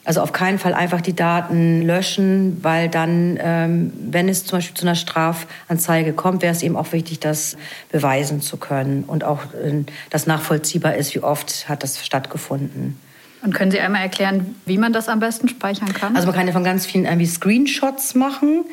Also 0.03 0.23
auf 0.23 0.33
keinen 0.33 0.59
Fall 0.59 0.73
einfach 0.73 1.03
die 1.03 1.15
Daten 1.15 1.83
löschen, 1.83 2.59
weil 2.63 2.89
dann, 2.89 3.39
ähm, 3.41 3.93
wenn 4.11 4.29
es 4.29 4.47
zum 4.47 4.59
Beispiel 4.59 4.75
zu 4.75 4.87
einer 4.87 4.95
Strafanzeige 4.95 6.15
kommt, 6.15 6.43
wäre 6.43 6.53
es 6.53 6.63
eben 6.63 6.77
auch 6.77 6.91
wichtig, 6.93 7.21
das 7.21 7.57
beweisen 7.93 8.41
zu 8.41 8.57
können 8.57 9.05
und 9.07 9.25
auch, 9.25 9.43
äh, 9.55 9.85
dass 10.09 10.27
nachvollziehbar 10.27 10.97
ist, 10.97 11.15
wie 11.15 11.21
oft 11.21 11.69
hat 11.69 11.83
das 11.83 12.05
stattgefunden. 12.05 12.99
Und 13.43 13.55
können 13.55 13.71
Sie 13.71 13.81
einmal 13.81 14.03
erklären, 14.03 14.55
wie 14.67 14.79
man 14.79 14.93
das 14.93 15.09
am 15.09 15.21
besten 15.21 15.49
speichern 15.49 15.93
kann? 15.93 16.15
Also 16.15 16.27
man 16.27 16.37
kann 16.37 16.47
ja 16.47 16.53
von 16.53 16.65
ganz 16.65 16.85
vielen 16.87 17.05
irgendwie 17.05 17.27
Screenshots 17.27 18.15
machen. 18.15 18.65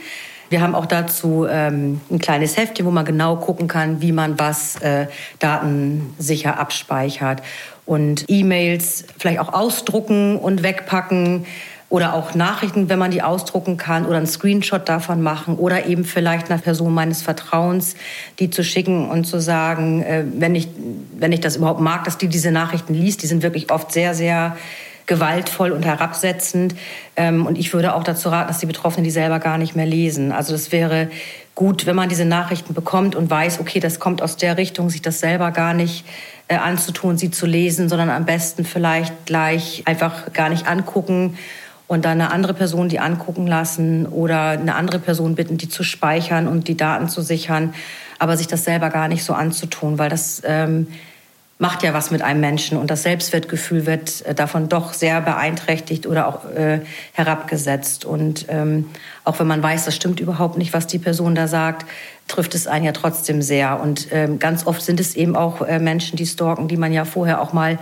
Wir 0.50 0.62
haben 0.62 0.76
auch 0.76 0.86
dazu 0.86 1.46
ähm, 1.50 2.02
ein 2.10 2.20
kleines 2.20 2.56
Heftchen, 2.58 2.86
wo 2.86 2.92
man 2.92 3.06
genau 3.06 3.36
gucken 3.36 3.68
kann, 3.68 4.02
wie 4.02 4.12
man 4.12 4.40
was 4.40 4.82
äh, 4.82 5.08
datensicher 5.40 6.58
abspeichert. 6.58 7.42
Und 7.86 8.26
E-Mails 8.28 9.06
vielleicht 9.18 9.40
auch 9.40 9.54
ausdrucken 9.54 10.38
und 10.38 10.64
wegpacken 10.64 11.46
oder 11.90 12.14
auch 12.14 12.36
Nachrichten, 12.36 12.90
wenn 12.90 13.00
man 13.00 13.12
die 13.12 13.22
ausdrucken 13.22 13.78
kann 13.78 14.06
oder 14.06 14.18
einen 14.18 14.28
Screenshot 14.28 14.90
davon 14.90 15.22
machen 15.22 15.56
oder 15.56 15.86
eben 15.86 16.04
vielleicht 16.04 16.52
einer 16.52 16.62
Person 16.62 16.94
meines 16.94 17.22
Vertrauens, 17.22 17.96
die 18.40 18.50
zu 18.50 18.64
schicken 18.64 19.10
und 19.10 19.26
zu 19.26 19.40
sagen, 19.40 20.04
äh, 20.04 20.26
wenn 20.34 20.54
ich, 20.54 20.68
wenn 21.18 21.32
ich 21.32 21.40
das 21.40 21.56
überhaupt 21.56 21.80
mag, 21.80 22.04
dass 22.04 22.18
die 22.18 22.28
diese 22.28 22.52
Nachrichten 22.52 22.94
liest, 22.94 23.24
die 23.24 23.28
sind 23.28 23.42
wirklich 23.42 23.72
oft 23.72 23.94
sehr, 23.94 24.14
sehr 24.14 24.58
gewaltvoll 25.06 25.72
und 25.72 25.86
herabsetzend. 25.86 26.76
Ähm, 27.16 27.46
und 27.46 27.58
ich 27.58 27.74
würde 27.74 27.96
auch 27.96 28.04
dazu 28.04 28.28
raten, 28.28 28.50
dass 28.50 28.60
die 28.60 28.66
Betroffenen 28.66 29.06
die 29.06 29.12
selber 29.12 29.40
gar 29.40 29.58
nicht 29.58 29.74
mehr 29.74 29.86
lesen. 29.86 30.34
Also 30.34 30.52
das 30.52 30.74
wäre 30.74 31.10
gut, 31.56 31.86
wenn 31.86 31.96
man 31.96 32.10
diese 32.10 32.26
Nachrichten 32.26 32.74
bekommt 32.74 33.16
und 33.16 33.30
weiß, 33.30 33.62
okay, 33.62 33.80
das 33.80 34.02
kommt 34.02 34.22
aus 34.22 34.36
der 34.36 34.58
Richtung, 34.58 34.90
sich 34.90 35.02
das 35.02 35.22
selber 35.22 35.52
gar 35.52 35.74
nicht 35.74 36.04
äh, 36.50 36.58
anzutun, 36.58 37.18
sie 37.18 37.32
zu 37.32 37.46
lesen, 37.46 37.88
sondern 37.88 38.10
am 38.10 38.26
besten 38.26 38.66
vielleicht 38.66 39.26
gleich 39.26 39.84
einfach 39.86 40.34
gar 40.34 40.50
nicht 40.50 40.68
angucken 40.68 41.38
und 41.88 42.06
dann 42.06 42.22
eine 42.22 42.32
andere 42.32 42.54
Person 42.54 42.90
die 42.90 43.00
angucken 43.00 43.48
lassen 43.48 44.06
oder 44.06 44.50
eine 44.50 44.76
andere 44.76 45.00
Person 45.00 45.36
bitten, 45.36 45.58
die 45.58 45.70
zu 45.70 45.84
speichern 45.84 46.48
und 46.48 46.68
die 46.68 46.78
Daten 46.78 47.10
zu 47.10 47.22
sichern, 47.22 47.74
aber 48.20 48.38
sich 48.38 48.48
das 48.48 48.64
selber 48.64 48.90
gar 48.90 49.08
nicht 49.08 49.24
so 49.24 49.34
anzutun, 49.34 49.98
weil 49.98 50.10
das 50.10 50.42
ähm, 50.46 50.88
macht 51.60 51.82
ja 51.82 51.94
was 51.94 52.12
mit 52.12 52.22
einem 52.22 52.40
Menschen 52.40 52.78
und 52.78 52.92
das 52.92 53.04
Selbstwertgefühl 53.04 53.86
wird 53.86 54.26
äh, 54.26 54.36
davon 54.36 54.70
doch 54.70 54.94
sehr 54.94 55.22
beeinträchtigt 55.22 56.06
oder 56.06 56.28
auch 56.28 56.46
äh, 56.46 56.82
herabgesetzt. 57.14 58.06
Und 58.06 58.46
ähm, 58.50 58.86
auch 59.24 59.40
wenn 59.40 59.48
man 59.48 59.64
weiß, 59.64 59.86
das 59.86 59.96
stimmt 59.96 60.20
überhaupt 60.20 60.58
nicht, 60.58 60.74
was 60.74 60.88
die 60.88 61.00
Person 61.00 61.34
da 61.36 61.48
sagt, 61.48 61.86
trifft 62.28 62.56
es 62.56 62.68
einen 62.68 62.86
ja 62.86 62.92
trotzdem 62.92 63.42
sehr. 63.42 63.80
Und 63.80 64.08
ähm, 64.12 64.40
ganz 64.40 64.68
oft 64.68 64.82
sind 64.82 65.00
es 65.00 65.16
eben 65.16 65.36
auch 65.36 65.62
äh, 65.62 65.80
Menschen, 65.80 66.18
die 66.18 66.26
stalken, 66.26 66.68
die 66.68 66.78
man 66.78 66.94
ja 66.94 67.06
vorher 67.06 67.42
auch 67.42 67.54
mal 67.54 67.80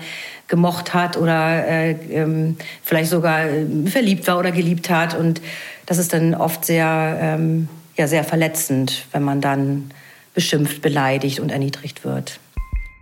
gemocht 0.48 0.94
hat 0.94 1.18
oder 1.18 1.68
äh, 1.68 1.92
ähm, 2.12 2.58
vielleicht 2.84 3.10
sogar 3.10 3.46
äh, 3.46 3.66
verliebt 3.88 4.28
war 4.28 4.38
oder 4.38 4.52
geliebt 4.52 4.90
hat. 4.90 5.18
Und 5.18 5.42
das 5.86 5.98
ist 5.98 6.14
dann 6.14 6.36
oft 6.36 6.66
sehr, 6.66 7.18
ähm, 7.20 7.68
ja, 7.98 8.08
sehr 8.08 8.24
verletzend, 8.24 9.06
wenn 9.12 9.24
man 9.24 9.42
dann 9.42 9.92
beschimpft, 10.34 10.82
beleidigt 10.82 11.40
und 11.40 11.52
erniedrigt 11.52 12.04
wird. 12.04 12.40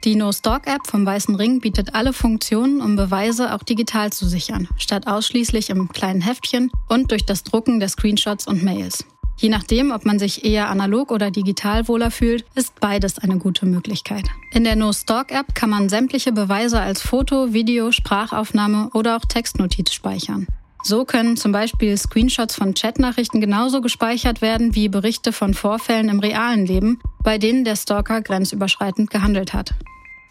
Die 0.03 0.15
No-Stalk-App 0.15 0.85
vom 0.85 1.05
Weißen 1.05 1.35
Ring 1.35 1.61
bietet 1.61 1.95
alle 1.95 2.11
Funktionen, 2.11 2.81
um 2.81 2.97
Beweise 2.97 3.53
auch 3.53 3.63
digital 3.63 4.11
zu 4.11 4.27
sichern, 4.27 4.67
statt 4.77 5.07
ausschließlich 5.07 5.69
im 5.69 5.87
kleinen 5.89 6.19
Heftchen 6.19 6.71
und 6.89 7.11
durch 7.11 7.25
das 7.25 7.43
Drucken 7.43 7.79
der 7.79 7.87
Screenshots 7.87 8.45
und 8.45 8.63
Mails. 8.63 9.05
Je 9.37 9.49
nachdem, 9.49 9.91
ob 9.91 10.05
man 10.05 10.19
sich 10.19 10.45
eher 10.45 10.69
analog 10.69 11.11
oder 11.11 11.31
digital 11.31 11.87
wohler 11.87 12.11
fühlt, 12.11 12.45
ist 12.55 12.79
beides 12.79 13.19
eine 13.19 13.37
gute 13.37 13.65
Möglichkeit. 13.65 14.25
In 14.51 14.63
der 14.63 14.75
No-Stalk-App 14.75 15.55
kann 15.55 15.69
man 15.69 15.89
sämtliche 15.89 16.31
Beweise 16.31 16.79
als 16.79 17.01
Foto, 17.01 17.53
Video, 17.53 17.91
Sprachaufnahme 17.91 18.89
oder 18.93 19.17
auch 19.17 19.25
Textnotiz 19.25 19.91
speichern. 19.91 20.47
So 20.85 21.05
können 21.05 21.37
zum 21.37 21.53
Beispiel 21.53 21.97
Screenshots 21.97 22.55
von 22.55 22.73
Chatnachrichten 22.73 23.39
genauso 23.39 23.79
gespeichert 23.79 24.41
werden 24.41 24.75
wie 24.75 24.89
Berichte 24.89 25.31
von 25.31 25.53
Vorfällen 25.53 26.09
im 26.09 26.19
realen 26.19 26.65
Leben, 26.65 26.99
bei 27.23 27.37
denen 27.37 27.63
der 27.63 27.77
Stalker 27.77 28.21
grenzüberschreitend 28.21 29.09
gehandelt 29.09 29.53
hat. 29.53 29.73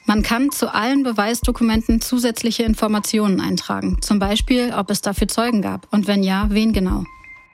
Man 0.05 0.23
kann 0.23 0.51
zu 0.51 0.75
allen 0.75 1.05
Beweisdokumenten 1.05 2.03
zusätzliche 2.03 2.65
Informationen 2.65 3.41
eintragen, 3.41 4.03
zum 4.03 4.19
Beispiel, 4.19 4.75
ob 4.77 4.91
es 4.91 5.01
dafür 5.01 5.29
Zeugen 5.29 5.63
gab 5.63 5.87
und 5.91 6.07
wenn 6.07 6.23
ja, 6.23 6.49
wen 6.51 6.73
genau. 6.73 7.05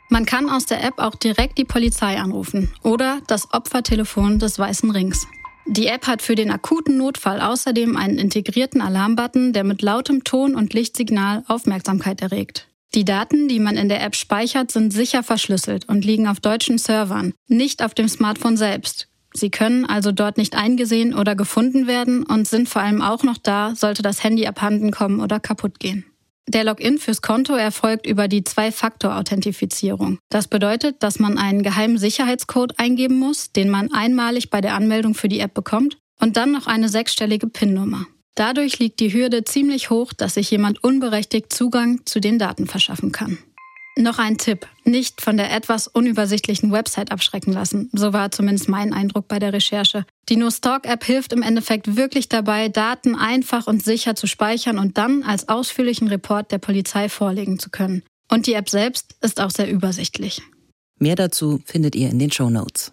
Man 0.08 0.26
kann 0.26 0.48
aus 0.48 0.66
der 0.66 0.82
App 0.82 0.98
auch 0.98 1.14
direkt 1.14 1.58
die 1.58 1.64
Polizei 1.64 2.18
anrufen 2.18 2.72
oder 2.82 3.20
das 3.26 3.52
Opfertelefon 3.52 4.38
des 4.38 4.58
Weißen 4.58 4.90
Rings. 4.90 5.26
Die 5.66 5.86
App 5.86 6.06
hat 6.06 6.22
für 6.22 6.34
den 6.34 6.50
akuten 6.50 6.96
Notfall 6.96 7.40
außerdem 7.40 7.96
einen 7.96 8.18
integrierten 8.18 8.80
Alarmbutton, 8.80 9.52
der 9.52 9.64
mit 9.64 9.82
lautem 9.82 10.24
Ton 10.24 10.54
und 10.54 10.72
Lichtsignal 10.72 11.44
Aufmerksamkeit 11.46 12.22
erregt. 12.22 12.68
Die 12.94 13.04
Daten, 13.04 13.48
die 13.48 13.60
man 13.60 13.76
in 13.76 13.90
der 13.90 14.02
App 14.02 14.16
speichert, 14.16 14.70
sind 14.70 14.92
sicher 14.92 15.22
verschlüsselt 15.22 15.86
und 15.88 16.06
liegen 16.06 16.26
auf 16.26 16.40
deutschen 16.40 16.78
Servern, 16.78 17.34
nicht 17.46 17.84
auf 17.84 17.92
dem 17.92 18.08
Smartphone 18.08 18.56
selbst, 18.56 19.08
Sie 19.34 19.50
können 19.50 19.84
also 19.84 20.10
dort 20.10 20.38
nicht 20.38 20.56
eingesehen 20.56 21.14
oder 21.14 21.36
gefunden 21.36 21.86
werden 21.86 22.24
und 22.24 22.48
sind 22.48 22.68
vor 22.68 22.82
allem 22.82 23.02
auch 23.02 23.22
noch 23.22 23.38
da, 23.38 23.74
sollte 23.74 24.02
das 24.02 24.24
Handy 24.24 24.46
abhanden 24.46 24.90
kommen 24.90 25.20
oder 25.20 25.38
kaputt 25.38 25.78
gehen. 25.78 26.04
Der 26.48 26.64
Login 26.64 26.96
fürs 26.96 27.20
Konto 27.20 27.52
erfolgt 27.54 28.06
über 28.06 28.26
die 28.26 28.42
Zwei-Faktor-Authentifizierung. 28.42 30.18
Das 30.30 30.48
bedeutet, 30.48 31.02
dass 31.02 31.18
man 31.18 31.36
einen 31.36 31.62
geheimen 31.62 31.98
Sicherheitscode 31.98 32.78
eingeben 32.78 33.18
muss, 33.18 33.52
den 33.52 33.68
man 33.68 33.92
einmalig 33.92 34.48
bei 34.48 34.62
der 34.62 34.74
Anmeldung 34.74 35.14
für 35.14 35.28
die 35.28 35.40
App 35.40 35.52
bekommt, 35.52 35.98
und 36.18 36.38
dann 36.38 36.50
noch 36.50 36.66
eine 36.66 36.88
sechsstellige 36.88 37.48
PIN-Nummer. 37.48 38.06
Dadurch 38.34 38.78
liegt 38.78 39.00
die 39.00 39.12
Hürde 39.12 39.44
ziemlich 39.44 39.90
hoch, 39.90 40.14
dass 40.14 40.34
sich 40.34 40.50
jemand 40.50 40.82
unberechtigt 40.82 41.52
Zugang 41.52 42.06
zu 42.06 42.18
den 42.18 42.38
Daten 42.38 42.66
verschaffen 42.66 43.12
kann. 43.12 43.38
Noch 43.98 44.20
ein 44.20 44.38
Tipp. 44.38 44.68
Nicht 44.84 45.20
von 45.20 45.36
der 45.36 45.52
etwas 45.52 45.88
unübersichtlichen 45.88 46.70
Website 46.70 47.10
abschrecken 47.10 47.52
lassen. 47.52 47.90
So 47.92 48.12
war 48.12 48.30
zumindest 48.30 48.68
mein 48.68 48.92
Eindruck 48.92 49.26
bei 49.26 49.40
der 49.40 49.52
Recherche. 49.52 50.06
Die 50.28 50.36
No-Stalk-App 50.36 51.02
hilft 51.02 51.32
im 51.32 51.42
Endeffekt 51.42 51.96
wirklich 51.96 52.28
dabei, 52.28 52.68
Daten 52.68 53.16
einfach 53.16 53.66
und 53.66 53.82
sicher 53.82 54.14
zu 54.14 54.28
speichern 54.28 54.78
und 54.78 54.98
dann 54.98 55.24
als 55.24 55.48
ausführlichen 55.48 56.06
Report 56.06 56.52
der 56.52 56.58
Polizei 56.58 57.08
vorlegen 57.08 57.58
zu 57.58 57.70
können. 57.70 58.04
Und 58.30 58.46
die 58.46 58.52
App 58.52 58.70
selbst 58.70 59.16
ist 59.20 59.40
auch 59.40 59.50
sehr 59.50 59.68
übersichtlich. 59.68 60.42
Mehr 61.00 61.16
dazu 61.16 61.60
findet 61.64 61.96
ihr 61.96 62.08
in 62.08 62.20
den 62.20 62.30
Show 62.30 62.50
Notes. 62.50 62.92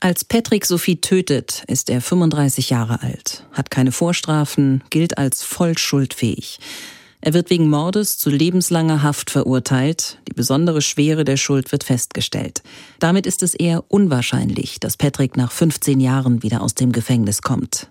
Als 0.00 0.24
Patrick 0.24 0.66
Sophie 0.66 1.00
tötet, 1.00 1.62
ist 1.68 1.88
er 1.88 2.00
35 2.00 2.70
Jahre 2.70 3.00
alt, 3.00 3.46
hat 3.52 3.70
keine 3.70 3.92
Vorstrafen, 3.92 4.82
gilt 4.90 5.18
als 5.18 5.44
voll 5.44 5.78
schuldfähig. 5.78 6.58
Er 7.26 7.34
wird 7.34 7.50
wegen 7.50 7.68
Mordes 7.68 8.18
zu 8.18 8.30
lebenslanger 8.30 9.02
Haft 9.02 9.30
verurteilt. 9.30 10.18
Die 10.28 10.32
besondere 10.32 10.80
Schwere 10.80 11.24
der 11.24 11.36
Schuld 11.36 11.72
wird 11.72 11.82
festgestellt. 11.82 12.62
Damit 13.00 13.26
ist 13.26 13.42
es 13.42 13.52
eher 13.52 13.82
unwahrscheinlich, 13.88 14.78
dass 14.78 14.96
Patrick 14.96 15.36
nach 15.36 15.50
15 15.50 15.98
Jahren 15.98 16.44
wieder 16.44 16.62
aus 16.62 16.76
dem 16.76 16.92
Gefängnis 16.92 17.42
kommt. 17.42 17.90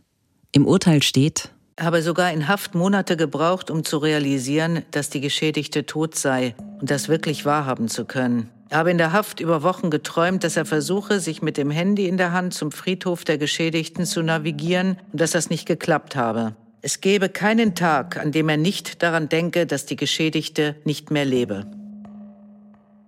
Im 0.53 0.65
Urteil 0.65 1.03
steht, 1.03 1.49
habe 1.77 2.01
sogar 2.01 2.31
in 2.31 2.47
Haft 2.47 2.75
Monate 2.75 3.17
gebraucht, 3.17 3.69
um 3.69 3.83
zu 3.83 3.97
realisieren, 3.97 4.83
dass 4.91 5.09
die 5.09 5.19
Geschädigte 5.19 5.85
tot 5.85 6.15
sei 6.15 6.55
und 6.79 6.89
das 6.89 7.09
wirklich 7.09 7.43
wahrhaben 7.43 7.89
zu 7.89 8.05
können. 8.05 8.49
Er 8.69 8.77
habe 8.77 8.91
in 8.91 8.97
der 8.97 9.11
Haft 9.11 9.41
über 9.41 9.63
Wochen 9.63 9.89
geträumt, 9.89 10.45
dass 10.45 10.55
er 10.55 10.65
versuche, 10.65 11.19
sich 11.19 11.41
mit 11.41 11.57
dem 11.57 11.71
Handy 11.71 12.07
in 12.07 12.15
der 12.15 12.31
Hand 12.31 12.53
zum 12.53 12.71
Friedhof 12.71 13.25
der 13.25 13.37
Geschädigten 13.37 14.05
zu 14.05 14.23
navigieren 14.23 14.97
und 15.11 15.19
dass 15.19 15.31
das 15.31 15.49
nicht 15.49 15.65
geklappt 15.65 16.15
habe. 16.15 16.55
Es 16.85 17.01
gebe 17.01 17.29
keinen 17.29 17.73
Tag, 17.73 18.15
an 18.15 18.31
dem 18.31 18.47
er 18.47 18.57
nicht 18.57 19.01
daran 19.01 19.27
denke, 19.27 19.65
dass 19.65 19.87
die 19.87 19.95
Geschädigte 19.95 20.75
nicht 20.85 21.09
mehr 21.09 21.25
lebe. 21.25 21.65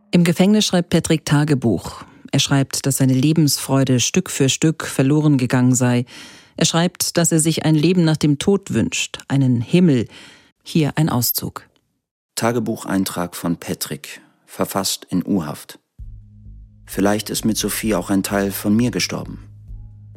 Im 0.09 0.23
Gefängnis 0.23 0.65
schreibt 0.65 0.89
Patrick 0.89 1.25
Tagebuch. 1.25 2.03
Er 2.32 2.39
schreibt, 2.39 2.88
dass 2.88 2.97
seine 2.97 3.13
Lebensfreude 3.13 3.99
Stück 3.99 4.32
für 4.32 4.49
Stück 4.49 4.88
verloren 4.88 5.38
gegangen 5.38 5.75
sei. 5.75 6.05
Er 6.55 6.65
schreibt, 6.65 7.17
dass 7.17 7.32
er 7.32 7.38
sich 7.38 7.65
ein 7.65 7.75
Leben 7.75 8.03
nach 8.03 8.17
dem 8.17 8.39
Tod 8.39 8.73
wünscht, 8.73 9.19
einen 9.28 9.61
Himmel. 9.61 10.07
Hier 10.63 10.93
ein 10.95 11.07
Auszug. 11.07 11.69
Tagebucheintrag 12.34 13.36
von 13.36 13.57
Patrick, 13.57 14.21
verfasst 14.47 15.05
in 15.11 15.23
U-Haft. 15.23 15.78
Vielleicht 16.88 17.30
ist 17.30 17.45
mit 17.45 17.57
Sophie 17.57 17.93
auch 17.93 18.09
ein 18.09 18.23
Teil 18.23 18.51
von 18.51 18.75
mir 18.75 18.89
gestorben. 18.89 19.46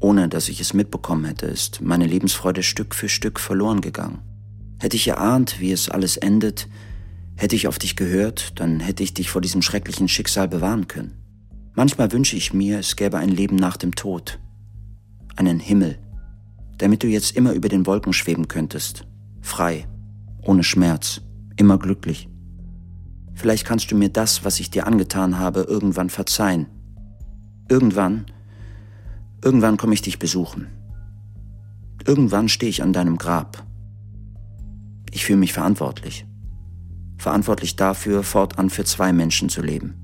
Ohne 0.01 0.29
dass 0.29 0.49
ich 0.49 0.61
es 0.61 0.73
mitbekommen 0.73 1.27
hätte, 1.27 1.47
ist 1.47 1.83
meine 1.83 2.07
Lebensfreude 2.07 2.63
Stück 2.63 2.95
für 2.95 3.09
Stück 3.09 3.39
verloren 3.39 3.83
gegangen. 3.83 4.23
Hätte 4.81 4.97
ich 4.97 5.07
erahnt, 5.07 5.61
wie 5.61 5.73
es 5.73 5.91
alles 5.91 6.17
endet, 6.17 6.69
hätte 7.37 7.55
ich 7.55 7.69
auf 7.69 7.79
dich 7.79 7.97
gehört, 7.97 8.59
dann 8.59 8.81
hätte 8.81 9.03
ich 9.03 9.13
dich 9.13 9.31
vor 9.31 9.43
diesem 9.43 9.61
schrecklichen 9.61 10.09
Schicksal 10.09 10.49
bewahren 10.49 10.89
können. 10.89 11.17
Manchmal 11.75 12.13
wünsche 12.13 12.37
ich 12.37 12.55
mir, 12.55 12.79
es 12.79 12.97
gäbe 12.97 13.19
ein 13.19 13.29
Leben 13.29 13.57
nach 13.57 13.77
dem 13.77 13.95
Tod. 13.95 14.39
Einen 15.37 15.61
Himmel, 15.61 15.99
damit 16.79 17.03
du 17.03 17.07
jetzt 17.07 17.37
immer 17.37 17.53
über 17.53 17.69
den 17.69 17.87
Wolken 17.87 18.15
schweben 18.15 18.49
könntest. 18.49 19.07
Frei, 19.43 19.87
ohne 20.43 20.65
Schmerz, 20.65 21.21
immer 21.57 21.79
glücklich. 21.79 22.29
Vielleicht 23.35 23.67
kannst 23.67 23.91
du 23.91 23.97
mir 23.97 24.09
das, 24.09 24.45
was 24.45 24.61
ich 24.61 24.71
dir 24.71 24.87
angetan 24.87 25.39
habe, 25.39 25.61
irgendwann 25.61 26.11
verzeihen. 26.11 26.67
Irgendwann, 27.69 28.27
irgendwann 29.43 29.77
komme 29.77 29.95
ich 29.95 30.03
dich 30.03 30.19
besuchen. 30.19 30.69
Irgendwann 32.07 32.49
stehe 32.49 32.71
ich 32.71 32.83
an 32.83 32.93
deinem 32.93 33.19
Grab. 33.19 33.65
Ich 35.11 35.25
fühle 35.25 35.39
mich 35.39 35.53
verantwortlich. 35.53 36.27
Verantwortlich 37.19 37.77
dafür, 37.77 38.23
fortan 38.23 38.71
für 38.71 38.85
zwei 38.85 39.13
Menschen 39.13 39.49
zu 39.49 39.61
leben. 39.61 39.95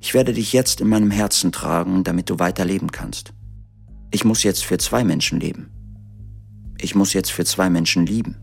Ich 0.00 0.12
werde 0.14 0.32
dich 0.32 0.52
jetzt 0.52 0.80
in 0.80 0.88
meinem 0.88 1.10
Herzen 1.10 1.52
tragen, 1.52 2.04
damit 2.04 2.28
du 2.28 2.38
weiter 2.38 2.64
leben 2.64 2.90
kannst. 2.90 3.32
Ich 4.10 4.24
muss 4.24 4.42
jetzt 4.42 4.64
für 4.64 4.78
zwei 4.78 5.04
Menschen 5.04 5.40
leben. 5.40 5.70
Ich 6.78 6.94
muss 6.94 7.12
jetzt 7.12 7.32
für 7.32 7.44
zwei 7.44 7.70
Menschen 7.70 8.04
lieben. 8.04 8.36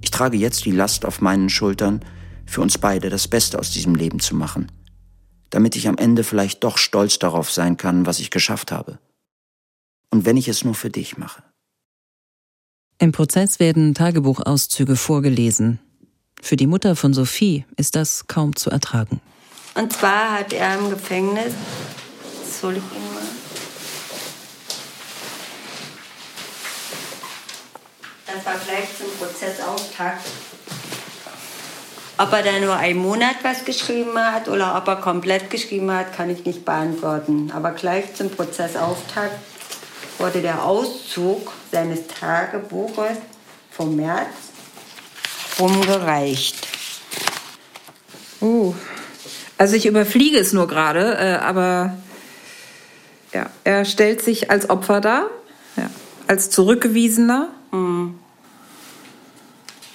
Ich 0.00 0.10
trage 0.10 0.36
jetzt 0.36 0.64
die 0.64 0.70
Last 0.70 1.04
auf 1.04 1.20
meinen 1.20 1.48
Schultern, 1.48 2.00
für 2.46 2.60
uns 2.60 2.78
beide 2.78 3.08
das 3.08 3.28
Beste 3.28 3.58
aus 3.58 3.70
diesem 3.70 3.94
Leben 3.94 4.20
zu 4.20 4.36
machen, 4.36 4.70
damit 5.52 5.76
ich 5.76 5.86
am 5.86 5.98
Ende 5.98 6.24
vielleicht 6.24 6.64
doch 6.64 6.78
stolz 6.78 7.18
darauf 7.18 7.50
sein 7.50 7.76
kann, 7.76 8.06
was 8.06 8.18
ich 8.18 8.30
geschafft 8.30 8.72
habe. 8.72 8.98
Und 10.10 10.24
wenn 10.24 10.36
ich 10.36 10.48
es 10.48 10.64
nur 10.64 10.74
für 10.74 10.90
dich 10.90 11.18
mache. 11.18 11.42
Im 12.98 13.12
Prozess 13.12 13.60
werden 13.60 13.94
Tagebuchauszüge 13.94 14.96
vorgelesen. 14.96 15.78
Für 16.40 16.56
die 16.56 16.66
Mutter 16.66 16.96
von 16.96 17.12
Sophie 17.12 17.66
ist 17.76 17.96
das 17.96 18.26
kaum 18.26 18.56
zu 18.56 18.70
ertragen. 18.70 19.20
Und 19.74 19.92
zwar 19.92 20.38
hat 20.38 20.52
er 20.52 20.78
im 20.78 20.90
Gefängnis, 20.90 21.52
soll 22.60 22.78
ich 22.78 22.82
ihn 22.82 23.14
mal? 23.14 23.22
Das 28.26 28.46
war 28.46 28.58
gleich 28.58 28.88
zum 28.96 29.08
Prozessauftakt. 29.18 30.26
Ob 32.18 32.32
er 32.32 32.42
da 32.42 32.58
nur 32.60 32.76
einen 32.76 32.98
Monat 32.98 33.36
was 33.42 33.64
geschrieben 33.64 34.16
hat 34.16 34.48
oder 34.48 34.76
ob 34.76 34.86
er 34.86 34.96
komplett 34.96 35.50
geschrieben 35.50 35.90
hat, 35.90 36.14
kann 36.14 36.30
ich 36.30 36.44
nicht 36.44 36.64
beantworten. 36.64 37.50
Aber 37.54 37.70
gleich 37.70 38.14
zum 38.14 38.30
Prozessauftakt 38.30 39.38
wurde 40.18 40.42
der 40.42 40.64
Auszug 40.64 41.52
seines 41.70 42.06
Tagebuches 42.06 43.16
vom 43.70 43.96
März 43.96 44.28
rumgereicht. 45.58 46.56
Uh, 48.40 48.74
also 49.56 49.76
ich 49.76 49.86
überfliege 49.86 50.38
es 50.38 50.52
nur 50.52 50.66
gerade, 50.66 51.16
äh, 51.18 51.34
aber 51.36 51.96
ja, 53.32 53.46
er 53.64 53.84
stellt 53.84 54.22
sich 54.22 54.50
als 54.50 54.68
Opfer 54.68 55.00
dar, 55.00 55.26
ja, 55.76 55.88
als 56.26 56.50
Zurückgewiesener. 56.50 57.48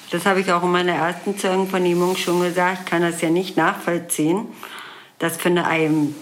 Das 0.10 0.26
habe 0.26 0.40
ich 0.40 0.52
auch 0.52 0.64
in 0.64 0.72
meiner 0.72 0.94
ersten 0.94 1.38
Zeugenvernehmung 1.38 2.16
schon 2.16 2.42
gesagt, 2.42 2.80
ich 2.84 2.90
kann 2.90 3.02
das 3.02 3.22
ja 3.22 3.30
nicht 3.30 3.58
nachvollziehen, 3.58 4.48
dass 5.20 5.36
von 5.36 5.58
einem, 5.58 6.16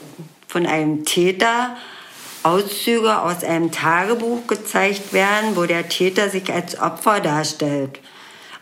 von 0.48 0.66
einem 0.66 1.06
Täter 1.06 1.76
Auszüge 2.42 3.22
aus 3.22 3.44
einem 3.44 3.72
Tagebuch 3.72 4.48
gezeigt 4.48 5.14
werden, 5.14 5.56
wo 5.56 5.66
der 5.66 5.90
Täter 5.90 6.30
sich 6.30 6.52
als 6.52 6.80
Opfer 6.80 7.20
darstellt. 7.20 8.00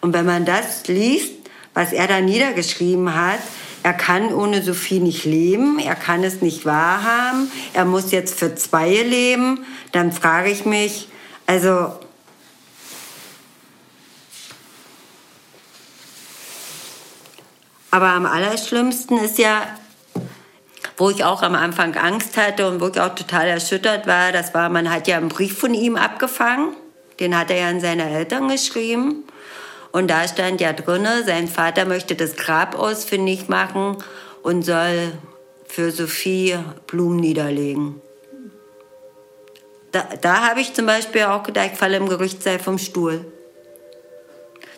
Und 0.01 0.13
wenn 0.13 0.25
man 0.25 0.45
das 0.45 0.87
liest, 0.87 1.31
was 1.73 1.93
er 1.93 2.07
da 2.07 2.19
niedergeschrieben 2.19 3.15
hat, 3.15 3.39
er 3.83 3.93
kann 3.93 4.33
ohne 4.33 4.61
Sophie 4.61 4.99
nicht 4.99 5.25
leben, 5.25 5.79
er 5.79 5.95
kann 5.95 6.23
es 6.23 6.41
nicht 6.41 6.65
wahrhaben, 6.65 7.51
er 7.73 7.83
muss 7.83 8.11
jetzt 8.11 8.39
für 8.39 8.55
zwei 8.55 8.89
leben, 8.89 9.65
dann 9.91 10.13
frage 10.13 10.49
ich 10.49 10.65
mich, 10.65 11.09
also 11.45 11.91
Aber 17.93 18.07
am 18.07 18.25
allerschlimmsten 18.25 19.19
ist 19.19 19.37
ja, 19.37 19.67
wo 20.97 21.11
ich 21.11 21.23
auch 21.23 21.43
am 21.43 21.53
Anfang 21.53 21.95
Angst 21.95 22.37
hatte 22.37 22.67
und 22.67 22.81
wo 22.81 22.87
ich 22.87 22.99
auch 22.99 23.13
total 23.13 23.47
erschüttert 23.47 24.07
war, 24.07 24.31
das 24.31 24.55
war, 24.55 24.69
man 24.69 24.89
hat 24.89 25.07
ja 25.07 25.17
einen 25.17 25.29
Brief 25.29 25.59
von 25.59 25.75
ihm 25.75 25.95
abgefangen. 25.95 26.75
Den 27.19 27.37
hat 27.37 27.51
er 27.51 27.57
ja 27.57 27.69
an 27.69 27.81
seine 27.81 28.09
Eltern 28.09 28.49
geschrieben. 28.49 29.25
Und 29.91 30.09
da 30.09 30.27
stand 30.27 30.59
ja 30.59 30.73
drinne, 30.73 31.23
sein 31.23 31.47
Vater 31.47 31.85
möchte 31.85 32.15
das 32.15 32.35
Grab 32.35 32.79
ausfindig 32.79 33.47
machen 33.47 33.97
und 34.41 34.63
soll 34.63 35.11
für 35.67 35.91
Sophie 35.91 36.57
Blumen 36.87 37.17
niederlegen. 37.17 38.01
Da, 39.91 40.07
da 40.19 40.49
habe 40.49 40.61
ich 40.61 40.73
zum 40.73 40.87
Beispiel 40.87 41.25
auch 41.25 41.43
gedacht, 41.43 41.69
ich 41.73 41.77
falle 41.77 41.97
im 41.97 42.09
Gerichtssaal 42.09 42.57
vom 42.57 42.79
Stuhl. 42.79 43.23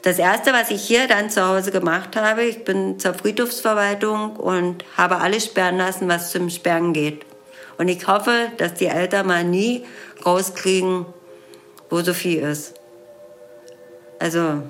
Das 0.05 0.19
Erste, 0.19 0.53
was 0.53 0.69
ich 0.69 0.83
hier 0.83 1.07
dann 1.07 1.31
zu 1.31 1.43
Hause 1.43 1.71
gemacht 1.71 2.15
habe, 2.15 2.43
ich 2.43 2.63
bin 2.63 2.99
zur 2.99 3.15
Friedhofsverwaltung 3.15 4.35
und 4.35 4.85
habe 4.95 5.17
alles 5.17 5.45
sperren 5.45 5.77
lassen, 5.77 6.07
was 6.07 6.29
zum 6.29 6.51
Sperren 6.51 6.93
geht. 6.93 7.25
Und 7.79 7.87
ich 7.87 8.05
hoffe, 8.05 8.49
dass 8.57 8.75
die 8.75 8.85
Eltern 8.85 9.25
mal 9.25 9.43
nie 9.43 9.83
rauskriegen, 10.23 11.07
wo 11.89 12.01
Sophie 12.01 12.35
ist. 12.35 12.75
Also. 14.19 14.61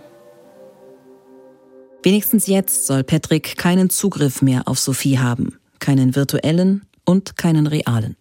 Wenigstens 2.01 2.47
jetzt 2.47 2.87
soll 2.87 3.03
Patrick 3.03 3.57
keinen 3.57 3.89
Zugriff 3.89 4.41
mehr 4.41 4.61
auf 4.69 4.79
Sophie 4.79 5.19
haben. 5.19 5.59
Keinen 5.79 6.15
virtuellen 6.15 6.85
und 7.03 7.35
keinen 7.35 7.67
realen. 7.67 8.15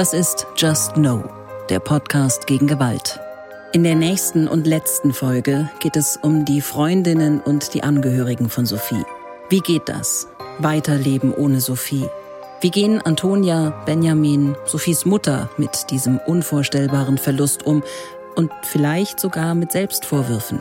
Das 0.00 0.14
ist 0.14 0.46
Just 0.56 0.94
Know, 0.94 1.22
der 1.68 1.78
Podcast 1.78 2.46
gegen 2.46 2.66
Gewalt. 2.66 3.20
In 3.74 3.84
der 3.84 3.96
nächsten 3.96 4.48
und 4.48 4.66
letzten 4.66 5.12
Folge 5.12 5.68
geht 5.80 5.94
es 5.94 6.16
um 6.16 6.46
die 6.46 6.62
Freundinnen 6.62 7.38
und 7.38 7.74
die 7.74 7.82
Angehörigen 7.82 8.48
von 8.48 8.64
Sophie. 8.64 9.04
Wie 9.50 9.60
geht 9.60 9.90
das? 9.90 10.26
Weiterleben 10.58 11.34
ohne 11.34 11.60
Sophie. 11.60 12.08
Wie 12.62 12.70
gehen 12.70 13.02
Antonia, 13.02 13.74
Benjamin, 13.84 14.56
Sophies 14.64 15.04
Mutter 15.04 15.50
mit 15.58 15.90
diesem 15.90 16.16
unvorstellbaren 16.16 17.18
Verlust 17.18 17.66
um 17.66 17.82
und 18.36 18.50
vielleicht 18.62 19.20
sogar 19.20 19.54
mit 19.54 19.70
Selbstvorwürfen? 19.70 20.60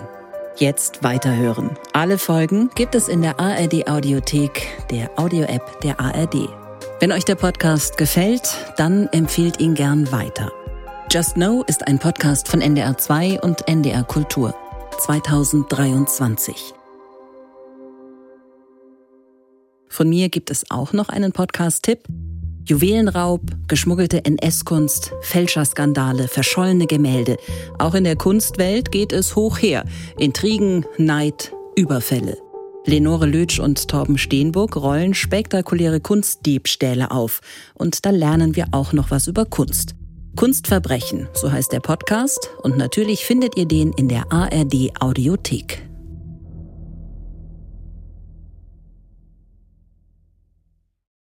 Jetzt 0.57 1.01
weiterhören. 1.01 1.77
Alle 1.93 2.17
Folgen 2.17 2.71
gibt 2.75 2.93
es 2.93 3.07
in 3.07 3.21
der 3.21 3.39
ARD 3.39 3.87
Audiothek, 3.87 4.67
der 4.91 5.09
Audio-App 5.15 5.79
der 5.79 5.97
ARD. 5.97 6.58
Wenn 6.99 7.13
euch 7.13 7.23
der 7.23 7.35
Podcast 7.35 7.95
gefällt, 7.95 8.57
dann 8.75 9.07
empfehlt 9.13 9.61
ihn 9.61 9.73
gern 9.73 10.11
weiter. 10.11 10.51
Just 11.09 11.35
Know 11.35 11.63
ist 11.65 11.87
ein 11.87 11.97
Podcast 11.97 12.49
von 12.49 12.59
NDR 12.59 12.97
2 12.97 13.39
und 13.39 13.69
NDR 13.69 14.03
Kultur 14.03 14.53
2023. 14.99 16.73
Von 19.87 20.09
mir 20.09 20.27
gibt 20.27 20.51
es 20.51 20.69
auch 20.69 20.91
noch 20.91 21.07
einen 21.07 21.31
Podcast-Tipp. 21.31 21.99
Juwelenraub, 22.65 23.43
geschmuggelte 23.69 24.25
NS-Kunst, 24.25 25.13
Fälscherskandale, 25.21 26.27
verschollene 26.27 26.85
Gemälde. 26.85 27.37
Auch 27.77 27.95
in 27.95 28.03
der 28.03 28.17
Kunstwelt 28.17 28.91
geht 28.91 29.13
es 29.13 29.37
hoch 29.37 29.57
her. 29.57 29.85
Intrigen, 30.17 30.85
Neid, 30.97 31.53
Überfälle. 31.77 32.48
Lenore 32.85 33.25
Lötsch 33.25 33.59
und 33.59 33.87
Torben 33.87 34.17
Steenburg 34.17 34.75
rollen 34.75 35.13
spektakuläre 35.13 35.99
Kunstdiebstähle 35.99 37.11
auf. 37.11 37.41
Und 37.73 38.05
da 38.05 38.09
lernen 38.09 38.55
wir 38.55 38.67
auch 38.71 38.93
noch 38.93 39.11
was 39.11 39.27
über 39.27 39.45
Kunst. 39.45 39.95
Kunstverbrechen, 40.35 41.27
so 41.33 41.51
heißt 41.51 41.71
der 41.71 41.81
Podcast. 41.81 42.49
Und 42.63 42.77
natürlich 42.77 43.25
findet 43.25 43.57
ihr 43.57 43.65
den 43.65 43.91
in 43.93 44.07
der 44.07 44.31
ARD 44.31 44.93
Audiothek. 44.99 45.88